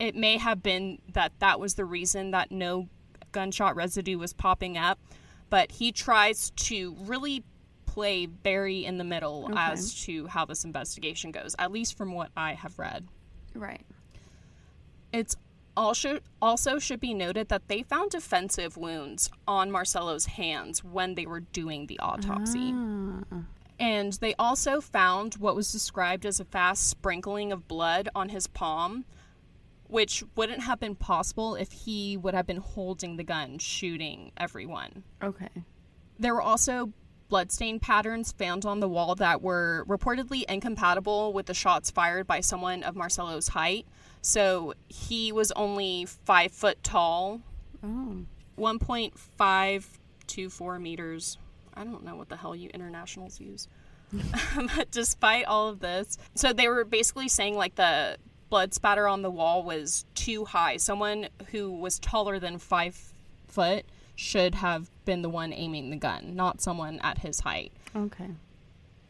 It 0.00 0.16
may 0.16 0.36
have 0.38 0.60
been 0.62 0.98
that 1.12 1.32
that 1.38 1.60
was 1.60 1.74
the 1.74 1.84
reason 1.84 2.32
that 2.32 2.50
no 2.50 2.88
gunshot 3.30 3.76
residue 3.76 4.18
was 4.18 4.32
popping 4.32 4.76
up, 4.76 4.98
but 5.50 5.70
he 5.70 5.92
tries 5.92 6.50
to 6.50 6.96
really 7.00 7.44
play 7.86 8.26
very 8.26 8.84
in 8.84 8.98
the 8.98 9.04
middle 9.04 9.44
Okay. 9.50 9.54
as 9.56 9.94
to 10.04 10.26
how 10.26 10.44
this 10.44 10.64
investigation 10.64 11.30
goes, 11.30 11.54
at 11.58 11.70
least 11.70 11.96
from 11.96 12.12
what 12.12 12.30
I 12.36 12.54
have 12.54 12.78
read. 12.78 13.06
Right. 13.54 13.84
It's 15.12 15.36
also 15.76 16.18
also 16.42 16.78
should 16.78 17.00
be 17.00 17.14
noted 17.14 17.48
that 17.48 17.68
they 17.68 17.82
found 17.82 18.10
defensive 18.10 18.76
wounds 18.76 19.30
on 19.46 19.70
Marcelo's 19.70 20.26
hands 20.26 20.82
when 20.82 21.14
they 21.14 21.24
were 21.26 21.40
doing 21.40 21.86
the 21.86 21.98
autopsy. 22.00 22.72
Ah. 22.74 23.42
And 23.80 24.12
they 24.14 24.34
also 24.38 24.80
found 24.80 25.34
what 25.34 25.54
was 25.54 25.70
described 25.70 26.26
as 26.26 26.40
a 26.40 26.44
fast 26.44 26.88
sprinkling 26.88 27.52
of 27.52 27.68
blood 27.68 28.08
on 28.14 28.30
his 28.30 28.46
palm, 28.48 29.04
which 29.86 30.24
wouldn't 30.34 30.62
have 30.62 30.80
been 30.80 30.96
possible 30.96 31.54
if 31.54 31.70
he 31.72 32.16
would 32.16 32.34
have 32.34 32.46
been 32.46 32.56
holding 32.58 33.16
the 33.16 33.24
gun 33.24 33.58
shooting 33.58 34.32
everyone. 34.36 35.04
Okay. 35.22 35.48
There 36.18 36.34
were 36.34 36.42
also 36.42 36.92
bloodstain 37.28 37.78
patterns 37.78 38.32
found 38.32 38.64
on 38.64 38.80
the 38.80 38.88
wall 38.88 39.14
that 39.14 39.42
were 39.42 39.84
reportedly 39.86 40.42
incompatible 40.48 41.32
with 41.32 41.46
the 41.46 41.54
shots 41.54 41.90
fired 41.90 42.26
by 42.26 42.40
someone 42.40 42.82
of 42.82 42.96
Marcelo's 42.96 43.48
height. 43.48 43.86
So 44.22 44.74
he 44.88 45.30
was 45.30 45.52
only 45.52 46.06
five 46.06 46.50
foot 46.52 46.82
tall, 46.82 47.42
Oh. 47.84 48.24
1.524 48.58 50.80
meters. 50.80 51.38
I 51.78 51.84
don't 51.84 52.04
know 52.04 52.16
what 52.16 52.28
the 52.28 52.36
hell 52.36 52.54
you 52.56 52.70
internationals 52.74 53.40
use. 53.40 53.68
but 54.76 54.90
despite 54.90 55.44
all 55.44 55.68
of 55.68 55.80
this, 55.80 56.18
so 56.34 56.52
they 56.52 56.68
were 56.68 56.84
basically 56.84 57.28
saying 57.28 57.56
like 57.56 57.74
the 57.74 58.16
blood 58.48 58.74
spatter 58.74 59.06
on 59.06 59.22
the 59.22 59.30
wall 59.30 59.62
was 59.62 60.04
too 60.14 60.44
high. 60.46 60.78
Someone 60.78 61.28
who 61.50 61.70
was 61.70 61.98
taller 61.98 62.38
than 62.38 62.58
five 62.58 63.12
foot 63.46 63.84
should 64.16 64.56
have 64.56 64.90
been 65.04 65.22
the 65.22 65.28
one 65.28 65.52
aiming 65.52 65.90
the 65.90 65.96
gun, 65.96 66.34
not 66.34 66.60
someone 66.60 66.98
at 67.00 67.18
his 67.18 67.40
height. 67.40 67.72
Okay. 67.94 68.30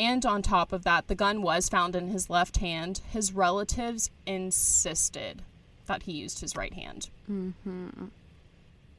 And 0.01 0.25
on 0.25 0.43
top 0.43 0.73
of 0.73 0.85
that, 0.85 1.09
the 1.09 1.14
gun 1.14 1.43
was 1.43 1.69
found 1.69 1.97
in 1.97 2.09
his 2.09 2.31
left 2.31 2.59
hand. 2.59 3.01
His 3.11 3.33
relatives 3.33 4.11
insisted 4.27 5.43
that 5.87 6.05
he 6.05 6.12
used 6.12 6.41
his 6.41 6.55
right 6.55 6.73
hand. 6.73 7.09
Hmm. 7.27 7.51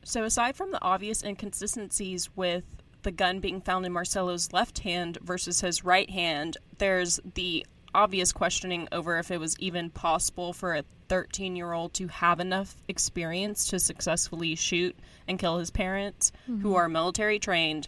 So, 0.03 0.23
aside 0.23 0.55
from 0.55 0.71
the 0.71 0.81
obvious 0.81 1.23
inconsistencies 1.23 2.29
with 2.35 2.63
the 3.03 3.11
gun 3.11 3.39
being 3.39 3.61
found 3.61 3.85
in 3.85 3.93
Marcelo's 3.93 4.51
left 4.53 4.79
hand 4.79 5.17
versus 5.21 5.61
his 5.61 5.83
right 5.83 6.09
hand, 6.09 6.57
there's 6.77 7.19
the 7.35 7.65
obvious 7.93 8.31
questioning 8.31 8.87
over 8.91 9.17
if 9.17 9.31
it 9.31 9.39
was 9.39 9.57
even 9.59 9.89
possible 9.89 10.53
for 10.53 10.75
a 10.75 10.83
13 11.07 11.55
year 11.55 11.73
old 11.73 11.93
to 11.95 12.07
have 12.07 12.39
enough 12.39 12.75
experience 12.87 13.67
to 13.67 13.79
successfully 13.79 14.55
shoot 14.55 14.95
and 15.27 15.39
kill 15.39 15.57
his 15.57 15.71
parents, 15.71 16.31
who 16.45 16.53
mm-hmm. 16.53 16.75
are 16.75 16.87
military 16.87 17.39
trained, 17.39 17.87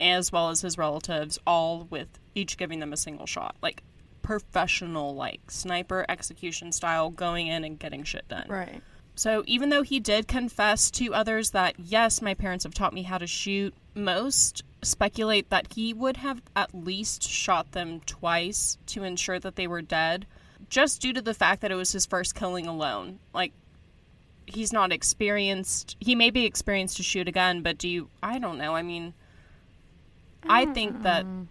as 0.00 0.30
well 0.30 0.50
as 0.50 0.60
his 0.60 0.76
relatives, 0.76 1.38
all 1.46 1.86
with 1.90 2.08
each 2.34 2.56
giving 2.56 2.80
them 2.80 2.92
a 2.92 2.96
single 2.96 3.26
shot. 3.26 3.56
Like 3.62 3.82
professional, 4.22 5.14
like 5.14 5.50
sniper 5.50 6.04
execution 6.08 6.72
style, 6.72 7.10
going 7.10 7.46
in 7.46 7.64
and 7.64 7.78
getting 7.78 8.04
shit 8.04 8.28
done. 8.28 8.46
Right. 8.48 8.82
So 9.14 9.44
even 9.46 9.68
though 9.68 9.82
he 9.82 10.00
did 10.00 10.26
confess 10.26 10.90
to 10.92 11.14
others 11.14 11.50
that, 11.50 11.74
yes, 11.78 12.22
my 12.22 12.34
parents 12.34 12.64
have 12.64 12.74
taught 12.74 12.94
me 12.94 13.02
how 13.02 13.18
to 13.18 13.26
shoot, 13.26 13.74
most 13.94 14.62
speculate 14.82 15.50
that 15.50 15.72
he 15.74 15.92
would 15.92 16.18
have 16.18 16.42
at 16.56 16.74
least 16.74 17.22
shot 17.22 17.72
them 17.72 18.00
twice 18.00 18.78
to 18.86 19.04
ensure 19.04 19.38
that 19.38 19.56
they 19.56 19.66
were 19.66 19.82
dead, 19.82 20.26
just 20.68 21.00
due 21.00 21.12
to 21.12 21.22
the 21.22 21.34
fact 21.34 21.60
that 21.60 21.70
it 21.70 21.76
was 21.76 21.92
his 21.92 22.06
first 22.06 22.34
killing 22.34 22.66
alone. 22.66 23.18
Like, 23.32 23.52
he's 24.46 24.72
not 24.72 24.92
experienced. 24.92 25.96
He 26.00 26.14
may 26.14 26.30
be 26.30 26.44
experienced 26.44 26.96
to 26.96 27.02
shoot 27.02 27.28
a 27.28 27.32
gun, 27.32 27.62
but 27.62 27.78
do 27.78 27.88
you. 27.88 28.08
I 28.22 28.38
don't 28.38 28.58
know. 28.58 28.74
I 28.74 28.82
mean, 28.82 29.14
I 30.48 30.66
think 30.66 31.02
that 31.02 31.24
mm. 31.24 31.46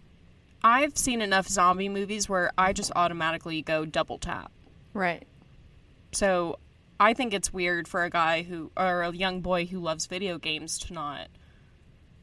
I've 0.63 0.97
seen 0.97 1.21
enough 1.21 1.47
zombie 1.47 1.89
movies 1.89 2.27
where 2.27 2.51
I 2.57 2.73
just 2.73 2.91
automatically 2.95 3.61
go 3.61 3.85
double 3.85 4.17
tap. 4.17 4.51
Right. 4.93 5.25
So 6.11 6.59
I 6.99 7.13
think 7.13 7.33
it's 7.33 7.53
weird 7.53 7.87
for 7.87 8.03
a 8.03 8.09
guy 8.09 8.43
who, 8.43 8.71
or 8.75 9.03
a 9.03 9.11
young 9.11 9.41
boy 9.41 9.65
who 9.65 9.79
loves 9.79 10.05
video 10.05 10.37
games 10.37 10.77
to 10.79 10.93
not 10.93 11.27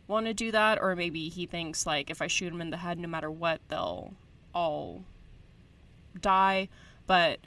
want 0.09 0.26
to 0.26 0.34
do 0.34 0.50
that, 0.50 0.78
or 0.80 0.96
maybe 0.96 1.28
he 1.28 1.46
thinks, 1.46 1.86
like, 1.86 2.11
if 2.11 2.20
I 2.20 2.26
shoot 2.26 2.52
him 2.52 2.61
in 2.61 2.70
the 2.70 2.78
head, 2.78 2.98
no 2.98 3.09
matter 3.09 3.30
what, 3.30 3.61
they'll 3.68 4.14
all 4.54 5.04
die. 6.20 6.68
But 7.06 7.38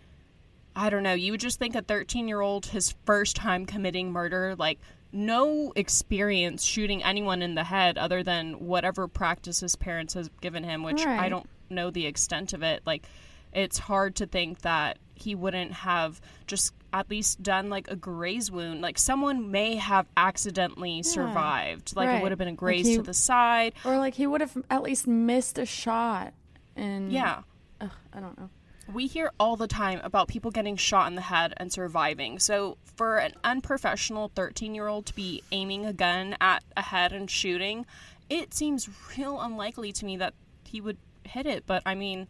I 0.76 0.90
don't 0.90 1.04
know. 1.04 1.14
You 1.14 1.34
would 1.34 1.42
just 1.42 1.60
think 1.60 1.76
a 1.76 1.82
13 1.82 2.28
year 2.28 2.40
old, 2.40 2.68
his 2.68 2.96
first 3.06 3.36
time 3.36 3.66
committing 3.66 4.12
murder, 4.12 4.56
like, 4.58 4.80
no 5.12 5.74
experience 5.76 6.64
shooting 6.64 7.04
anyone 7.04 7.42
in 7.42 7.56
the 7.56 7.66
head 7.66 7.98
other 7.98 8.24
than 8.24 8.54
whatever 8.66 9.08
practice 9.10 9.60
his 9.60 9.76
parents 9.76 10.14
has 10.14 10.30
given 10.40 10.64
him, 10.64 10.84
which 10.84 11.06
I 11.06 11.28
don't 11.28 11.50
know 11.70 11.90
the 11.90 12.06
extent 12.06 12.54
of 12.54 12.64
it. 12.64 12.82
Like, 12.86 13.06
it's 13.52 13.78
hard 13.78 14.16
to 14.18 14.26
think 14.26 14.62
that 14.62 15.00
he 15.16 15.36
wouldn't 15.36 15.74
have 15.74 16.22
just 16.48 16.74
at 16.94 17.10
least 17.10 17.42
done 17.42 17.70
like 17.70 17.90
a 17.90 17.96
graze 17.96 18.52
wound. 18.52 18.82
Like, 18.82 18.98
someone 18.98 19.52
may 19.52 19.76
have 19.78 20.08
accidentally 20.18 21.04
survived. 21.04 21.96
Like, 21.96 22.10
it 22.10 22.22
would 22.22 22.32
have 22.32 22.40
been 22.40 22.48
a 22.50 22.52
Like 22.52 22.58
graze 22.60 22.88
he- 22.88 22.96
to 22.98 23.02
the 23.02 23.14
side. 23.14 23.74
Or 23.86 23.98
like 23.98 24.16
he 24.16 24.28
would 24.28 24.42
have 24.42 24.58
at 24.70 24.84
least 24.84 25.08
missed 25.08 25.58
a 25.58 25.66
shot. 25.66 26.34
And 26.76 27.12
Yeah. 27.12 27.44
Ugh, 27.80 27.90
I 28.14 28.20
don't 28.20 28.38
know. 28.38 28.50
We 28.92 29.08
hear 29.08 29.32
all 29.40 29.56
the 29.56 29.68
time 29.68 30.02
about 30.04 30.28
people 30.28 30.52
getting 30.52 30.76
shot 30.76 31.08
in 31.08 31.16
the 31.16 31.22
head 31.22 31.54
and 31.58 31.72
surviving. 31.72 32.40
So, 32.40 32.78
for 32.84 33.18
an 33.18 33.34
unprofessional 33.44 34.32
13 34.36 34.76
year 34.76 34.88
old 34.88 35.06
to 35.06 35.16
be 35.16 35.44
aiming 35.52 35.86
a 35.86 35.94
gun 35.94 36.36
at 36.42 36.64
a 36.76 36.82
head 36.82 37.14
and 37.14 37.30
shooting, 37.30 37.86
it 38.30 38.54
seems 38.54 38.90
real 39.18 39.40
unlikely 39.40 39.94
to 39.94 40.06
me 40.06 40.18
that 40.18 40.34
he 40.66 40.82
would 40.82 40.98
hit 41.24 41.46
it. 41.46 41.64
But 41.66 41.84
I 41.86 41.96
mean, 41.96 42.28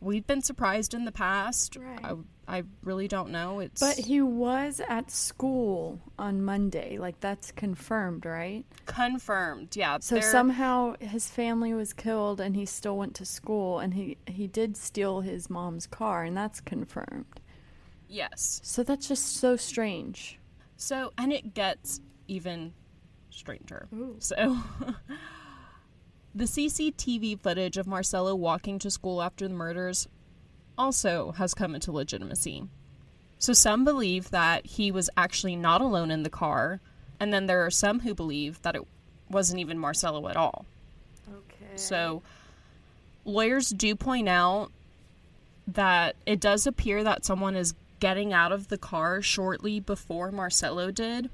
we've 0.00 0.26
been 0.26 0.42
surprised 0.42 0.94
in 0.94 1.04
the 1.04 1.12
past. 1.12 1.76
Right. 1.76 2.04
I, 2.04 2.14
I 2.58 2.62
really 2.82 3.08
don't 3.08 3.30
know. 3.30 3.60
It's 3.60 3.80
But 3.80 3.96
he 3.96 4.20
was 4.20 4.80
at 4.88 5.10
school 5.10 6.00
on 6.18 6.42
Monday. 6.44 6.98
Like 6.98 7.20
that's 7.20 7.52
confirmed, 7.52 8.26
right? 8.26 8.64
confirmed. 8.86 9.76
Yeah. 9.76 9.98
So 10.00 10.16
they're- 10.16 10.22
somehow 10.22 10.94
his 11.00 11.28
family 11.28 11.72
was 11.74 11.92
killed 11.92 12.40
and 12.40 12.54
he 12.54 12.66
still 12.66 12.96
went 12.98 13.14
to 13.16 13.24
school 13.24 13.78
and 13.78 13.94
he 13.94 14.18
he 14.26 14.46
did 14.46 14.76
steal 14.76 15.20
his 15.22 15.48
mom's 15.48 15.86
car 15.86 16.24
and 16.24 16.36
that's 16.36 16.60
confirmed. 16.60 17.40
Yes. 18.08 18.60
So 18.62 18.82
that's 18.82 19.08
just 19.08 19.38
so 19.38 19.56
strange. 19.56 20.38
So, 20.76 21.12
and 21.16 21.32
it 21.32 21.54
gets 21.54 22.00
even 22.28 22.74
stranger. 23.30 23.88
So, 24.18 24.58
the 26.34 26.44
CCTV 26.44 27.38
footage 27.40 27.76
of 27.76 27.86
Marcelo 27.86 28.34
walking 28.34 28.78
to 28.80 28.90
school 28.90 29.22
after 29.22 29.46
the 29.46 29.54
murders 29.54 30.08
also 30.76 31.32
has 31.32 31.54
come 31.54 31.74
into 31.74 31.92
legitimacy. 31.92 32.64
So, 33.38 33.52
some 33.52 33.84
believe 33.84 34.30
that 34.30 34.66
he 34.66 34.90
was 34.90 35.10
actually 35.16 35.56
not 35.56 35.80
alone 35.80 36.10
in 36.10 36.22
the 36.22 36.30
car, 36.30 36.80
and 37.20 37.32
then 37.32 37.46
there 37.46 37.64
are 37.64 37.70
some 37.70 38.00
who 38.00 38.14
believe 38.14 38.60
that 38.62 38.74
it 38.74 38.82
wasn't 39.30 39.60
even 39.60 39.78
Marcelo 39.78 40.28
at 40.28 40.36
all. 40.36 40.64
Okay. 41.28 41.76
So, 41.76 42.22
lawyers 43.24 43.70
do 43.70 43.94
point 43.94 44.28
out 44.28 44.70
that 45.68 46.16
it 46.26 46.40
does 46.40 46.66
appear 46.66 47.04
that 47.04 47.24
someone 47.24 47.54
is 47.54 47.74
getting 48.00 48.32
out 48.32 48.52
of 48.52 48.68
the 48.68 48.78
car 48.78 49.22
shortly 49.22 49.80
before 49.80 50.30
Marcelo 50.30 50.90
did, 50.90 51.30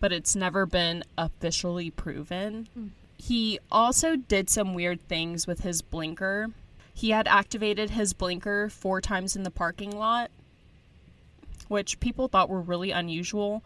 but 0.00 0.12
it's 0.12 0.36
never 0.36 0.66
been 0.66 1.02
officially 1.16 1.90
proven. 1.90 2.68
Hmm. 2.74 2.88
He 3.16 3.58
also 3.70 4.16
did 4.16 4.50
some 4.50 4.74
weird 4.74 5.00
things 5.00 5.46
with 5.46 5.60
his 5.60 5.82
blinker. 5.82 6.48
He 6.92 7.10
had 7.10 7.26
activated 7.26 7.90
his 7.90 8.12
blinker 8.12 8.68
four 8.68 9.00
times 9.00 9.34
in 9.34 9.42
the 9.42 9.50
parking 9.50 9.96
lot, 9.96 10.30
which 11.68 12.00
people 12.00 12.28
thought 12.28 12.48
were 12.48 12.60
really 12.60 12.90
unusual. 12.90 13.64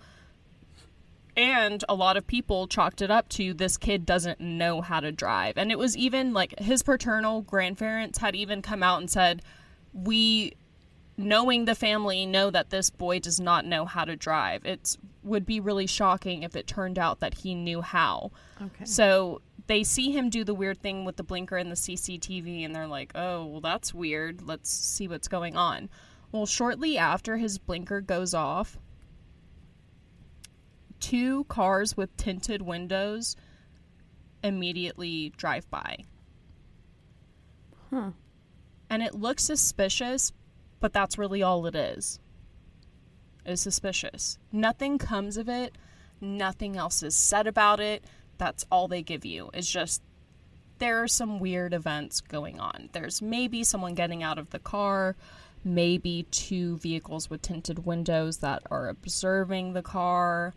And 1.36 1.84
a 1.88 1.94
lot 1.94 2.16
of 2.16 2.26
people 2.26 2.66
chalked 2.66 3.00
it 3.00 3.10
up 3.10 3.28
to 3.30 3.54
this 3.54 3.76
kid 3.76 4.04
doesn't 4.04 4.40
know 4.40 4.80
how 4.80 5.00
to 5.00 5.12
drive. 5.12 5.56
And 5.56 5.70
it 5.70 5.78
was 5.78 5.96
even 5.96 6.32
like 6.32 6.58
his 6.58 6.82
paternal 6.82 7.42
grandparents 7.42 8.18
had 8.18 8.34
even 8.34 8.60
come 8.60 8.82
out 8.82 9.00
and 9.00 9.10
said, 9.10 9.42
we 9.92 10.54
knowing 11.18 11.64
the 11.64 11.74
family 11.74 12.24
know 12.24 12.48
that 12.48 12.70
this 12.70 12.88
boy 12.90 13.18
does 13.18 13.40
not 13.40 13.66
know 13.66 13.84
how 13.84 14.04
to 14.04 14.16
drive. 14.16 14.64
It 14.64 14.96
would 15.24 15.44
be 15.44 15.58
really 15.58 15.86
shocking 15.86 16.44
if 16.44 16.54
it 16.54 16.66
turned 16.66 16.98
out 16.98 17.20
that 17.20 17.34
he 17.34 17.54
knew 17.54 17.82
how. 17.82 18.30
Okay. 18.62 18.84
So 18.84 19.42
they 19.66 19.82
see 19.82 20.12
him 20.12 20.30
do 20.30 20.44
the 20.44 20.54
weird 20.54 20.80
thing 20.80 21.04
with 21.04 21.16
the 21.16 21.24
blinker 21.24 21.56
and 21.56 21.70
the 21.70 21.76
CCTV 21.76 22.64
and 22.64 22.74
they're 22.74 22.86
like, 22.86 23.12
"Oh, 23.16 23.44
well 23.44 23.60
that's 23.60 23.92
weird. 23.92 24.42
Let's 24.42 24.70
see 24.70 25.08
what's 25.08 25.28
going 25.28 25.56
on." 25.56 25.90
Well, 26.30 26.46
shortly 26.46 26.96
after 26.96 27.36
his 27.36 27.58
blinker 27.58 28.00
goes 28.00 28.32
off, 28.32 28.78
two 31.00 31.44
cars 31.44 31.96
with 31.96 32.16
tinted 32.16 32.62
windows 32.62 33.34
immediately 34.44 35.30
drive 35.36 35.68
by. 35.68 36.04
Huh. 37.90 38.10
And 38.90 39.02
it 39.02 39.14
looks 39.14 39.42
suspicious, 39.42 40.32
but 40.80 40.92
that's 40.92 41.18
really 41.18 41.42
all 41.42 41.66
it 41.66 41.74
is. 41.74 42.20
Is 43.44 43.60
suspicious. 43.60 44.38
Nothing 44.52 44.98
comes 44.98 45.36
of 45.36 45.48
it. 45.48 45.76
Nothing 46.20 46.76
else 46.76 47.02
is 47.02 47.14
said 47.14 47.46
about 47.46 47.80
it. 47.80 48.04
That's 48.36 48.66
all 48.70 48.88
they 48.88 49.02
give 49.02 49.24
you. 49.24 49.50
It's 49.54 49.70
just 49.70 50.02
there 50.78 51.02
are 51.02 51.08
some 51.08 51.40
weird 51.40 51.74
events 51.74 52.20
going 52.20 52.60
on. 52.60 52.88
There's 52.92 53.20
maybe 53.20 53.64
someone 53.64 53.94
getting 53.94 54.22
out 54.22 54.38
of 54.38 54.50
the 54.50 54.58
car, 54.58 55.16
maybe 55.64 56.26
two 56.30 56.78
vehicles 56.78 57.28
with 57.28 57.42
tinted 57.42 57.84
windows 57.84 58.38
that 58.38 58.62
are 58.70 58.88
observing 58.88 59.72
the 59.72 59.82
car. 59.82 60.54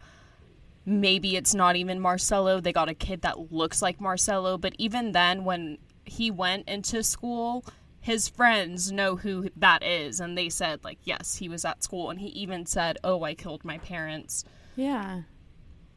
Maybe 0.85 1.35
it's 1.35 1.53
not 1.53 1.75
even 1.75 1.99
Marcelo. 1.99 2.59
They 2.59 2.73
got 2.73 2.89
a 2.89 2.93
kid 2.93 3.21
that 3.21 3.51
looks 3.51 3.81
like 3.81 4.01
Marcelo, 4.01 4.57
but 4.57 4.73
even 4.77 5.11
then 5.11 5.43
when 5.43 5.77
he 6.05 6.31
went 6.31 6.67
into 6.67 7.03
school, 7.03 7.65
his 8.01 8.27
friends 8.27 8.91
know 8.91 9.15
who 9.15 9.49
that 9.55 9.83
is 9.83 10.19
and 10.19 10.35
they 10.37 10.49
said 10.49 10.83
like 10.83 10.97
yes 11.03 11.35
he 11.35 11.47
was 11.47 11.63
at 11.63 11.83
school 11.83 12.09
and 12.09 12.19
he 12.19 12.27
even 12.29 12.65
said 12.65 12.97
oh 13.03 13.23
i 13.23 13.33
killed 13.35 13.63
my 13.63 13.77
parents 13.77 14.43
Yeah. 14.75 15.21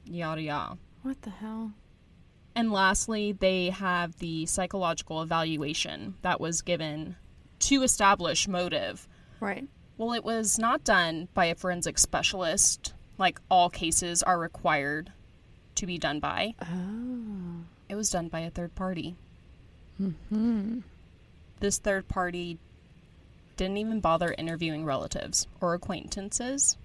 yada 0.04 0.42
yada 0.42 0.78
What 1.02 1.22
the 1.22 1.30
hell? 1.30 1.72
and 2.54 2.70
lastly 2.70 3.32
they 3.32 3.70
have 3.70 4.18
the 4.18 4.46
psychological 4.46 5.22
evaluation 5.22 6.14
that 6.22 6.40
was 6.40 6.60
given 6.62 7.16
to 7.60 7.82
establish 7.82 8.46
motive 8.46 9.08
Right. 9.40 9.66
well 9.96 10.12
it 10.12 10.24
was 10.24 10.58
not 10.58 10.84
done 10.84 11.28
by 11.34 11.46
a 11.46 11.54
forensic 11.54 11.98
specialist 11.98 12.92
like 13.16 13.40
all 13.50 13.70
cases 13.70 14.22
are 14.22 14.38
required 14.38 15.10
to 15.76 15.86
be 15.86 15.96
done 15.98 16.20
by 16.20 16.54
Oh. 16.60 17.64
it 17.88 17.94
was 17.94 18.10
done 18.10 18.28
by 18.28 18.40
a 18.40 18.50
third 18.50 18.74
party 18.74 19.16
Hmm. 19.96 20.80
This 21.64 21.78
third 21.78 22.06
party 22.08 22.58
didn't 23.56 23.78
even 23.78 23.98
bother 23.98 24.34
interviewing 24.36 24.84
relatives 24.84 25.46
or 25.62 25.72
acquaintances. 25.72 26.76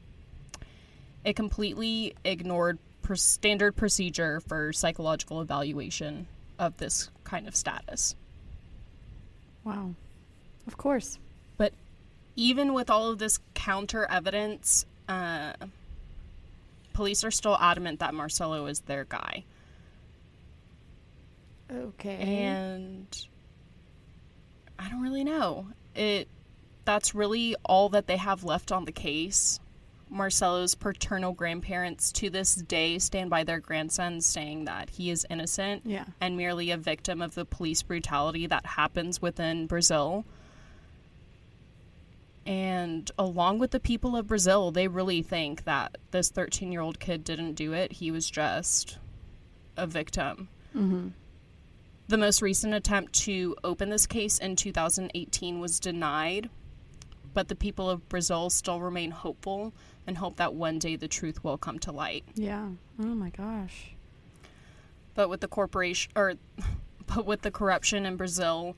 It 1.26 1.36
completely 1.36 2.16
ignored 2.24 2.80
standard 3.14 3.76
procedure 3.76 4.40
for 4.40 4.72
psychological 4.72 5.42
evaluation 5.42 6.28
of 6.58 6.78
this 6.78 7.10
kind 7.26 7.46
of 7.46 7.58
status. 7.58 8.16
Wow. 9.66 9.96
Of 10.66 10.78
course. 10.78 11.20
But 11.58 11.74
even 12.38 12.74
with 12.74 12.90
all 12.90 13.10
of 13.10 13.18
this 13.18 13.40
counter 13.56 14.06
evidence, 14.10 14.86
uh, 15.10 15.54
police 16.94 17.26
are 17.26 17.32
still 17.32 17.58
adamant 17.60 18.00
that 18.00 18.14
Marcelo 18.14 18.68
is 18.68 18.80
their 18.82 19.04
guy. 19.04 19.44
Okay. 21.70 22.16
and 22.16 23.28
I 24.80 24.90
don't 24.90 25.02
really 25.02 25.24
know. 25.24 25.68
It 25.94 26.28
that's 26.86 27.14
really 27.14 27.56
all 27.66 27.90
that 27.90 28.08
they 28.08 28.18
have 28.18 28.44
left 28.44 28.72
on 28.72 28.86
the 28.86 28.92
case. 28.92 29.60
Marcelo's 30.10 30.74
paternal 30.74 31.34
grandparents 31.34 32.12
to 32.14 32.32
this 32.32 32.56
day 32.56 32.98
stand 32.98 33.30
by 33.30 33.44
their 33.44 33.60
grandson 33.60 34.22
saying 34.22 34.66
that 34.66 34.90
he 34.90 35.12
is 35.12 35.26
innocent 35.30 35.84
yeah. 35.86 36.06
and 36.20 36.36
merely 36.36 36.72
a 36.72 36.78
victim 36.78 37.22
of 37.22 37.36
the 37.36 37.46
police 37.46 37.84
brutality 37.84 38.48
that 38.48 38.66
happens 38.66 39.22
within 39.22 39.68
Brazil. 39.68 40.26
And 42.44 43.12
along 43.20 43.60
with 43.60 43.70
the 43.70 43.80
people 43.80 44.16
of 44.16 44.26
Brazil, 44.26 44.72
they 44.72 44.88
really 44.88 45.22
think 45.22 45.66
that 45.66 46.00
this 46.10 46.30
13 46.30 46.72
year 46.72 46.82
old 46.82 47.00
kid 47.00 47.24
didn't 47.24 47.54
do 47.54 47.74
it. 47.74 47.92
He 47.92 48.10
was 48.10 48.28
just 48.28 48.98
a 49.78 49.86
victim. 49.86 50.50
Mm-hmm. 50.76 51.10
The 52.10 52.18
most 52.18 52.42
recent 52.42 52.74
attempt 52.74 53.14
to 53.26 53.56
open 53.64 53.92
this 53.92 54.08
case 54.08 54.40
in 54.40 54.56
2018 54.56 55.60
was 55.60 55.80
denied, 55.80 56.50
but 57.36 57.50
the 57.50 57.56
people 57.56 57.88
of 57.88 58.10
Brazil 58.10 58.50
still 58.50 58.82
remain 58.82 59.12
hopeful 59.12 59.74
and 60.08 60.18
hope 60.18 60.38
that 60.38 60.56
one 60.56 60.80
day 60.80 60.96
the 60.96 61.08
truth 61.08 61.44
will 61.44 61.60
come 61.60 61.78
to 61.78 61.92
light. 61.92 62.24
Yeah. 62.34 62.70
Oh 63.00 63.14
my 63.14 63.30
gosh. 63.30 63.94
But 65.14 65.30
with 65.30 65.42
the 65.42 65.48
corporation 65.48 66.12
or 66.16 66.34
but 67.06 67.28
with 67.28 67.44
the 67.44 67.52
corruption 67.52 68.08
in 68.08 68.18
Brazil 68.18 68.76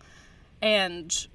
and 0.61 1.27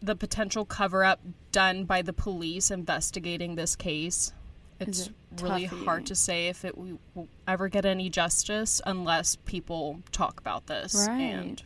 the 0.00 0.16
potential 0.16 0.64
cover 0.64 1.04
up 1.04 1.20
done 1.52 1.84
by 1.84 2.00
the 2.00 2.14
police 2.14 2.70
investigating 2.70 3.56
this 3.56 3.76
case, 3.76 4.32
it's 4.80 5.06
it 5.06 5.12
really 5.42 5.66
toughy? 5.68 5.84
hard 5.84 6.06
to 6.06 6.14
say 6.14 6.48
if 6.48 6.64
it 6.64 6.76
we 6.76 6.98
will 7.14 7.28
ever 7.48 7.68
get 7.68 7.84
any 7.84 8.08
justice 8.10 8.80
unless 8.86 9.36
people 9.44 10.00
talk 10.12 10.38
about 10.40 10.66
this 10.66 11.06
Right. 11.08 11.20
and 11.20 11.62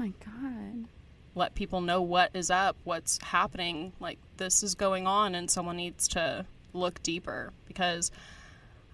Oh 0.00 0.02
my 0.04 0.12
god. 0.24 0.88
let 1.34 1.54
people 1.54 1.80
know 1.80 2.00
what 2.02 2.30
is 2.34 2.50
up, 2.50 2.76
what's 2.84 3.18
happening. 3.22 3.92
Like 4.00 4.18
this 4.36 4.62
is 4.62 4.74
going 4.74 5.06
on, 5.06 5.34
and 5.34 5.50
someone 5.50 5.76
needs 5.76 6.06
to 6.08 6.46
look 6.72 7.02
deeper 7.02 7.52
because 7.66 8.10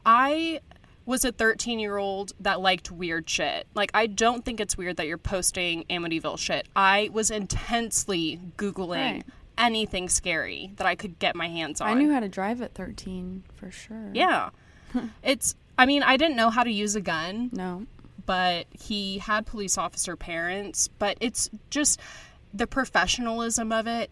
I 0.07 0.61
was 1.07 1.25
a 1.25 1.33
13 1.33 1.79
year 1.79 1.97
old 1.99 2.33
that 2.41 2.61
liked 2.61 2.91
weird 2.91 3.29
shit. 3.29 3.67
Like, 3.75 3.91
I 3.93 4.07
don't 4.07 4.45
think 4.45 4.59
it's 4.61 4.77
weird 4.79 4.97
that 4.97 5.07
you're 5.07 5.19
posting 5.19 5.85
Amityville 5.85 6.39
shit. 6.39 6.67
I 6.75 7.11
was 7.13 7.31
intensely 7.31 8.41
Googling 8.57 8.89
Right. 9.17 9.25
Anything 9.59 10.09
scary 10.09 10.73
that 10.77 10.87
I 10.87 10.95
could 10.95 11.19
get 11.19 11.37
my 11.37 11.49
hands 11.49 11.81
on. 11.81 11.89
I 11.89 11.95
knew 11.95 12.13
how 12.13 12.21
to 12.21 12.29
drive 12.29 12.61
at 12.63 12.75
13 12.75 13.45
for 13.55 13.71
sure. 13.71 14.11
Yeah. 14.13 14.51
it's, 15.23 15.55
I 15.79 15.87
mean, 15.87 16.03
I 16.03 16.17
didn't 16.17 16.37
know 16.37 16.51
how 16.51 16.63
to 16.65 16.71
use 16.71 16.97
a 16.97 17.01
gun 17.01 17.51
No. 17.53 17.87
but 18.27 18.67
he 18.73 19.19
had 19.19 19.47
police 19.47 19.77
officer 19.79 20.17
parents. 20.17 20.89
But 20.99 21.17
it's 21.21 21.51
just 21.71 22.01
the 22.53 22.67
professionalism 22.67 23.73
of 23.73 23.87
it, 23.87 24.11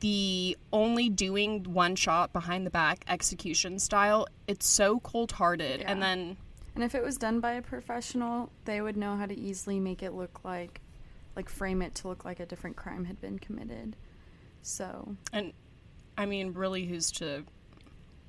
the 0.00 0.56
only 0.72 1.08
doing 1.08 1.64
one 1.64 1.94
shot 1.96 2.32
behind 2.32 2.66
the 2.66 2.70
back 2.70 3.04
execution 3.08 3.78
style. 3.78 4.26
It's 4.46 4.66
so 4.66 5.00
cold 5.00 5.32
hearted. 5.32 5.80
And 5.82 6.02
then, 6.02 6.36
And 6.74 6.82
if 6.84 6.94
it 6.94 7.02
was 7.02 7.16
done 7.16 7.40
by 7.40 7.52
a 7.52 7.62
professional, 7.62 8.50
they 8.64 8.80
would 8.80 8.96
know 8.96 9.16
how 9.16 9.26
to 9.26 9.36
easily 9.38 9.78
make 9.80 10.02
it 10.02 10.12
look 10.12 10.40
like 10.44 10.80
like 11.36 11.50
frame 11.50 11.82
it 11.82 11.94
to 11.94 12.08
look 12.08 12.24
like 12.24 12.40
a 12.40 12.46
different 12.46 12.76
crime 12.76 13.04
had 13.04 13.20
been 13.20 13.38
committed. 13.38 13.94
So, 14.66 15.14
and 15.32 15.52
I 16.18 16.26
mean, 16.26 16.52
really, 16.52 16.86
who's 16.86 17.12
to. 17.12 17.44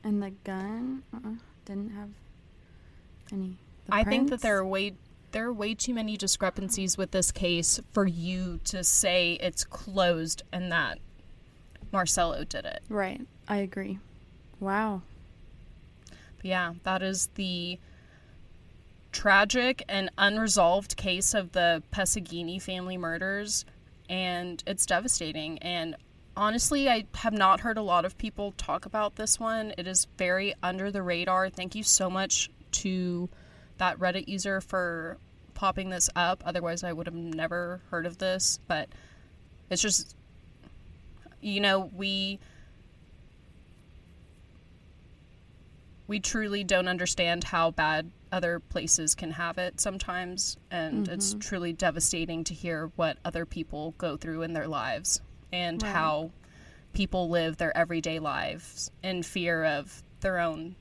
and 0.04 0.22
the 0.22 0.30
gun 0.44 1.02
uh 1.14 1.32
didn't 1.66 1.90
have 1.90 2.10
any 3.34 3.58
the 3.88 3.96
I 3.96 4.04
think 4.04 4.30
that 4.30 4.42
there 4.42 4.58
are 4.58 4.66
way. 4.66 4.94
There 5.32 5.48
are 5.48 5.54
way 5.54 5.74
too 5.74 5.94
many 5.94 6.16
discrepancies 6.16 6.96
with 6.98 7.12
this 7.12 7.32
case 7.32 7.80
for 7.92 8.06
you 8.06 8.60
to 8.66 8.84
say 8.84 9.34
it's 9.42 9.64
closed 9.66 10.44
and 10.54 10.72
that 10.72 11.00
Marcelo 11.92 12.44
did 12.44 12.66
it. 12.66 12.82
Right. 12.88 13.22
I 13.48 13.58
agree. 13.58 14.00
Wow. 14.60 15.02
But 16.38 16.46
yeah, 16.46 16.74
that 16.84 17.02
is 17.02 17.30
the 17.36 17.80
tragic 19.12 19.84
and 19.90 20.12
unresolved 20.18 20.96
case 20.98 21.34
of 21.34 21.52
the 21.54 21.82
Pesseghini 21.92 22.62
family 22.62 22.98
murders, 22.98 23.66
and 24.08 24.64
it's 24.68 24.86
devastating. 24.86 25.58
And 25.60 25.96
honestly, 26.38 26.88
I 26.88 27.06
have 27.16 27.34
not 27.34 27.62
heard 27.62 27.78
a 27.78 27.82
lot 27.82 28.06
of 28.06 28.18
people 28.18 28.54
talk 28.54 28.86
about 28.86 29.16
this 29.16 29.40
one. 29.40 29.74
It 29.78 29.88
is 29.88 30.08
very 30.18 30.54
under 30.64 30.92
the 30.92 31.02
radar. 31.02 31.50
Thank 31.50 31.76
you 31.76 31.84
so 31.84 32.10
much 32.10 32.50
to 32.74 33.28
that 33.78 34.00
Reddit 34.00 34.28
user 34.28 34.62
for 34.62 35.18
popping 35.56 35.90
this 35.90 36.10
up. 36.16 36.44
Otherwise, 36.46 36.84
I 36.84 36.94
would 36.94 37.08
have 37.08 37.16
never 37.16 37.82
heard 37.90 38.06
of 38.06 38.20
this. 38.20 38.60
But 38.68 38.88
it's 39.70 39.82
just, 39.82 40.16
you 41.42 41.60
know, 41.60 41.92
we. 41.94 42.40
we 46.08 46.22
truly 46.22 46.64
don't 46.64 46.88
understand 46.88 47.44
how 47.44 47.70
bad 47.72 48.10
other 48.32 48.62
places 48.62 49.14
can 49.14 49.32
have 49.32 49.58
it 49.58 49.82
sometimes 49.82 50.56
and 50.72 51.10
it's 51.10 51.32
mm-hmm. 51.32 51.40
truly 51.40 51.74
devastating 51.74 52.46
to 52.46 52.54
hear 52.54 52.92
what 52.96 53.18
other 53.26 53.46
people 53.46 53.94
go 53.98 54.16
through 54.16 54.42
in 54.42 54.54
their 54.54 54.70
lives 54.70 55.20
and 55.52 55.82
Right. 55.82 55.92
how 55.92 56.32
people 56.94 57.30
live 57.30 57.58
their 57.58 57.76
everyday 57.76 58.20
lives 58.20 58.92
in 59.04 59.24
fear 59.24 59.64
of 59.64 60.04
their 60.22 60.40
own 60.40 60.76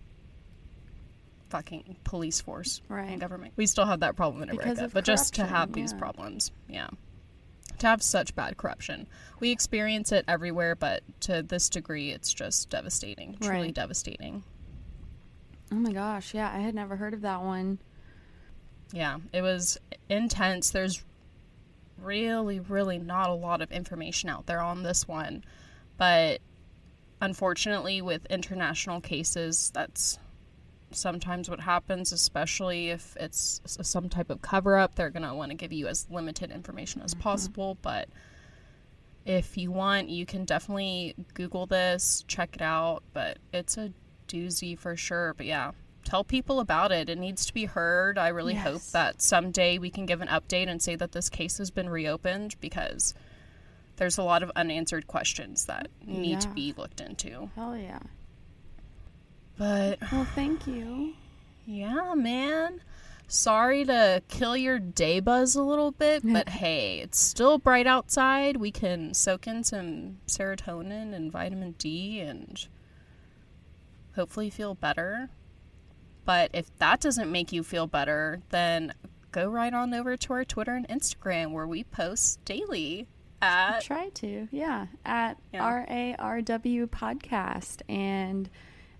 fucking 1.48 1.96
police 2.04 2.40
force 2.40 2.80
Right. 2.88 3.08
and 3.10 3.20
government. 3.20 3.52
We 3.56 3.66
still 3.66 3.86
have 3.86 4.00
that 4.00 4.16
problem 4.16 4.42
in 4.42 4.48
Because 4.50 4.78
America, 4.78 4.90
but 4.94 5.04
just 5.04 5.34
to 5.34 5.44
have 5.46 5.72
these 5.72 5.92
yeah. 5.92 5.98
problems, 5.98 6.50
yeah. 6.68 6.88
to 7.78 7.86
have 7.86 8.02
such 8.02 8.34
bad 8.34 8.56
corruption. 8.56 9.06
We 9.38 9.50
experience 9.50 10.10
it 10.10 10.24
everywhere, 10.26 10.74
but 10.74 11.02
to 11.20 11.42
this 11.42 11.68
degree, 11.68 12.10
it's 12.10 12.32
just 12.32 12.70
devastating. 12.70 13.36
Truly 13.40 13.66
Right. 13.66 13.74
devastating. 13.74 14.42
Oh 15.70 15.74
my 15.76 15.92
gosh, 15.92 16.32
yeah, 16.32 16.50
I 16.52 16.60
had 16.60 16.74
never 16.74 16.96
heard 16.96 17.12
of 17.12 17.20
that 17.20 17.42
one. 17.42 17.78
Yeah, 18.92 19.18
it 19.32 19.42
was 19.42 19.76
intense. 20.08 20.70
There's 20.70 21.04
really, 22.00 22.60
really 22.60 22.98
not 22.98 23.30
a 23.30 23.34
lot 23.34 23.62
of 23.62 23.70
information 23.72 24.28
out 24.28 24.46
there 24.46 24.60
on 24.60 24.82
this 24.82 25.06
one. 25.08 25.44
But 25.98 26.40
unfortunately, 27.20 28.02
with 28.02 28.26
international 28.26 29.00
cases, 29.00 29.70
that's 29.74 30.18
sometimes 30.90 31.50
what 31.50 31.60
happens, 31.60 32.12
especially 32.12 32.90
if 32.90 33.16
it's 33.18 33.60
some 33.66 34.08
type 34.08 34.30
of 34.30 34.42
cover 34.42 34.76
up. 34.76 34.94
They're 34.94 35.10
going 35.10 35.26
to 35.26 35.34
want 35.34 35.50
to 35.50 35.56
give 35.56 35.72
you 35.72 35.86
as 35.86 36.06
limited 36.10 36.50
information 36.50 37.02
as 37.02 37.12
mm-hmm. 37.12 37.22
possible. 37.22 37.78
But 37.82 38.08
if 39.24 39.56
you 39.56 39.70
want, 39.70 40.08
you 40.08 40.26
can 40.26 40.44
definitely 40.44 41.14
Google 41.34 41.66
this, 41.66 42.24
check 42.28 42.54
it 42.54 42.62
out. 42.62 43.02
But 43.12 43.38
it's 43.52 43.76
a 43.76 43.92
doozy 44.28 44.78
for 44.78 44.96
sure. 44.96 45.34
But 45.34 45.46
yeah, 45.46 45.72
tell 46.06 46.24
people 46.24 46.60
about 46.60 46.92
it. 46.92 47.10
It 47.10 47.18
needs 47.18 47.44
to 47.46 47.52
be 47.54 47.64
heard. 47.66 48.16
I 48.16 48.28
really 48.28 48.54
hope 48.54 48.82
that 48.92 49.20
someday 49.20 49.76
we 49.78 49.90
can 49.90 50.06
give 50.06 50.20
an 50.22 50.28
update 50.28 50.68
and 50.68 50.80
say 50.80 50.96
that 50.96 51.12
this 51.12 51.28
case 51.28 51.58
has 51.58 51.70
been 51.70 51.88
reopened 51.90 52.54
because 52.60 53.12
there's 53.96 54.16
a 54.16 54.22
lot 54.22 54.42
of 54.42 54.50
unanswered 54.56 55.06
questions 55.06 55.66
that 55.66 55.88
need 56.04 56.40
to 56.42 56.48
be 56.48 56.72
looked 56.76 57.00
into. 57.00 57.50
Hell 57.56 57.76
yeah. 57.76 57.98
But 59.58 59.98
Well, 60.12 60.24
thank 60.34 60.66
you. 60.66 61.14
yeah, 61.66 62.14
man. 62.14 62.80
Sorry 63.28 63.84
to 63.86 64.22
kill 64.28 64.56
your 64.56 64.78
day 64.78 65.18
buzz 65.18 65.56
a 65.56 65.62
little 65.62 65.90
bit, 65.90 66.22
but 66.32 66.48
hey, 66.48 67.00
it's 67.00 67.18
still 67.18 67.58
bright 67.58 67.86
outside. 67.86 68.58
We 68.58 68.70
can 68.70 69.14
soak 69.14 69.46
in 69.46 69.64
some 69.64 70.18
serotonin 70.28 71.12
and 71.14 71.32
vitamin 71.32 71.74
D 71.78 72.20
and 72.20 72.64
hopefully 74.14 74.50
feel 74.50 74.74
better. 74.74 75.30
But 76.26 76.50
if 76.52 76.76
that 76.78 77.00
doesn't 77.00 77.32
make 77.32 77.52
you 77.52 77.62
feel 77.62 77.86
better, 77.86 78.40
then 78.50 78.92
go 79.32 79.48
right 79.48 79.72
on 79.72 79.94
over 79.94 80.16
to 80.16 80.32
our 80.34 80.44
Twitter 80.44 80.74
and 80.74 80.86
Instagram 80.88 81.52
where 81.52 81.66
we 81.66 81.84
post 81.84 82.44
daily 82.44 83.06
at 83.40 83.80
Try 83.82 84.08
to, 84.14 84.48
yeah, 84.50 84.86
at 85.04 85.38
Yeah. 85.52 85.62
R 85.64 85.86
A 85.88 86.14
R 86.18 86.42
W 86.42 86.86
podcast. 86.88 87.80
And 87.88 88.50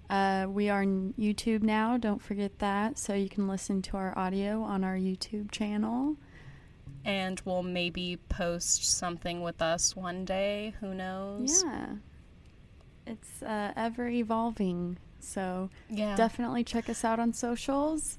uh, 0.09 0.47
we 0.49 0.69
are 0.71 0.83
on 0.83 1.15
YouTube 1.19 1.63
now. 1.63 1.97
Don't 1.97 2.23
forget 2.23 2.59
that. 2.61 2.97
So 2.99 3.13
you 3.15 3.29
can 3.29 3.49
listen 3.49 3.83
to 3.83 3.97
our 3.97 4.17
audio 4.17 4.63
on 4.63 4.85
our 4.85 4.97
YouTube 4.97 5.51
channel. 5.51 6.17
and 7.05 7.41
we'll 7.45 7.63
maybe 7.63 8.19
post 8.29 8.85
something 8.99 9.41
with 9.41 9.61
us 9.63 9.95
one 9.97 10.25
day. 10.25 10.75
Who 10.81 10.93
knows? 10.95 11.63
Yeah. 11.65 11.87
It's 13.07 13.43
uh, 13.43 13.73
ever 13.77 14.09
evolving. 14.09 14.99
So 15.21 15.71
Yeah. 15.89 16.17
definitely 16.17 16.65
check 16.65 16.89
us 16.89 17.05
out 17.05 17.19
on 17.19 17.33
socials. 17.33 18.19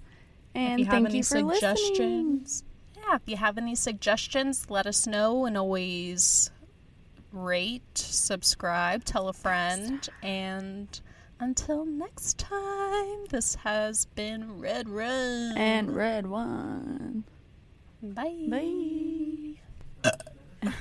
And 0.55 0.79
you 0.79 0.85
thank 0.85 1.13
you 1.13 1.23
for 1.23 1.41
listening. 1.41 1.75
suggestions, 1.75 2.63
yeah, 2.95 3.15
if 3.15 3.21
you 3.25 3.37
have 3.37 3.57
any 3.57 3.75
suggestions, 3.75 4.69
let 4.69 4.87
us 4.87 5.05
know 5.05 5.45
and 5.45 5.57
always 5.57 6.49
rate, 7.31 7.97
subscribe, 7.97 9.03
tell 9.03 9.27
a 9.29 9.33
friend, 9.33 10.07
and 10.23 10.99
until 11.39 11.85
next 11.85 12.39
time, 12.39 13.25
this 13.29 13.55
has 13.55 14.05
been 14.05 14.59
Redrum. 14.59 15.55
And 15.55 15.95
red 15.95 16.25
wine. 16.27 17.23
bye. 18.01 18.47
Bye. 18.49 19.59